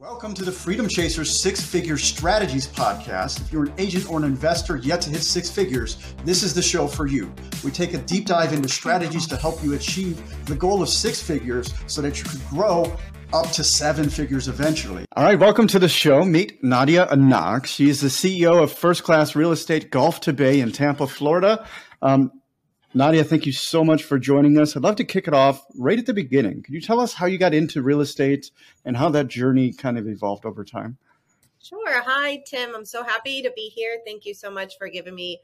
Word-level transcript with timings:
Welcome 0.00 0.32
to 0.32 0.46
the 0.46 0.50
Freedom 0.50 0.88
Chasers 0.88 1.42
Six 1.42 1.60
Figure 1.60 1.98
Strategies 1.98 2.66
podcast. 2.66 3.38
If 3.42 3.52
you're 3.52 3.64
an 3.64 3.74
agent 3.76 4.08
or 4.08 4.16
an 4.16 4.24
investor 4.24 4.76
yet 4.78 5.02
to 5.02 5.10
hit 5.10 5.22
six 5.22 5.50
figures, 5.50 5.98
this 6.24 6.42
is 6.42 6.54
the 6.54 6.62
show 6.62 6.86
for 6.86 7.06
you. 7.06 7.30
We 7.62 7.70
take 7.70 7.92
a 7.92 7.98
deep 7.98 8.24
dive 8.24 8.54
into 8.54 8.66
strategies 8.66 9.26
to 9.26 9.36
help 9.36 9.62
you 9.62 9.74
achieve 9.74 10.46
the 10.46 10.54
goal 10.54 10.80
of 10.80 10.88
six 10.88 11.22
figures 11.22 11.74
so 11.86 12.00
that 12.00 12.16
you 12.16 12.24
could 12.24 12.40
grow 12.48 12.96
up 13.34 13.50
to 13.50 13.62
seven 13.62 14.08
figures 14.08 14.48
eventually. 14.48 15.04
All 15.16 15.24
right, 15.24 15.38
welcome 15.38 15.66
to 15.66 15.78
the 15.78 15.86
show. 15.86 16.22
Meet 16.22 16.64
Nadia 16.64 17.06
Anac. 17.08 17.66
She 17.66 17.90
is 17.90 18.00
the 18.00 18.08
CEO 18.08 18.62
of 18.62 18.72
First 18.72 19.04
Class 19.04 19.36
Real 19.36 19.52
Estate 19.52 19.90
Gulf 19.90 20.20
to 20.20 20.32
Bay 20.32 20.60
in 20.60 20.72
Tampa, 20.72 21.06
Florida. 21.06 21.66
Um, 22.00 22.30
Nadia, 22.92 23.22
thank 23.22 23.46
you 23.46 23.52
so 23.52 23.84
much 23.84 24.02
for 24.02 24.18
joining 24.18 24.58
us. 24.58 24.76
I'd 24.76 24.82
love 24.82 24.96
to 24.96 25.04
kick 25.04 25.28
it 25.28 25.34
off 25.34 25.64
right 25.76 25.98
at 25.98 26.06
the 26.06 26.12
beginning. 26.12 26.64
Could 26.64 26.74
you 26.74 26.80
tell 26.80 26.98
us 26.98 27.14
how 27.14 27.26
you 27.26 27.38
got 27.38 27.54
into 27.54 27.82
real 27.82 28.00
estate 28.00 28.50
and 28.84 28.96
how 28.96 29.10
that 29.10 29.28
journey 29.28 29.72
kind 29.72 29.96
of 29.96 30.08
evolved 30.08 30.44
over 30.44 30.64
time? 30.64 30.98
Sure. 31.62 32.02
Hi, 32.02 32.42
Tim. 32.44 32.74
I'm 32.74 32.84
so 32.84 33.04
happy 33.04 33.42
to 33.42 33.52
be 33.54 33.68
here. 33.68 34.00
Thank 34.04 34.26
you 34.26 34.34
so 34.34 34.50
much 34.50 34.76
for 34.76 34.88
giving 34.88 35.14
me 35.14 35.40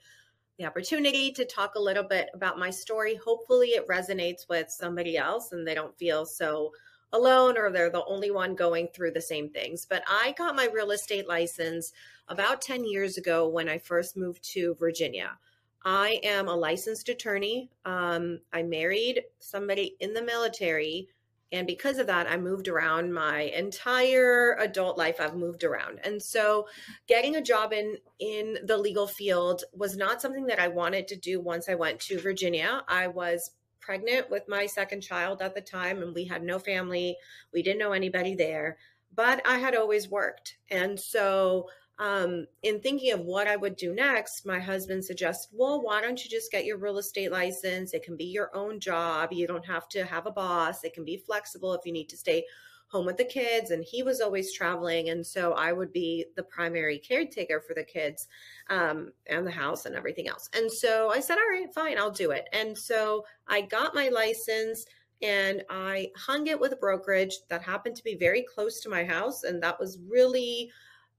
the 0.59 0.65
opportunity 0.65 1.31
to 1.33 1.45
talk 1.45 1.77
a 1.77 1.81
little 1.81 2.03
bit 2.03 2.31
about 2.35 2.59
my 2.59 2.71
story. 2.71 3.15
Hopefully, 3.15 3.69
it 3.69 3.87
resonates 3.87 4.49
with 4.49 4.69
somebody 4.69 5.17
else 5.17 5.53
and 5.53 5.65
they 5.65 5.75
don't 5.75 5.97
feel 5.97 6.27
so 6.27 6.73
alone 7.13 7.57
or 7.57 7.71
they're 7.71 7.91
the 7.91 8.05
only 8.07 8.33
one 8.33 8.57
going 8.57 8.89
through 8.89 9.13
the 9.13 9.21
same 9.21 9.51
things. 9.51 9.87
But 9.89 10.03
I 10.09 10.35
got 10.37 10.57
my 10.57 10.69
real 10.75 10.91
estate 10.91 11.29
license 11.29 11.93
about 12.27 12.61
10 12.61 12.85
years 12.85 13.17
ago 13.17 13.47
when 13.47 13.69
I 13.69 13.79
first 13.79 14.17
moved 14.17 14.43
to 14.55 14.75
Virginia. 14.81 15.39
I 15.87 16.21
am 16.25 16.49
a 16.49 16.57
licensed 16.57 17.09
attorney. 17.09 17.71
Um, 17.85 18.41
I 18.53 18.65
married 18.65 19.23
somebody 19.39 19.95
in 20.01 20.13
the 20.13 20.23
military. 20.23 21.09
And 21.53 21.65
because 21.65 21.99
of 21.99 22.09
that, 22.09 22.29
I 22.29 22.37
moved 22.37 22.67
around 22.67 23.15
my 23.15 23.43
entire 23.43 24.57
adult 24.59 24.99
life. 24.99 25.21
I've 25.21 25.37
moved 25.37 25.63
around. 25.63 26.01
And 26.03 26.21
so 26.21 26.67
getting 27.07 27.37
a 27.37 27.41
job 27.41 27.73
in, 27.73 27.99
in 28.19 28.59
the 28.65 28.77
legal 28.77 29.07
field 29.07 29.63
was 29.73 29.97
not 29.97 30.21
something 30.21 30.47
that 30.47 30.59
I 30.59 30.67
wanted 30.67 31.07
to 31.07 31.17
do 31.17 31.41
once 31.41 31.69
I 31.69 31.77
went 31.77 32.01
to 32.01 32.19
Virginia. 32.19 32.83
I 32.89 33.07
was 33.07 33.53
pregnant 33.79 34.29
with 34.29 34.43
my 34.49 34.67
second 34.67 35.03
child 35.03 35.41
at 35.41 35.55
the 35.55 35.61
time, 35.61 36.03
and 36.03 36.13
we 36.13 36.25
had 36.25 36.43
no 36.43 36.59
family. 36.59 37.17
We 37.53 37.63
didn't 37.63 37.79
know 37.79 37.93
anybody 37.93 38.35
there, 38.35 38.79
but 39.15 39.41
I 39.47 39.59
had 39.59 39.77
always 39.77 40.09
worked. 40.09 40.57
And 40.69 40.99
so 40.99 41.69
um, 41.99 42.47
in 42.63 42.81
thinking 42.81 43.13
of 43.13 43.21
what 43.21 43.47
I 43.47 43.57
would 43.57 43.77
do 43.77 43.95
next, 43.95 44.45
my 44.45 44.59
husband 44.59 45.05
suggested, 45.05 45.55
well, 45.57 45.83
why 45.83 46.03
don't 46.03 46.23
you 46.23 46.31
just 46.31 46.53
get 46.53 46.67
your 46.67 46.77
real 46.77 46.99
estate 46.99 47.33
license? 47.33 47.95
It 47.95 48.03
can 48.03 48.17
be 48.17 48.25
your 48.25 48.55
own 48.55 48.81
job. 48.81 49.33
You 49.33 49.47
don't 49.47 49.65
have 49.65 49.89
to 49.91 50.05
have 50.05 50.27
a 50.27 50.31
boss. 50.31 50.85
It 50.85 50.93
can 50.93 51.05
be 51.05 51.17
flexible 51.17 51.73
if 51.73 51.87
you 51.87 51.93
need 51.93 52.11
to 52.11 52.17
stay 52.17 52.45
home 52.89 53.07
with 53.07 53.17
the 53.17 53.25
kids. 53.25 53.71
And 53.71 53.83
he 53.83 54.03
was 54.03 54.21
always 54.21 54.53
traveling. 54.53 55.09
And 55.09 55.27
so 55.27 55.53
I 55.55 55.73
would 55.73 55.93
be 55.93 56.27
the 56.37 56.43
primary 56.43 56.99
caretaker 56.99 57.63
for 57.67 57.75
the 57.75 57.83
kids 57.83 58.29
um, 58.69 59.13
and 59.27 59.47
the 59.47 59.51
house 59.51 59.87
and 59.87 59.95
everything 59.95 60.29
else. 60.29 60.51
And 60.55 60.71
so 60.71 61.11
I 61.11 61.21
said, 61.21 61.39
all 61.39 61.51
right, 61.51 61.73
fine, 61.75 61.99
I'll 61.99 62.11
do 62.11 62.31
it. 62.31 62.47
And 62.53 62.77
so 62.77 63.25
I 63.49 63.63
got 63.63 63.95
my 63.95 64.09
license 64.09 64.85
and 65.23 65.65
I 65.71 66.11
hung 66.15 66.47
it 66.47 66.61
with 66.61 66.73
a 66.73 66.77
brokerage 66.77 67.39
that 67.49 67.63
happened 67.63 67.97
to 67.97 68.05
be 68.05 68.17
very 68.17 68.43
close 68.43 68.81
to 68.83 68.91
my 68.91 69.03
house. 69.03 69.45
And 69.45 69.63
that 69.63 69.81
was 69.81 69.99
really 70.09 70.71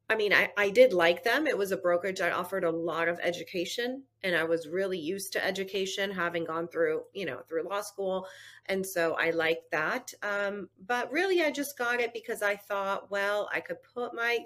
I 0.09 0.15
mean, 0.15 0.31
I, 0.31 0.49
I 0.55 0.69
did 0.69 0.93
like 0.93 1.23
them. 1.23 1.47
It 1.47 1.57
was 1.57 1.73
a 1.73 1.77
brokerage 1.77 2.19
that 2.19 2.31
offered 2.31 2.63
a 2.63 2.71
lot 2.71 3.09
of 3.09 3.19
education, 3.21 4.03
and 4.23 4.37
I 4.37 4.45
was 4.45 4.67
really 4.67 4.97
used 4.97 5.33
to 5.33 5.45
education, 5.45 6.11
having 6.11 6.45
gone 6.45 6.69
through, 6.69 7.03
you 7.13 7.25
know, 7.25 7.41
through 7.49 7.67
law 7.67 7.81
school, 7.81 8.25
and 8.67 8.85
so 8.85 9.15
I 9.19 9.31
liked 9.31 9.69
that. 9.71 10.13
Um, 10.23 10.69
but 10.85 11.11
really, 11.11 11.43
I 11.43 11.51
just 11.51 11.77
got 11.77 11.99
it 11.99 12.13
because 12.13 12.41
I 12.41 12.55
thought, 12.55 13.11
well, 13.11 13.49
I 13.53 13.59
could 13.59 13.83
put 13.83 14.15
my 14.15 14.39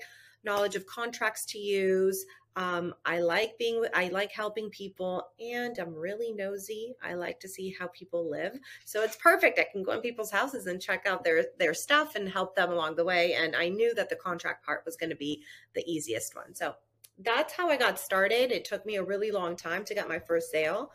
knowledge 0.44 0.76
of 0.76 0.88
contracts 0.88 1.46
to 1.46 1.60
use. 1.60 2.26
Um, 2.56 2.94
I 3.06 3.20
like 3.20 3.58
being, 3.58 3.86
I 3.94 4.10
like 4.10 4.32
helping 4.32 4.70
people, 4.70 5.30
and 5.40 5.78
I'm 5.80 5.94
really 5.94 6.34
nosy. 6.34 6.94
I 7.02 7.14
like 7.14 7.40
to 7.42 7.48
see 7.48 7.74
how 7.78 7.88
people 7.88 8.30
live, 8.30 8.60
so 8.84 9.04
it's 9.04 9.16
perfect. 9.16 9.58
I 9.58 9.66
can 9.72 9.84
go 9.84 9.94
in 9.94 10.02
people's 10.02 10.32
houses 10.32 10.68
and 10.68 10.82
check 10.82 11.06
out 11.06 11.24
their 11.24 11.46
their 11.58 11.74
stuff 11.74 12.16
and 12.16 12.28
help 12.28 12.56
them 12.56 12.72
along 12.72 12.96
the 12.96 13.06
way. 13.06 13.34
And 13.34 13.56
I 13.56 13.70
knew 13.70 13.94
that 13.96 14.10
the 14.10 14.18
contract 14.18 14.66
part 14.66 14.84
was 14.86 14.98
going 14.98 15.12
to 15.12 15.16
be 15.16 15.44
the 15.76 15.84
easiest 15.90 16.36
one, 16.36 16.54
so 16.54 16.76
that's 17.20 17.54
how 17.54 17.70
I 17.70 17.78
got 17.78 18.00
started. 18.00 18.52
It 18.52 18.66
took 18.66 18.86
me 18.86 18.96
a 18.98 19.04
really 19.04 19.32
long 19.32 19.56
time 19.56 19.86
to 19.86 19.96
get 19.96 20.10
my 20.10 20.20
first 20.20 20.52
sale 20.52 20.92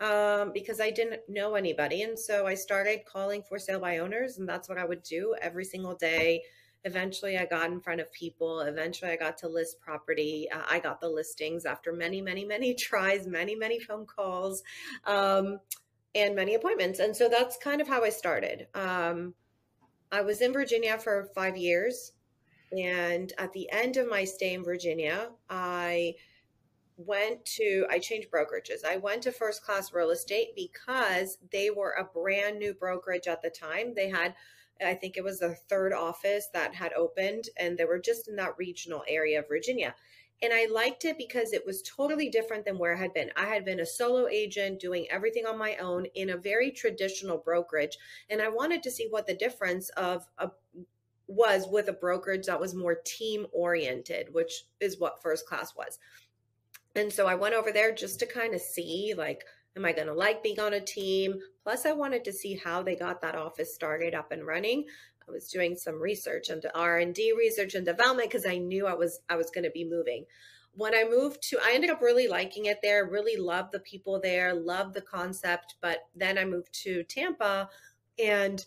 um, 0.00 0.52
because 0.52 0.80
I 0.80 0.90
didn't 0.90 1.20
know 1.28 1.54
anybody, 1.54 2.02
and 2.02 2.18
so 2.18 2.46
I 2.46 2.54
started 2.54 3.04
calling 3.04 3.42
for 3.42 3.58
sale 3.58 3.80
by 3.80 3.98
owners, 3.98 4.38
and 4.38 4.48
that's 4.48 4.70
what 4.70 4.78
I 4.78 4.86
would 4.86 5.02
do 5.02 5.34
every 5.42 5.66
single 5.66 5.96
day 5.96 6.42
eventually 6.84 7.38
i 7.38 7.44
got 7.44 7.70
in 7.70 7.80
front 7.80 8.00
of 8.00 8.12
people. 8.12 8.60
Eventually 8.60 9.10
i 9.10 9.16
got 9.16 9.38
to 9.38 9.48
list 9.48 9.80
property. 9.80 10.48
Uh, 10.52 10.62
i 10.70 10.78
got 10.78 11.00
the 11.00 11.08
listings 11.08 11.64
after 11.64 11.92
many 11.92 12.20
many 12.20 12.44
many 12.44 12.74
tries 12.88 13.26
many 13.26 13.54
many 13.54 13.80
phone 13.80 14.06
calls 14.06 14.62
um, 15.06 15.58
and 16.14 16.34
many 16.34 16.54
appointments. 16.54 16.98
And 17.00 17.16
so 17.16 17.28
that's 17.28 17.56
kind 17.56 17.80
of 17.80 17.88
how 17.88 18.02
i 18.04 18.10
started. 18.10 18.66
Um, 18.74 19.34
i 20.12 20.20
was 20.20 20.40
in 20.40 20.52
virginia 20.52 20.98
for 20.98 21.28
five 21.34 21.56
years 21.56 22.12
and 22.76 23.32
at 23.38 23.52
the 23.52 23.70
end 23.70 23.96
of 23.96 24.08
my 24.08 24.24
stay 24.24 24.54
in 24.54 24.62
virginia 24.62 25.30
i 25.48 26.14
went 26.96 27.44
to 27.44 27.86
i 27.90 27.98
changed 27.98 28.30
brokerages. 28.30 28.84
I 28.86 28.96
went 28.96 29.22
to 29.22 29.32
first 29.32 29.62
class 29.64 29.92
real 29.92 30.10
estate 30.10 30.54
because 30.54 31.38
they 31.50 31.70
were 31.70 31.92
a 31.92 32.04
brand 32.04 32.58
new 32.58 32.74
brokerage 32.74 33.26
at 33.26 33.42
the 33.42 33.50
time. 33.50 33.94
They 33.94 34.08
had 34.08 34.34
I 34.84 34.94
think 34.94 35.16
it 35.16 35.24
was 35.24 35.40
the 35.40 35.56
third 35.68 35.92
office 35.92 36.48
that 36.52 36.74
had 36.74 36.92
opened, 36.94 37.44
and 37.58 37.76
they 37.76 37.84
were 37.84 37.98
just 37.98 38.28
in 38.28 38.36
that 38.36 38.56
regional 38.58 39.04
area 39.08 39.40
of 39.40 39.48
Virginia. 39.48 39.94
And 40.42 40.52
I 40.52 40.66
liked 40.66 41.04
it 41.04 41.16
because 41.16 41.52
it 41.52 41.64
was 41.64 41.82
totally 41.82 42.28
different 42.28 42.64
than 42.64 42.78
where 42.78 42.94
I 42.94 42.98
had 42.98 43.14
been. 43.14 43.30
I 43.36 43.46
had 43.46 43.64
been 43.64 43.80
a 43.80 43.86
solo 43.86 44.26
agent 44.26 44.80
doing 44.80 45.06
everything 45.10 45.46
on 45.46 45.56
my 45.56 45.76
own 45.76 46.06
in 46.14 46.30
a 46.30 46.36
very 46.36 46.70
traditional 46.70 47.38
brokerage. 47.38 47.96
And 48.28 48.42
I 48.42 48.48
wanted 48.48 48.82
to 48.82 48.90
see 48.90 49.06
what 49.08 49.26
the 49.26 49.34
difference 49.34 49.88
of 49.90 50.26
a 50.38 50.50
was 51.26 51.66
with 51.70 51.88
a 51.88 51.92
brokerage 51.92 52.46
that 52.46 52.60
was 52.60 52.74
more 52.74 52.96
team 53.06 53.46
oriented, 53.52 54.28
which 54.32 54.64
is 54.80 55.00
what 55.00 55.22
first 55.22 55.46
class 55.46 55.74
was. 55.74 55.98
And 56.94 57.12
so 57.12 57.26
I 57.26 57.34
went 57.34 57.54
over 57.54 57.72
there 57.72 57.94
just 57.94 58.20
to 58.20 58.26
kind 58.26 58.54
of 58.54 58.60
see 58.60 59.14
like 59.16 59.44
Am 59.76 59.84
I 59.84 59.92
going 59.92 60.06
to 60.06 60.14
like 60.14 60.42
being 60.42 60.60
on 60.60 60.74
a 60.74 60.80
team? 60.80 61.40
Plus, 61.62 61.84
I 61.84 61.92
wanted 61.92 62.24
to 62.24 62.32
see 62.32 62.54
how 62.54 62.82
they 62.82 62.94
got 62.94 63.20
that 63.22 63.34
office 63.34 63.74
started 63.74 64.14
up 64.14 64.30
and 64.30 64.46
running. 64.46 64.84
I 65.26 65.32
was 65.32 65.48
doing 65.48 65.74
some 65.74 66.00
research 66.00 66.50
into 66.50 66.74
R 66.76 66.98
and 66.98 67.14
D, 67.14 67.32
research 67.36 67.74
and 67.74 67.84
development, 67.84 68.30
because 68.30 68.46
I 68.46 68.58
knew 68.58 68.86
I 68.86 68.94
was 68.94 69.20
I 69.28 69.36
was 69.36 69.50
going 69.50 69.64
to 69.64 69.70
be 69.70 69.84
moving. 69.84 70.26
When 70.76 70.94
I 70.94 71.04
moved 71.04 71.42
to, 71.50 71.58
I 71.64 71.72
ended 71.74 71.90
up 71.90 72.02
really 72.02 72.28
liking 72.28 72.66
it 72.66 72.80
there. 72.82 73.06
Really 73.06 73.36
loved 73.36 73.72
the 73.72 73.80
people 73.80 74.20
there, 74.20 74.54
loved 74.54 74.94
the 74.94 75.00
concept. 75.00 75.76
But 75.80 76.00
then 76.14 76.36
I 76.36 76.44
moved 76.44 76.72
to 76.82 77.02
Tampa, 77.04 77.68
and 78.22 78.64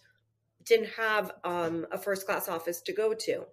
didn't 0.65 0.89
have 0.97 1.31
um, 1.43 1.87
a 1.91 1.97
first 1.97 2.25
class 2.25 2.49
office 2.49 2.81
to 2.81 2.93
go 2.93 3.13
to. 3.13 3.45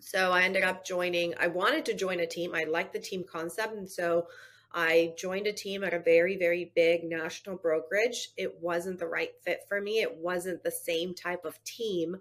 So 0.00 0.32
I 0.32 0.42
ended 0.42 0.64
up 0.64 0.84
joining. 0.84 1.34
I 1.38 1.48
wanted 1.48 1.84
to 1.86 1.94
join 1.94 2.20
a 2.20 2.26
team. 2.26 2.54
I 2.54 2.64
liked 2.64 2.92
the 2.92 2.98
team 2.98 3.24
concept, 3.30 3.74
and 3.74 3.90
so 3.90 4.26
I 4.74 5.14
joined 5.18 5.46
a 5.46 5.52
team 5.52 5.84
at 5.84 5.94
a 5.94 5.98
very, 5.98 6.36
very 6.36 6.72
big 6.74 7.04
national 7.04 7.56
brokerage. 7.56 8.30
It 8.36 8.60
wasn't 8.60 8.98
the 8.98 9.06
right 9.06 9.32
fit 9.44 9.60
for 9.68 9.80
me. 9.80 10.00
It 10.00 10.16
wasn't 10.16 10.62
the 10.62 10.70
same 10.70 11.14
type 11.14 11.44
of 11.44 11.62
team. 11.64 12.16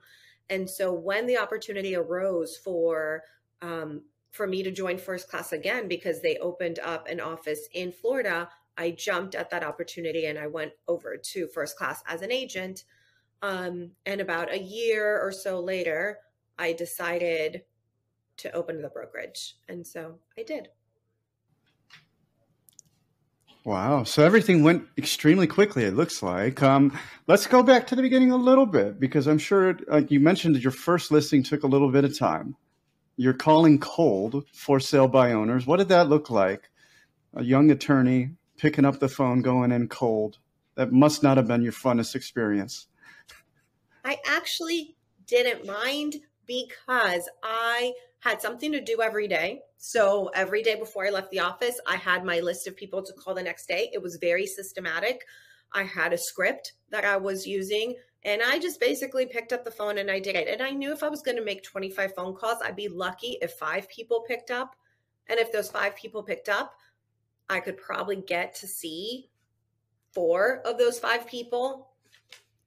And 0.50 0.70
so 0.70 0.92
when 0.92 1.28
the 1.28 1.38
opportunity 1.38 1.96
arose 1.96 2.58
for 2.58 3.24
um, 3.62 4.02
for 4.32 4.48
me 4.48 4.64
to 4.64 4.72
join 4.72 4.98
first 4.98 5.30
class 5.30 5.52
again 5.52 5.88
because 5.88 6.22
they 6.22 6.38
opened 6.38 6.80
up 6.80 7.08
an 7.08 7.20
office 7.20 7.68
in 7.74 7.92
Florida, 7.92 8.50
I 8.78 8.92
jumped 8.92 9.36
at 9.36 9.50
that 9.52 9.64
opportunity 9.64 10.26
and 10.26 10.40
I 10.40 10.48
went 10.48 10.72
over 10.88 11.18
to 11.18 11.48
first 11.48 11.78
class 11.78 12.02
as 12.08 12.22
an 12.22 12.32
agent. 12.32 12.86
Um, 13.42 13.92
and 14.06 14.22
about 14.22 14.54
a 14.54 14.60
year 14.60 15.20
or 15.20 15.32
so 15.32 15.60
later, 15.60 16.20
I 16.58 16.74
decided 16.74 17.64
to 18.38 18.52
open 18.54 18.82
the 18.82 18.90
brokerage. 18.90 19.58
And 19.68 19.86
so 19.86 20.20
I 20.38 20.44
did. 20.44 20.70
Wow. 23.64 24.04
So 24.04 24.24
everything 24.24 24.64
went 24.64 24.88
extremely 24.98 25.46
quickly, 25.46 25.84
it 25.84 25.96
looks 25.96 26.24
like. 26.24 26.64
Um, 26.64 26.98
let's 27.28 27.46
go 27.46 27.62
back 27.62 27.86
to 27.88 27.96
the 27.96 28.02
beginning 28.02 28.32
a 28.32 28.38
little 28.38 28.66
bit 28.66 29.00
because 29.00 29.28
I'm 29.28 29.38
sure, 29.38 29.78
like 29.88 30.10
you 30.10 30.20
mentioned, 30.20 30.56
that 30.56 30.64
your 30.64 30.72
first 30.72 31.12
listing 31.12 31.44
took 31.44 31.64
a 31.64 31.68
little 31.68 31.92
bit 31.92 32.04
of 32.04 32.18
time. 32.18 32.56
You're 33.18 33.34
calling 33.34 33.78
cold 33.78 34.46
for 34.52 34.80
sale 34.80 35.08
by 35.08 35.34
owners. 35.34 35.68
What 35.68 35.78
did 35.78 35.90
that 35.90 36.10
look 36.10 36.32
like? 36.32 36.72
A 37.36 37.44
young 37.44 37.70
attorney 37.70 38.32
picking 38.58 38.86
up 38.86 39.00
the 39.00 39.08
phone, 39.08 39.42
going 39.42 39.72
in 39.72 39.88
cold. 39.88 40.40
That 40.76 40.92
must 40.92 41.22
not 41.22 41.38
have 41.38 41.48
been 41.48 41.62
your 41.62 41.72
funnest 41.72 42.16
experience. 42.16 42.88
I 44.04 44.18
actually 44.26 44.96
didn't 45.28 45.68
mind 45.68 46.16
because 46.48 47.30
I 47.44 47.94
had 48.22 48.42
something 48.42 48.72
to 48.72 48.80
do 48.80 49.02
every 49.02 49.28
day. 49.28 49.62
So 49.78 50.30
every 50.34 50.62
day 50.62 50.76
before 50.76 51.06
I 51.06 51.10
left 51.10 51.32
the 51.32 51.40
office, 51.40 51.80
I 51.88 51.96
had 51.96 52.24
my 52.24 52.40
list 52.40 52.68
of 52.68 52.76
people 52.76 53.02
to 53.04 53.14
call 53.14 53.34
the 53.34 53.44
next 53.44 53.68
day. 53.68 53.90
It 53.94 54.02
was 54.02 54.18
very 54.18 54.46
systematic. 54.46 55.26
I 55.74 55.84
had 55.84 56.14
a 56.14 56.18
script 56.18 56.74
that 56.92 57.04
I 57.04 57.18
was 57.18 57.46
using 57.48 57.96
And 58.24 58.44
I 58.44 58.60
just 58.60 58.80
basically 58.80 59.26
picked 59.26 59.52
up 59.52 59.66
the 59.66 59.72
phone 59.72 59.98
and 59.98 60.12
I 60.12 60.20
did 60.20 60.36
it. 60.36 60.48
And 60.48 60.62
I 60.62 60.70
knew 60.70 60.92
if 60.92 61.02
I 61.02 61.10
was 61.10 61.24
going 61.24 61.38
to 61.38 61.44
make 61.44 61.64
25 61.64 62.14
phone 62.14 62.36
calls, 62.36 62.60
I'd 62.64 62.76
be 62.76 62.88
lucky 62.88 63.40
if 63.42 63.54
five 63.54 63.90
people 63.90 64.24
picked 64.28 64.52
up. 64.52 64.76
And 65.28 65.40
if 65.40 65.52
those 65.52 65.72
five 65.72 65.96
people 65.96 66.22
picked 66.22 66.48
up, 66.48 66.76
I 67.50 67.60
could 67.60 67.78
probably 67.78 68.18
get 68.18 68.54
to 68.56 68.68
see 68.68 69.32
four 70.14 70.62
of 70.66 70.78
those 70.78 71.00
five 71.00 71.26
people. 71.26 71.90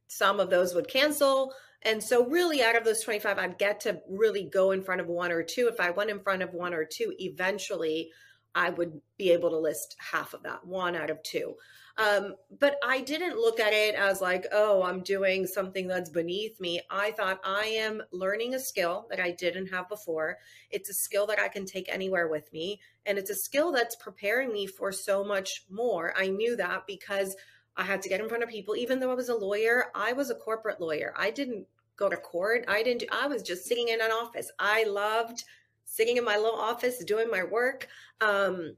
Some 0.09 0.41
of 0.41 0.51
those 0.51 0.75
would 0.75 0.89
cancel. 0.89 1.55
And 1.85 2.03
so, 2.03 2.27
really, 2.27 2.63
out 2.63 2.77
of 2.77 2.85
those 2.85 3.03
25, 3.03 3.39
I'd 3.39 3.59
get 3.59 3.81
to 3.81 4.01
really 4.09 4.45
go 4.45 4.71
in 4.71 4.83
front 4.83 5.01
of 5.01 5.07
one 5.07 5.33
or 5.33 5.43
two. 5.43 5.69
If 5.71 5.81
I 5.81 5.91
went 5.91 6.11
in 6.11 6.21
front 6.21 6.43
of 6.43 6.55
one 6.55 6.73
or 6.73 6.85
two, 6.85 7.13
eventually 7.19 8.11
I 8.55 8.71
would 8.71 9.01
be 9.19 9.33
able 9.33 9.51
to 9.51 9.59
list 9.59 9.97
half 9.99 10.33
of 10.33 10.45
that, 10.45 10.67
one 10.67 10.97
out 10.97 11.11
of 11.11 11.23
two. 11.23 11.57
Um, 11.97 12.35
but 12.59 12.77
I 12.85 13.03
didn't 13.03 13.37
look 13.37 13.61
at 13.61 13.73
it 13.73 13.95
as 13.95 14.21
like, 14.21 14.47
oh, 14.51 14.83
I'm 14.83 15.03
doing 15.03 15.47
something 15.47 15.87
that's 15.87 16.11
beneath 16.11 16.59
me. 16.61 16.81
I 16.91 17.13
thought 17.13 17.41
I 17.45 17.67
am 17.67 18.03
learning 18.13 18.55
a 18.55 18.59
skill 18.59 19.07
that 19.11 19.21
I 19.21 19.31
didn't 19.31 19.69
have 19.69 19.89
before. 19.89 20.39
It's 20.71 20.91
a 20.91 20.95
skill 20.95 21.27
that 21.29 21.39
I 21.39 21.49
can 21.49 21.67
take 21.67 21.89
anywhere 21.89 22.27
with 22.27 22.53
me. 22.53 22.81
And 23.07 23.17
it's 23.17 23.31
a 23.31 23.35
skill 23.35 23.71
that's 23.71 23.95
preparing 23.97 24.53
me 24.53 24.67
for 24.67 24.91
so 24.91 25.23
much 25.23 25.65
more. 25.71 26.13
I 26.17 26.29
knew 26.29 26.57
that 26.57 26.85
because 26.89 27.37
I 27.77 27.85
had 27.85 28.03
to 28.03 28.09
get 28.09 28.21
in 28.21 28.29
front 28.29 28.43
of 28.43 28.49
people. 28.49 28.75
Even 28.77 28.99
though 28.99 29.13
I 29.13 29.17
was 29.17 29.29
a 29.29 29.37
lawyer, 29.37 29.87
I 29.95 30.15
was 30.15 30.31
a 30.31 30.35
corporate 30.35 30.81
lawyer. 30.81 31.15
I 31.17 31.31
didn't 31.31 31.67
go 31.97 32.09
to 32.09 32.17
court. 32.17 32.65
I 32.69 32.83
didn't, 32.83 33.05
I 33.13 33.27
was 33.27 33.43
just 33.43 33.65
sitting 33.65 33.89
in 33.89 34.01
an 34.01 34.11
office. 34.11 34.51
I 34.59 34.85
loved 34.85 35.45
sitting 35.85 36.17
in 36.17 36.25
my 36.25 36.37
little 36.37 36.59
office 36.59 37.03
doing 37.05 37.31
my 37.31 37.45
work. 37.45 37.89
Um, 38.21 38.77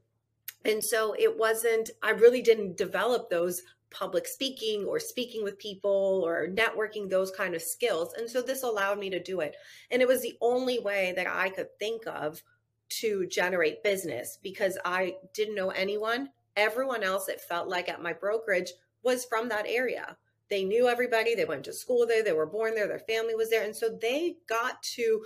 and 0.65 0.83
so 0.83 1.15
it 1.17 1.37
wasn't, 1.37 1.89
I 2.03 2.11
really 2.11 2.41
didn't 2.41 2.77
develop 2.77 3.29
those 3.29 3.61
public 3.89 4.27
speaking 4.27 4.85
or 4.85 4.99
speaking 4.99 5.43
with 5.43 5.57
people 5.59 6.21
or 6.25 6.47
networking, 6.47 7.09
those 7.09 7.31
kind 7.31 7.55
of 7.55 7.61
skills. 7.61 8.13
And 8.17 8.29
so 8.29 8.41
this 8.41 8.63
allowed 8.63 8.99
me 8.99 9.09
to 9.09 9.23
do 9.23 9.39
it. 9.39 9.55
And 9.91 10.01
it 10.01 10.07
was 10.07 10.21
the 10.21 10.37
only 10.41 10.79
way 10.79 11.13
that 11.15 11.27
I 11.27 11.49
could 11.49 11.69
think 11.79 12.05
of 12.05 12.41
to 12.89 13.25
generate 13.27 13.83
business 13.83 14.37
because 14.41 14.77
I 14.85 15.15
didn't 15.33 15.55
know 15.55 15.69
anyone. 15.69 16.29
Everyone 16.55 17.03
else, 17.03 17.29
it 17.29 17.41
felt 17.41 17.67
like 17.67 17.89
at 17.89 18.01
my 18.01 18.13
brokerage, 18.13 18.71
was 19.03 19.25
from 19.25 19.49
that 19.49 19.65
area. 19.67 20.17
They 20.49 20.63
knew 20.63 20.87
everybody. 20.87 21.35
They 21.35 21.45
went 21.45 21.65
to 21.65 21.73
school 21.73 22.05
there. 22.07 22.23
They 22.23 22.31
were 22.31 22.45
born 22.45 22.75
there. 22.75 22.87
Their 22.87 22.99
family 22.99 23.35
was 23.35 23.49
there. 23.49 23.63
And 23.63 23.75
so 23.75 23.89
they 24.01 24.37
got 24.47 24.81
to 24.95 25.23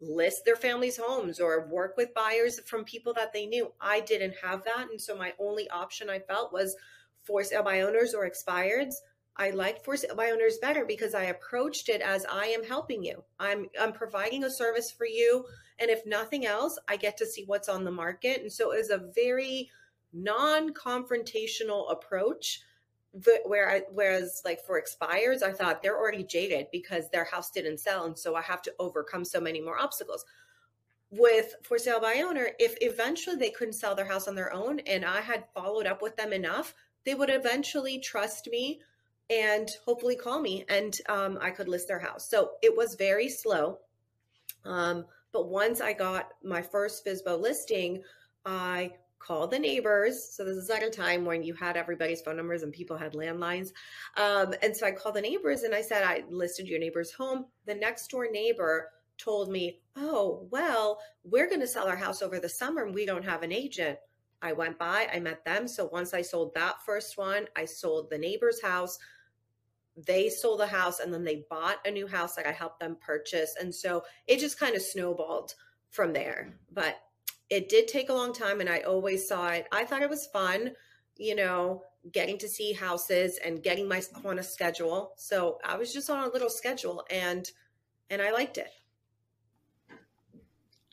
list 0.00 0.44
their 0.44 0.56
families' 0.56 1.00
homes 1.02 1.40
or 1.40 1.68
work 1.68 1.96
with 1.96 2.14
buyers 2.14 2.60
from 2.66 2.84
people 2.84 3.14
that 3.14 3.32
they 3.32 3.46
knew. 3.46 3.72
I 3.80 4.00
didn't 4.00 4.34
have 4.42 4.64
that. 4.64 4.88
And 4.90 5.00
so 5.00 5.16
my 5.16 5.32
only 5.38 5.70
option 5.70 6.10
I 6.10 6.18
felt 6.18 6.52
was 6.52 6.76
for 7.24 7.42
sale 7.42 7.62
by 7.62 7.80
owners 7.80 8.14
or 8.14 8.28
expireds. 8.28 8.94
I 9.36 9.50
liked 9.50 9.84
for 9.84 9.96
sale 9.96 10.14
by 10.16 10.30
owners 10.30 10.58
better 10.58 10.84
because 10.84 11.14
I 11.14 11.24
approached 11.24 11.88
it 11.88 12.00
as 12.00 12.24
I 12.24 12.46
am 12.46 12.64
helping 12.64 13.04
you. 13.04 13.22
I'm 13.38 13.66
I'm 13.80 13.92
providing 13.92 14.44
a 14.44 14.50
service 14.50 14.90
for 14.90 15.06
you. 15.06 15.44
And 15.78 15.90
if 15.90 16.06
nothing 16.06 16.46
else, 16.46 16.78
I 16.88 16.96
get 16.96 17.16
to 17.18 17.26
see 17.26 17.44
what's 17.44 17.68
on 17.68 17.84
the 17.84 17.90
market. 17.90 18.40
And 18.40 18.52
so 18.52 18.72
it 18.72 18.78
was 18.78 18.90
a 18.90 19.10
very 19.14 19.70
non-confrontational 20.12 21.92
approach 21.92 22.62
where 23.44 23.70
I, 23.70 23.82
whereas 23.92 24.42
like 24.44 24.64
for 24.64 24.78
expires, 24.78 25.42
I 25.42 25.52
thought 25.52 25.82
they're 25.82 25.96
already 25.96 26.24
jaded 26.24 26.66
because 26.72 27.08
their 27.08 27.24
house 27.24 27.50
didn't 27.50 27.80
sell, 27.80 28.04
and 28.04 28.18
so 28.18 28.34
I 28.34 28.42
have 28.42 28.62
to 28.62 28.74
overcome 28.78 29.24
so 29.24 29.40
many 29.40 29.60
more 29.60 29.78
obstacles. 29.78 30.24
With 31.10 31.54
for 31.62 31.78
sale 31.78 32.00
by 32.00 32.22
owner, 32.26 32.50
if 32.58 32.76
eventually 32.80 33.36
they 33.36 33.50
couldn't 33.50 33.74
sell 33.74 33.94
their 33.94 34.06
house 34.06 34.28
on 34.28 34.34
their 34.34 34.52
own, 34.52 34.80
and 34.80 35.04
I 35.04 35.20
had 35.20 35.44
followed 35.54 35.86
up 35.86 36.02
with 36.02 36.16
them 36.16 36.32
enough, 36.32 36.74
they 37.04 37.14
would 37.14 37.30
eventually 37.30 38.00
trust 38.00 38.48
me 38.50 38.80
and 39.30 39.68
hopefully 39.84 40.16
call 40.16 40.40
me, 40.40 40.64
and 40.68 40.96
um, 41.08 41.38
I 41.40 41.50
could 41.50 41.68
list 41.68 41.88
their 41.88 41.98
house. 41.98 42.28
So 42.28 42.52
it 42.62 42.76
was 42.76 42.96
very 42.96 43.28
slow, 43.28 43.78
um, 44.64 45.06
but 45.32 45.48
once 45.48 45.80
I 45.80 45.92
got 45.92 46.30
my 46.42 46.62
first 46.62 47.04
FSBO 47.06 47.40
listing, 47.40 48.02
I 48.44 48.92
call 49.18 49.46
the 49.46 49.58
neighbors. 49.58 50.34
So 50.34 50.44
this 50.44 50.56
is 50.56 50.70
at 50.70 50.82
a 50.82 50.90
time 50.90 51.24
when 51.24 51.42
you 51.42 51.54
had 51.54 51.76
everybody's 51.76 52.20
phone 52.20 52.36
numbers 52.36 52.62
and 52.62 52.72
people 52.72 52.96
had 52.96 53.14
landlines. 53.14 53.70
Um, 54.16 54.54
and 54.62 54.76
so 54.76 54.86
I 54.86 54.92
called 54.92 55.16
the 55.16 55.20
neighbors 55.20 55.62
and 55.62 55.74
I 55.74 55.82
said, 55.82 56.04
I 56.04 56.24
listed 56.28 56.68
your 56.68 56.78
neighbor's 56.78 57.12
home. 57.12 57.46
The 57.66 57.74
next 57.74 58.08
door 58.08 58.28
neighbor 58.30 58.90
told 59.18 59.50
me, 59.50 59.80
Oh, 59.96 60.46
well, 60.50 60.98
we're 61.24 61.48
going 61.48 61.60
to 61.60 61.66
sell 61.66 61.88
our 61.88 61.96
house 61.96 62.22
over 62.22 62.38
the 62.38 62.48
summer 62.48 62.84
and 62.84 62.94
we 62.94 63.06
don't 63.06 63.24
have 63.24 63.42
an 63.42 63.52
agent. 63.52 63.98
I 64.42 64.52
went 64.52 64.78
by, 64.78 65.08
I 65.12 65.18
met 65.18 65.44
them. 65.44 65.66
So 65.66 65.88
once 65.90 66.12
I 66.12 66.22
sold 66.22 66.52
that 66.54 66.76
first 66.84 67.16
one, 67.16 67.46
I 67.56 67.64
sold 67.64 68.10
the 68.10 68.18
neighbor's 68.18 68.60
house. 68.60 68.98
They 70.06 70.28
sold 70.28 70.60
the 70.60 70.66
house 70.66 71.00
and 71.00 71.12
then 71.12 71.24
they 71.24 71.46
bought 71.48 71.78
a 71.86 71.90
new 71.90 72.06
house 72.06 72.34
that 72.34 72.46
I 72.46 72.52
helped 72.52 72.80
them 72.80 72.98
purchase. 73.00 73.56
And 73.58 73.74
so 73.74 74.04
it 74.26 74.38
just 74.38 74.60
kind 74.60 74.76
of 74.76 74.82
snowballed 74.82 75.54
from 75.90 76.12
there. 76.12 76.54
But 76.70 76.96
it 77.50 77.68
did 77.68 77.88
take 77.88 78.08
a 78.08 78.14
long 78.14 78.32
time 78.32 78.60
and 78.60 78.68
I 78.68 78.80
always 78.80 79.26
saw 79.26 79.48
it. 79.50 79.66
I 79.72 79.84
thought 79.84 80.02
it 80.02 80.10
was 80.10 80.26
fun, 80.26 80.72
you 81.16 81.34
know, 81.34 81.82
getting 82.12 82.38
to 82.38 82.48
see 82.48 82.72
houses 82.72 83.38
and 83.44 83.62
getting 83.62 83.88
myself 83.88 84.24
on 84.26 84.38
a 84.38 84.42
schedule. 84.42 85.12
So 85.16 85.58
I 85.64 85.76
was 85.76 85.92
just 85.92 86.10
on 86.10 86.24
a 86.24 86.32
little 86.32 86.50
schedule 86.50 87.04
and 87.10 87.50
and 88.10 88.22
I 88.22 88.30
liked 88.30 88.58
it. 88.58 88.68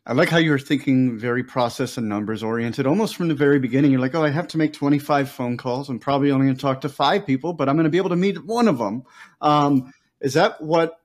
I 0.06 0.14
like 0.14 0.30
how 0.30 0.38
you're 0.38 0.60
thinking 0.60 1.18
very 1.18 1.44
process 1.44 1.98
and 1.98 2.10
numbers 2.10 2.44
oriented 2.44 2.86
almost 2.86 3.16
from 3.16 3.30
the 3.30 3.36
very 3.36 3.58
beginning. 3.58 3.92
You're 3.92 4.02
like, 4.02 4.16
oh, 4.16 4.24
I 4.24 4.32
have 4.32 4.50
to 4.50 4.58
make 4.58 4.74
25 4.74 5.30
phone 5.30 5.56
calls. 5.56 5.88
I'm 5.88 6.00
probably 6.00 6.30
only 6.30 6.48
going 6.48 6.58
to 6.58 6.62
talk 6.62 6.82
to 6.82 6.90
five 6.90 7.26
people, 7.26 7.54
but 7.54 7.70
I'm 7.70 7.78
going 7.78 7.86
to 7.86 7.90
be 7.90 8.00
able 8.00 8.10
to 8.10 8.18
meet 8.18 8.44
one 8.44 8.68
of 8.68 8.80
them. 8.80 9.04
Um, 9.40 9.94
is 10.20 10.34
that 10.34 10.60
what 10.60 11.00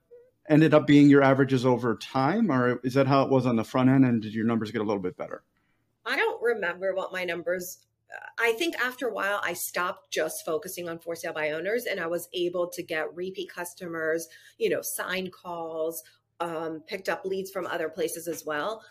ended 0.49 0.75
up 0.75 0.87
being 0.87 1.09
your 1.09 1.23
averages 1.23 1.67
over 1.67 1.97
time, 1.97 2.51
or 2.51 2.81
is 2.83 2.95
that 2.95 3.07
how 3.07 3.23
it 3.23 3.31
was 3.31 3.47
on 3.47 3.57
the 3.57 3.65
front 3.65 3.91
end? 3.91 4.05
And 4.05 4.23
did 4.23 4.35
your 4.35 4.47
numbers 4.47 4.71
get 4.71 4.81
a 4.81 4.85
little 4.85 5.03
bit 5.03 5.17
better? 5.17 5.43
I 6.07 6.17
don't 6.17 6.43
remember 6.43 6.95
what 6.95 7.13
my 7.13 7.25
numbers. 7.25 7.79
Uh, 8.13 8.27
I 8.39 8.53
think 8.53 8.75
after 8.77 9.09
a 9.09 9.13
while, 9.13 9.41
I 9.45 9.53
stopped 9.53 10.13
just 10.13 10.45
focusing 10.45 10.89
on 10.89 10.99
for 10.99 11.15
sale 11.15 11.33
by 11.33 11.51
owners, 11.51 11.85
and 11.85 12.01
I 12.01 12.07
was 12.07 12.29
able 12.33 12.69
to 12.71 12.83
get 12.83 13.15
repeat 13.15 13.51
customers, 13.51 14.27
you 14.57 14.71
know, 14.71 14.81
sign 14.83 15.31
calls, 15.31 16.03
um, 16.41 16.83
picked 16.87 17.09
up 17.09 17.25
leads 17.25 17.51
from 17.51 17.67
other 17.67 17.89
places 17.89 18.27
as 18.27 18.45
well. 18.47 18.83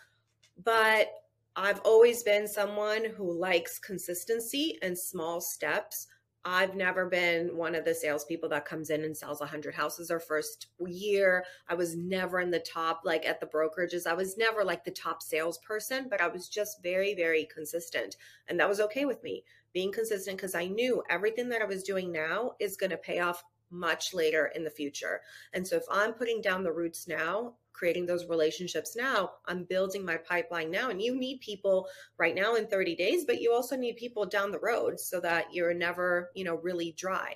But 0.63 1.09
I've 1.55 1.79
always 1.79 2.21
been 2.21 2.47
someone 2.47 3.05
who 3.05 3.31
likes 3.31 3.79
consistency 3.79 4.77
and 4.83 4.97
small 4.97 5.41
steps. 5.41 6.07
I've 6.49 6.75
never 6.75 7.07
been 7.07 7.57
one 7.57 7.75
of 7.75 7.83
the 7.83 7.93
salespeople 7.93 8.47
that 8.49 8.63
comes 8.63 8.89
in 8.89 9.03
and 9.03 9.15
sells 9.15 9.41
100 9.41 9.75
houses 9.75 10.09
our 10.09 10.19
first 10.21 10.67
year. 10.87 11.43
I 11.67 11.73
was 11.73 11.97
never 11.97 12.39
in 12.39 12.51
the 12.51 12.59
top, 12.59 13.01
like 13.03 13.25
at 13.25 13.41
the 13.41 13.47
brokerages. 13.47 14.07
I 14.07 14.13
was 14.13 14.37
never 14.37 14.63
like 14.63 14.85
the 14.85 14.91
top 14.91 15.21
salesperson, 15.21 16.07
but 16.09 16.21
I 16.21 16.29
was 16.29 16.47
just 16.47 16.81
very, 16.81 17.13
very 17.15 17.49
consistent. 17.53 18.15
And 18.47 18.57
that 18.61 18.69
was 18.69 18.79
okay 18.79 19.03
with 19.03 19.21
me 19.23 19.43
being 19.73 19.91
consistent 19.91 20.37
because 20.37 20.55
I 20.55 20.67
knew 20.67 21.03
everything 21.09 21.49
that 21.49 21.61
I 21.61 21.65
was 21.65 21.83
doing 21.83 22.13
now 22.13 22.53
is 22.61 22.77
going 22.77 22.91
to 22.91 22.97
pay 22.97 23.19
off 23.19 23.43
much 23.69 24.13
later 24.13 24.49
in 24.55 24.63
the 24.63 24.69
future. 24.69 25.19
And 25.51 25.67
so 25.67 25.75
if 25.75 25.83
I'm 25.91 26.13
putting 26.13 26.39
down 26.39 26.63
the 26.63 26.71
roots 26.71 27.09
now, 27.09 27.55
creating 27.77 28.05
those 28.05 28.27
relationships 28.27 28.95
now. 28.95 29.31
I'm 29.45 29.63
building 29.65 30.03
my 30.03 30.17
pipeline 30.17 30.71
now. 30.71 30.89
And 30.89 31.01
you 31.01 31.15
need 31.15 31.39
people 31.41 31.87
right 32.17 32.35
now 32.35 32.55
in 32.55 32.67
30 32.67 32.95
days, 32.95 33.25
but 33.25 33.41
you 33.41 33.53
also 33.53 33.75
need 33.75 33.97
people 33.97 34.25
down 34.25 34.51
the 34.51 34.59
road 34.59 34.99
so 34.99 35.19
that 35.21 35.53
you're 35.53 35.73
never, 35.73 36.31
you 36.33 36.43
know, 36.43 36.55
really 36.55 36.93
dry. 36.97 37.35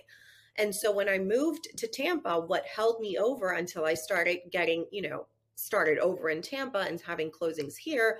And 0.58 0.74
so 0.74 0.92
when 0.92 1.08
I 1.08 1.18
moved 1.18 1.68
to 1.78 1.88
Tampa, 1.88 2.40
what 2.40 2.66
held 2.66 3.00
me 3.00 3.18
over 3.18 3.52
until 3.52 3.86
I 3.86 3.94
started 3.94 4.40
getting, 4.52 4.86
you 4.92 5.04
know, 5.04 5.28
started 5.56 6.00
over 6.00 6.30
in 6.30 6.42
Tampa 6.42 6.80
and 6.80 7.00
having 7.00 7.30
closings 7.30 7.78
here 7.78 8.20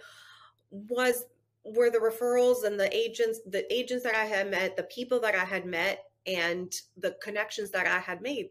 was 0.70 1.26
were 1.64 1.90
the 1.90 1.98
referrals 1.98 2.64
and 2.64 2.80
the 2.80 2.96
agents, 2.96 3.40
the 3.46 3.72
agents 3.74 4.04
that 4.04 4.16
I 4.16 4.26
had 4.26 4.50
met, 4.50 4.78
the 4.78 4.84
people 4.84 5.20
that 5.22 5.36
I 5.36 5.44
had 5.44 5.66
met, 5.66 6.06
and 6.26 6.74
the 6.98 7.16
connections 7.22 7.72
that 7.72 7.88
I 7.88 8.00
had 8.00 8.22
made. 8.22 8.50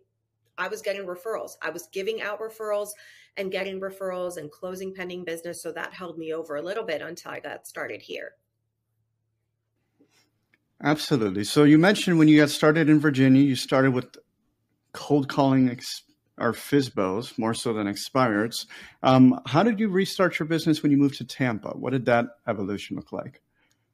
I 0.58 0.68
was 0.68 0.82
getting 0.82 1.06
referrals. 1.06 1.52
I 1.62 1.70
was 1.70 1.88
giving 1.92 2.20
out 2.20 2.40
referrals 2.40 2.90
and 3.36 3.50
getting 3.50 3.80
referrals 3.80 4.36
and 4.36 4.50
closing 4.50 4.94
pending 4.94 5.24
business. 5.24 5.62
So 5.62 5.72
that 5.72 5.92
held 5.92 6.18
me 6.18 6.32
over 6.32 6.56
a 6.56 6.62
little 6.62 6.84
bit 6.84 7.02
until 7.02 7.32
I 7.32 7.40
got 7.40 7.66
started 7.66 8.02
here. 8.02 8.32
Absolutely. 10.82 11.44
So 11.44 11.64
you 11.64 11.78
mentioned 11.78 12.18
when 12.18 12.28
you 12.28 12.40
got 12.40 12.50
started 12.50 12.88
in 12.88 13.00
Virginia, 13.00 13.42
you 13.42 13.54
started 13.54 13.92
with 13.92 14.16
cold 14.92 15.28
calling 15.28 15.68
ex- 15.68 16.04
or 16.38 16.52
FSBOs 16.54 17.38
more 17.38 17.52
so 17.52 17.72
than 17.74 17.86
expireds. 17.86 18.66
Um, 19.02 19.38
how 19.46 19.62
did 19.62 19.78
you 19.78 19.90
restart 19.90 20.38
your 20.38 20.48
business 20.48 20.82
when 20.82 20.90
you 20.90 20.96
moved 20.96 21.16
to 21.18 21.24
Tampa? 21.24 21.70
What 21.70 21.90
did 21.90 22.06
that 22.06 22.26
evolution 22.48 22.96
look 22.96 23.12
like? 23.12 23.42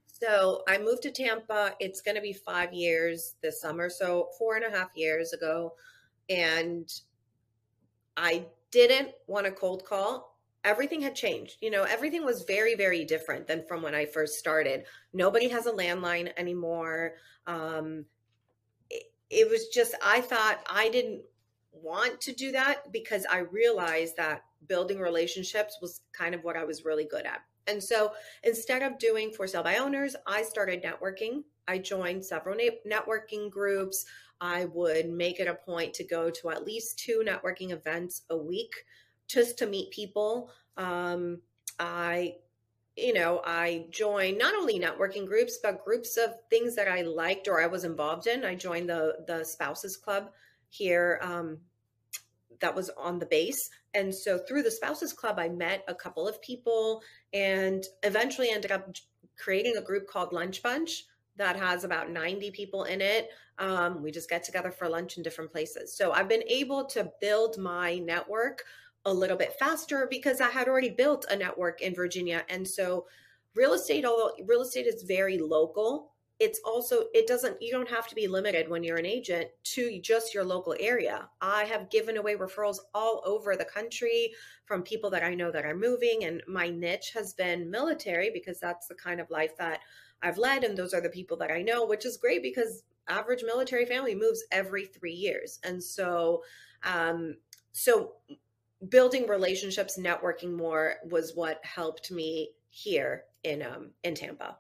So 0.06 0.62
I 0.68 0.78
moved 0.78 1.02
to 1.02 1.10
Tampa. 1.10 1.74
It's 1.80 2.00
going 2.00 2.14
to 2.14 2.22
be 2.22 2.32
five 2.32 2.72
years 2.72 3.34
this 3.42 3.60
summer. 3.60 3.90
So 3.90 4.28
four 4.38 4.56
and 4.56 4.64
a 4.64 4.70
half 4.70 4.88
years 4.94 5.32
ago. 5.32 5.74
And 6.30 6.88
I 8.16 8.46
didn't 8.76 9.12
want 9.26 9.46
a 9.46 9.50
cold 9.50 9.84
call, 9.84 10.36
everything 10.64 11.00
had 11.00 11.14
changed. 11.14 11.56
You 11.60 11.70
know, 11.70 11.84
everything 11.84 12.24
was 12.24 12.42
very, 12.42 12.74
very 12.74 13.04
different 13.04 13.46
than 13.46 13.64
from 13.66 13.82
when 13.82 13.94
I 13.94 14.04
first 14.04 14.38
started. 14.38 14.84
Nobody 15.12 15.48
has 15.48 15.66
a 15.66 15.72
landline 15.72 16.32
anymore. 16.36 17.14
Um, 17.46 18.04
it, 18.90 19.04
it 19.30 19.50
was 19.50 19.68
just, 19.68 19.94
I 20.04 20.20
thought 20.20 20.58
I 20.70 20.88
didn't 20.90 21.22
want 21.72 22.20
to 22.22 22.32
do 22.32 22.52
that 22.52 22.92
because 22.92 23.24
I 23.30 23.38
realized 23.38 24.16
that 24.16 24.42
building 24.66 24.98
relationships 24.98 25.78
was 25.80 26.00
kind 26.12 26.34
of 26.34 26.44
what 26.44 26.56
I 26.56 26.64
was 26.64 26.84
really 26.84 27.04
good 27.04 27.26
at. 27.26 27.42
And 27.68 27.82
so 27.82 28.12
instead 28.44 28.82
of 28.82 28.98
doing 28.98 29.30
for 29.30 29.46
sale 29.46 29.62
by 29.62 29.76
owners, 29.78 30.14
I 30.26 30.42
started 30.42 30.84
networking. 30.84 31.42
I 31.68 31.78
joined 31.78 32.24
several 32.24 32.56
networking 32.88 33.50
groups. 33.50 34.06
I 34.40 34.66
would 34.66 35.08
make 35.08 35.40
it 35.40 35.48
a 35.48 35.54
point 35.54 35.94
to 35.94 36.04
go 36.04 36.30
to 36.30 36.50
at 36.50 36.66
least 36.66 36.98
two 36.98 37.24
networking 37.26 37.70
events 37.70 38.22
a 38.30 38.36
week 38.36 38.72
just 39.26 39.58
to 39.58 39.66
meet 39.66 39.90
people. 39.90 40.50
Um, 40.76 41.40
I, 41.78 42.36
you 42.96 43.12
know, 43.12 43.42
I 43.44 43.86
joined 43.90 44.38
not 44.38 44.54
only 44.54 44.78
networking 44.78 45.26
groups, 45.26 45.58
but 45.62 45.84
groups 45.84 46.16
of 46.16 46.34
things 46.50 46.74
that 46.76 46.88
I 46.88 47.02
liked 47.02 47.48
or 47.48 47.60
I 47.60 47.66
was 47.66 47.84
involved 47.84 48.26
in. 48.26 48.44
I 48.44 48.54
joined 48.54 48.88
the 48.88 49.24
the 49.26 49.44
spouses 49.44 49.96
club 49.96 50.30
here 50.68 51.18
um, 51.22 51.58
that 52.60 52.74
was 52.74 52.90
on 52.90 53.18
the 53.18 53.26
base. 53.26 53.70
And 53.94 54.14
so 54.14 54.38
through 54.38 54.62
the 54.62 54.70
spouses 54.70 55.12
club, 55.12 55.38
I 55.38 55.48
met 55.48 55.84
a 55.88 55.94
couple 55.94 56.28
of 56.28 56.40
people 56.42 57.02
and 57.32 57.84
eventually 58.02 58.50
ended 58.50 58.72
up 58.72 58.94
creating 59.38 59.76
a 59.76 59.82
group 59.82 60.06
called 60.06 60.32
Lunch 60.32 60.62
Bunch 60.62 61.04
that 61.36 61.56
has 61.56 61.84
about 61.84 62.10
90 62.10 62.50
people 62.50 62.84
in 62.84 63.00
it. 63.00 63.30
Um, 63.58 64.02
we 64.02 64.10
just 64.10 64.28
get 64.28 64.44
together 64.44 64.70
for 64.70 64.88
lunch 64.88 65.16
in 65.16 65.22
different 65.22 65.50
places. 65.50 65.96
So 65.96 66.12
I've 66.12 66.28
been 66.28 66.44
able 66.46 66.84
to 66.86 67.10
build 67.20 67.58
my 67.58 67.98
network 67.98 68.64
a 69.04 69.12
little 69.12 69.36
bit 69.36 69.54
faster 69.58 70.06
because 70.10 70.40
I 70.40 70.50
had 70.50 70.68
already 70.68 70.90
built 70.90 71.26
a 71.30 71.36
network 71.36 71.80
in 71.80 71.94
Virginia. 71.94 72.44
And 72.48 72.66
so 72.66 73.06
real 73.54 73.74
estate, 73.74 74.04
although 74.04 74.32
real 74.46 74.62
estate 74.62 74.86
is 74.86 75.02
very 75.02 75.38
local, 75.38 76.12
it's 76.38 76.60
also 76.64 77.04
it 77.14 77.26
doesn't 77.26 77.60
you 77.62 77.72
don't 77.72 77.88
have 77.88 78.06
to 78.06 78.14
be 78.14 78.28
limited 78.28 78.68
when 78.68 78.84
you're 78.84 78.98
an 78.98 79.06
agent 79.06 79.48
to 79.62 79.98
just 80.02 80.34
your 80.34 80.44
local 80.44 80.74
area 80.78 81.28
i 81.40 81.64
have 81.64 81.88
given 81.88 82.18
away 82.18 82.34
referrals 82.34 82.78
all 82.92 83.22
over 83.24 83.56
the 83.56 83.64
country 83.64 84.32
from 84.66 84.82
people 84.82 85.08
that 85.08 85.22
i 85.22 85.34
know 85.34 85.50
that 85.50 85.64
are 85.64 85.74
moving 85.74 86.24
and 86.24 86.42
my 86.46 86.68
niche 86.68 87.12
has 87.14 87.32
been 87.32 87.70
military 87.70 88.30
because 88.32 88.60
that's 88.60 88.86
the 88.86 88.94
kind 88.94 89.18
of 89.18 89.30
life 89.30 89.56
that 89.56 89.80
i've 90.22 90.38
led 90.38 90.64
and 90.64 90.76
those 90.76 90.94
are 90.94 91.00
the 91.00 91.08
people 91.08 91.36
that 91.36 91.50
i 91.50 91.62
know 91.62 91.84
which 91.84 92.04
is 92.04 92.16
great 92.16 92.42
because 92.42 92.82
average 93.08 93.44
military 93.44 93.84
family 93.84 94.14
moves 94.14 94.44
every 94.50 94.86
three 94.86 95.12
years. 95.12 95.58
And 95.64 95.82
so 95.82 96.42
um 96.82 97.36
so 97.72 98.12
building 98.88 99.26
relationships 99.26 99.98
networking 99.98 100.52
more 100.52 100.96
was 101.08 101.32
what 101.34 101.64
helped 101.64 102.10
me 102.10 102.50
here 102.68 103.24
in 103.42 103.62
um 103.62 103.90
in 104.04 104.14
tampa 104.14 104.58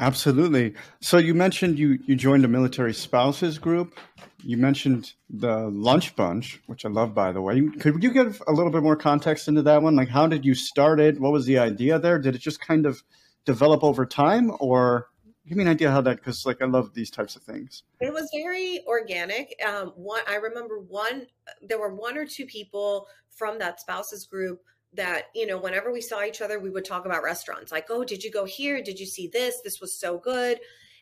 Absolutely. 0.00 0.74
So 1.00 1.16
you 1.16 1.34
mentioned 1.34 1.78
you 1.78 1.98
you 2.04 2.16
joined 2.16 2.44
a 2.44 2.48
military 2.48 2.92
spouses 2.92 3.58
group. 3.58 3.98
You 4.44 4.58
mentioned 4.58 5.14
the 5.30 5.68
lunch 5.68 6.14
bunch, 6.14 6.60
which 6.66 6.84
I 6.84 6.88
love, 6.88 7.14
by 7.14 7.32
the 7.32 7.40
way. 7.40 7.62
Could 7.80 8.02
you 8.02 8.10
give 8.10 8.42
a 8.46 8.52
little 8.52 8.70
bit 8.70 8.82
more 8.82 8.96
context 8.96 9.48
into 9.48 9.62
that 9.62 9.82
one? 9.82 9.96
Like, 9.96 10.08
how 10.08 10.26
did 10.26 10.44
you 10.44 10.54
start 10.54 11.00
it? 11.00 11.18
What 11.18 11.32
was 11.32 11.46
the 11.46 11.58
idea 11.58 11.98
there? 11.98 12.18
Did 12.18 12.34
it 12.34 12.40
just 12.40 12.60
kind 12.60 12.84
of 12.84 13.02
develop 13.46 13.82
over 13.82 14.04
time, 14.04 14.52
or 14.60 15.08
give 15.48 15.56
me 15.56 15.64
an 15.64 15.70
idea 15.70 15.90
how 15.90 16.02
that? 16.02 16.16
Because 16.16 16.44
like 16.44 16.60
I 16.60 16.66
love 16.66 16.92
these 16.92 17.10
types 17.10 17.34
of 17.34 17.42
things. 17.42 17.82
It 18.00 18.12
was 18.12 18.28
very 18.34 18.82
organic. 18.86 19.54
Um, 19.66 19.92
one, 19.96 20.20
I 20.28 20.36
remember 20.36 20.78
one. 20.78 21.26
There 21.62 21.78
were 21.78 21.94
one 21.94 22.18
or 22.18 22.26
two 22.26 22.44
people 22.44 23.08
from 23.30 23.58
that 23.60 23.80
spouses 23.80 24.26
group 24.26 24.60
that 24.94 25.24
you 25.34 25.46
know 25.46 25.58
whenever 25.58 25.92
we 25.92 26.00
saw 26.00 26.22
each 26.22 26.40
other 26.40 26.58
we 26.58 26.70
would 26.70 26.84
talk 26.84 27.04
about 27.04 27.22
restaurants 27.22 27.70
like 27.70 27.86
oh 27.90 28.04
did 28.04 28.22
you 28.22 28.30
go 28.30 28.44
here? 28.44 28.82
Did 28.82 28.98
you 28.98 29.06
see 29.06 29.28
this? 29.28 29.60
This 29.62 29.80
was 29.80 29.98
so 29.98 30.18
good. 30.18 30.58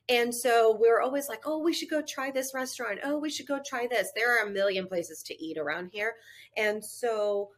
And 0.08 0.34
so 0.34 0.76
we 0.78 0.88
are 0.88 1.00
always 1.00 1.28
like 1.28 1.42
oh 1.46 1.58
we 1.58 1.72
should 1.72 1.90
go 1.90 2.02
try 2.02 2.30
this 2.30 2.52
restaurant. 2.54 3.00
Oh 3.04 3.18
we 3.18 3.30
should 3.30 3.46
go 3.46 3.60
try 3.64 3.86
this. 3.88 4.10
There 4.14 4.38
are 4.38 4.46
a 4.46 4.50
million 4.50 4.86
places 4.86 5.22
to 5.24 5.42
eat 5.42 5.58
around 5.58 5.90
here. 5.92 6.14
And 6.56 6.84
so 6.84 7.50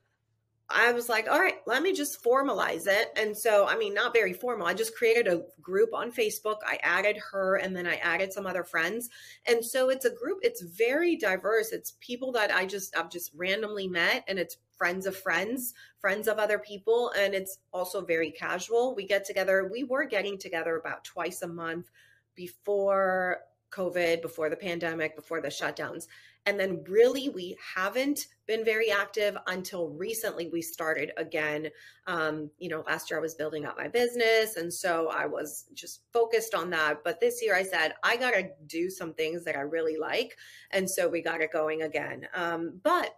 I 0.69 0.91
was 0.93 1.09
like, 1.09 1.29
all 1.31 1.39
right, 1.39 1.59
let 1.67 1.83
me 1.83 1.93
just 1.93 2.25
formalize 2.25 2.89
it. 2.89 3.11
And 3.17 3.37
so, 3.37 3.67
I 3.69 3.77
mean, 3.77 3.95
not 3.95 4.13
very 4.13 4.33
formal. 4.33 4.67
I 4.67 4.75
just 4.75 4.97
created 4.97 5.29
a 5.29 5.45
group 5.61 5.91
on 5.95 6.11
Facebook. 6.11 6.57
I 6.67 6.79
added 6.83 7.17
her 7.31 7.57
and 7.57 7.75
then 7.75 7.87
I 7.87 7.97
added 7.97 8.33
some 8.33 8.47
other 8.47 8.65
friends. 8.65 9.09
And 9.47 9.65
so 9.65 9.91
it's 9.91 10.07
a 10.07 10.11
group, 10.11 10.39
it's 10.43 10.63
very 10.63 11.15
diverse. 11.15 11.71
It's 11.71 11.95
people 12.01 12.33
that 12.33 12.53
I 12.53 12.67
just, 12.67 12.97
I've 12.97 13.11
just 13.11 13.31
randomly 13.37 13.87
met 13.87 14.25
and 14.27 14.41
it's 14.41 14.57
friends 14.77 15.07
of 15.07 15.17
friends, 15.17 15.73
friends 16.01 16.27
of 16.27 16.39
other 16.39 16.59
people. 16.59 17.13
And 17.17 17.33
it's 17.33 17.59
also 17.73 18.05
very 18.05 18.33
casual. 18.33 18.97
We 18.97 19.07
get 19.07 19.25
together, 19.25 19.69
we 19.73 19.85
were 19.85 20.05
getting 20.05 20.37
together 20.37 20.77
about 20.77 21.05
twice 21.05 21.43
a 21.43 21.49
month 21.49 21.91
before 22.35 23.43
COVID, 23.71 24.21
before 24.21 24.51
the 24.51 24.57
pandemic, 24.57 25.15
before 25.15 25.41
the 25.41 25.49
shutdowns. 25.49 26.09
And 26.47 26.59
then 26.59 26.85
really, 26.89 27.29
we 27.29 27.57
haven't 27.75 28.27
been 28.47 28.65
very 28.65 28.91
active 28.91 29.37
until 29.49 29.91
recently 29.91 30.49
we 30.49 30.63
started 30.63 31.11
again. 31.17 31.69
Um, 32.07 32.51
you 32.59 32.69
know, 32.69 32.85
last 32.87 33.11
year 33.11 33.19
I 33.19 33.23
was 33.23 33.35
building 33.35 33.67
up 33.67 33.77
my 33.77 33.89
business. 33.89 34.57
And 34.57 34.73
so 34.73 35.11
I 35.11 35.27
was 35.27 35.65
just 35.75 36.03
focused 36.13 36.55
on 36.55 36.71
that. 36.71 37.03
But 37.05 37.21
this 37.21 37.43
year 37.43 37.57
I 37.57 37.65
said, 37.65 37.95
I 38.05 38.17
got 38.17 38.35
to 38.35 38.49
do 38.67 38.89
some 38.89 39.13
things 39.15 39.45
that 39.45 39.57
I 39.57 39.63
really 39.63 39.97
like. 39.97 40.37
And 40.71 40.89
so 40.89 41.09
we 41.09 41.21
got 41.21 41.41
it 41.41 41.53
going 41.53 41.83
again. 41.83 42.29
Um, 42.35 42.81
but 42.83 43.15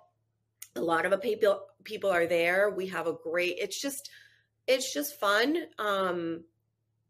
a 0.77 0.81
lot 0.81 1.05
of 1.05 1.21
people 1.21 2.11
are 2.11 2.27
there 2.27 2.71
we 2.71 2.87
have 2.87 3.07
a 3.07 3.13
great 3.13 3.57
it's 3.59 3.81
just 3.81 4.11
it's 4.67 4.93
just 4.93 5.19
fun 5.19 5.57
um 5.79 6.43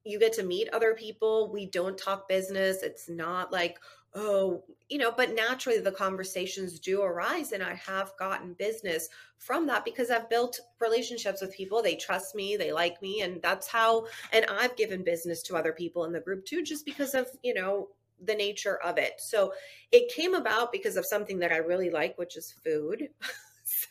you 0.04 0.18
get 0.18 0.32
to 0.32 0.42
meet 0.42 0.68
other 0.72 0.94
people 0.94 1.50
we 1.52 1.66
don't 1.66 1.98
talk 1.98 2.28
business 2.28 2.82
it's 2.82 3.08
not 3.08 3.52
like 3.52 3.78
oh 4.14 4.62
you 4.88 4.98
know 4.98 5.12
but 5.12 5.34
naturally 5.34 5.78
the 5.78 5.92
conversations 5.92 6.78
do 6.78 7.02
arise 7.02 7.52
and 7.52 7.62
i 7.62 7.74
have 7.74 8.12
gotten 8.18 8.54
business 8.54 9.08
from 9.36 9.66
that 9.66 9.84
because 9.84 10.10
i've 10.10 10.30
built 10.30 10.58
relationships 10.80 11.42
with 11.42 11.54
people 11.54 11.82
they 11.82 11.94
trust 11.94 12.34
me 12.34 12.56
they 12.56 12.72
like 12.72 13.00
me 13.02 13.20
and 13.20 13.40
that's 13.42 13.68
how 13.68 14.06
and 14.32 14.46
i've 14.46 14.76
given 14.76 15.04
business 15.04 15.42
to 15.42 15.56
other 15.56 15.72
people 15.72 16.04
in 16.04 16.12
the 16.12 16.20
group 16.20 16.44
too 16.44 16.62
just 16.62 16.86
because 16.86 17.14
of 17.14 17.26
you 17.42 17.52
know 17.52 17.88
the 18.24 18.34
nature 18.34 18.78
of 18.82 18.96
it 18.98 19.12
so 19.18 19.52
it 19.92 20.12
came 20.12 20.34
about 20.34 20.72
because 20.72 20.96
of 20.96 21.04
something 21.04 21.38
that 21.38 21.52
i 21.52 21.58
really 21.58 21.90
like 21.90 22.16
which 22.16 22.36
is 22.36 22.54
food 22.64 23.08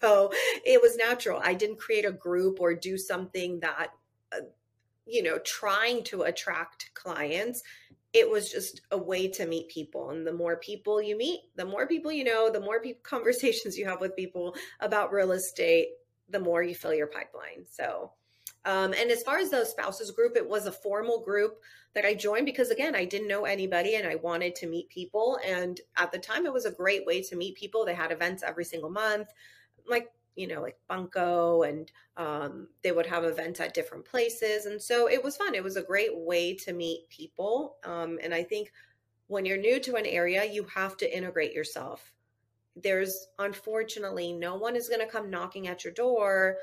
so 0.02 0.32
it 0.66 0.82
was 0.82 0.98
natural. 0.98 1.42
I 1.44 1.54
didn't 1.54 1.78
create 1.80 2.06
a 2.06 2.12
group 2.12 2.60
or 2.60 2.74
do 2.74 2.98
something 2.98 3.60
that, 3.60 3.90
uh, 4.32 4.42
you 5.06 5.24
know, 5.24 5.38
trying 5.40 6.04
to 6.06 6.24
attract 6.24 6.92
clients. 6.94 7.64
It 8.14 8.30
was 8.30 8.52
just 8.52 8.82
a 8.92 8.98
way 8.98 9.28
to 9.30 9.46
meet 9.46 9.70
people. 9.70 10.12
And 10.12 10.26
the 10.26 10.34
more 10.34 10.58
people 10.58 11.02
you 11.02 11.18
meet, 11.18 11.42
the 11.56 11.66
more 11.66 11.88
people 11.88 12.12
you 12.12 12.24
know, 12.24 12.50
the 12.52 12.60
more 12.60 12.82
conversations 13.04 13.78
you 13.78 13.86
have 13.86 14.02
with 14.02 14.16
people 14.16 14.56
about 14.80 15.12
real 15.12 15.32
estate, 15.32 15.90
the 16.30 16.40
more 16.40 16.64
you 16.64 16.76
fill 16.76 16.94
your 16.94 17.08
pipeline. 17.08 17.66
So, 17.70 18.12
um, 18.66 18.94
and 18.94 19.12
as 19.12 19.24
far 19.24 19.38
as 19.38 19.52
the 19.52 19.64
spouses 19.66 20.12
group, 20.12 20.36
it 20.36 20.48
was 20.48 20.66
a 20.66 20.72
formal 20.72 21.24
group 21.24 21.60
that 21.94 22.06
I 22.06 22.14
joined 22.14 22.46
because, 22.46 22.70
again, 22.70 22.96
I 22.96 23.06
didn't 23.06 23.30
know 23.30 23.46
anybody 23.46 23.96
and 23.96 24.08
I 24.08 24.16
wanted 24.16 24.56
to 24.56 24.68
meet 24.68 24.90
people. 24.90 25.40
And 25.46 25.80
at 25.96 26.12
the 26.12 26.20
time, 26.20 26.46
it 26.46 26.54
was 26.54 26.66
a 26.66 26.72
great 26.72 27.06
way 27.06 27.22
to 27.24 27.36
meet 27.36 27.56
people. 27.56 27.86
They 27.86 27.94
had 27.94 28.12
events 28.12 28.44
every 28.44 28.66
single 28.66 28.90
month 28.90 29.30
like 29.88 30.10
you 30.38 30.48
know 30.48 30.62
like 30.62 30.77
bunko 30.88 31.63
and 31.63 31.91
um, 32.15 32.67
they 32.84 32.91
would 32.91 33.06
have 33.06 33.24
events 33.25 33.60
at 33.60 33.74
different 33.74 34.06
places. 34.06 34.65
And 34.65 34.82
so 34.82 35.10
it 35.10 35.24
was 35.24 35.38
fun. 35.38 35.53
It 35.56 35.63
was 35.63 35.75
a 35.75 35.84
great 35.84 36.15
way 36.15 36.56
to 36.56 36.74
meet 36.74 37.10
people 37.10 37.75
um, 37.84 38.20
and 38.24 38.34
i 38.34 38.44
think 38.44 38.72
when 39.27 39.46
you're 39.46 39.58
new 39.58 39.79
to 39.82 39.96
an 39.96 40.06
area 40.06 40.46
you 40.46 40.63
have 40.74 40.96
to 40.98 41.17
integrate 41.17 41.53
yourself. 41.53 42.13
There's 42.75 43.27
unfortunately 43.39 44.32
no 44.34 44.56
one 44.56 44.75
is 44.75 44.88
going 44.88 45.01
to 45.01 45.12
come 45.12 45.29
knocking 45.29 45.67
at 45.67 45.84
your 45.84 45.94
door 45.94 46.58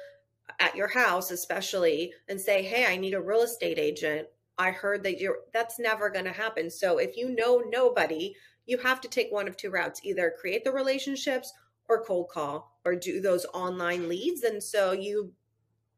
at 0.60 0.76
your 0.76 0.88
house 0.88 1.30
especially 1.30 2.12
and 2.28 2.38
say 2.40 2.62
hey 2.62 2.84
i 2.86 2.96
need 2.96 3.14
a 3.14 3.20
real 3.20 3.42
estate 3.42 3.78
agent. 3.78 4.28
I 4.56 4.70
heard 4.70 5.02
that 5.02 5.18
you're 5.18 5.38
that's 5.52 5.80
never 5.80 6.10
going 6.10 6.26
to 6.26 6.32
happen. 6.32 6.70
So 6.70 6.98
if 6.98 7.16
you 7.16 7.34
know 7.34 7.62
nobody 7.68 8.34
you 8.66 8.78
have 8.78 9.00
to 9.02 9.08
take 9.08 9.30
one 9.30 9.48
of 9.48 9.56
two 9.56 9.70
routes. 9.70 10.00
Either 10.04 10.34
create 10.38 10.64
the 10.64 10.72
relationships 10.72 11.52
or 11.88 12.04
cold 12.04 12.28
call 12.30 12.78
or 12.84 12.94
do 12.94 13.20
those 13.20 13.46
online 13.54 14.08
leads. 14.08 14.42
And 14.42 14.62
so 14.62 14.92
you, 14.92 15.32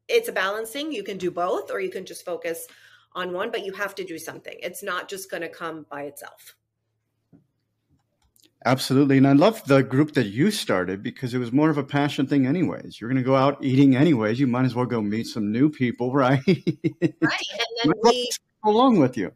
it's 0.07 0.29
a 0.29 0.31
balancing. 0.31 0.91
You 0.91 1.03
can 1.03 1.17
do 1.17 1.31
both, 1.31 1.71
or 1.71 1.79
you 1.79 1.89
can 1.89 2.05
just 2.05 2.25
focus 2.25 2.67
on 3.13 3.33
one, 3.33 3.51
but 3.51 3.65
you 3.65 3.73
have 3.73 3.95
to 3.95 4.03
do 4.03 4.17
something. 4.17 4.55
It's 4.61 4.83
not 4.83 5.09
just 5.09 5.29
going 5.29 5.41
to 5.41 5.49
come 5.49 5.85
by 5.89 6.03
itself. 6.03 6.55
Absolutely. 8.65 9.17
And 9.17 9.27
I 9.27 9.33
love 9.33 9.63
the 9.65 9.83
group 9.83 10.13
that 10.13 10.27
you 10.27 10.51
started 10.51 11.03
because 11.03 11.33
it 11.33 11.37
was 11.37 11.51
more 11.51 11.69
of 11.69 11.77
a 11.77 11.83
passion 11.83 12.27
thing, 12.27 12.47
anyways. 12.47 12.99
You're 12.99 13.09
going 13.09 13.21
to 13.21 13.25
go 13.25 13.35
out 13.35 13.63
eating 13.63 13.95
anyways. 13.95 14.39
You 14.39 14.47
might 14.47 14.65
as 14.65 14.75
well 14.75 14.85
go 14.85 15.01
meet 15.01 15.27
some 15.27 15.51
new 15.51 15.69
people, 15.69 16.11
right? 16.13 16.41
right. 16.45 16.97
And 17.01 17.21
then 17.83 17.93
we 18.03 18.29
along 18.65 18.99
with 18.99 19.15
you. 19.15 19.31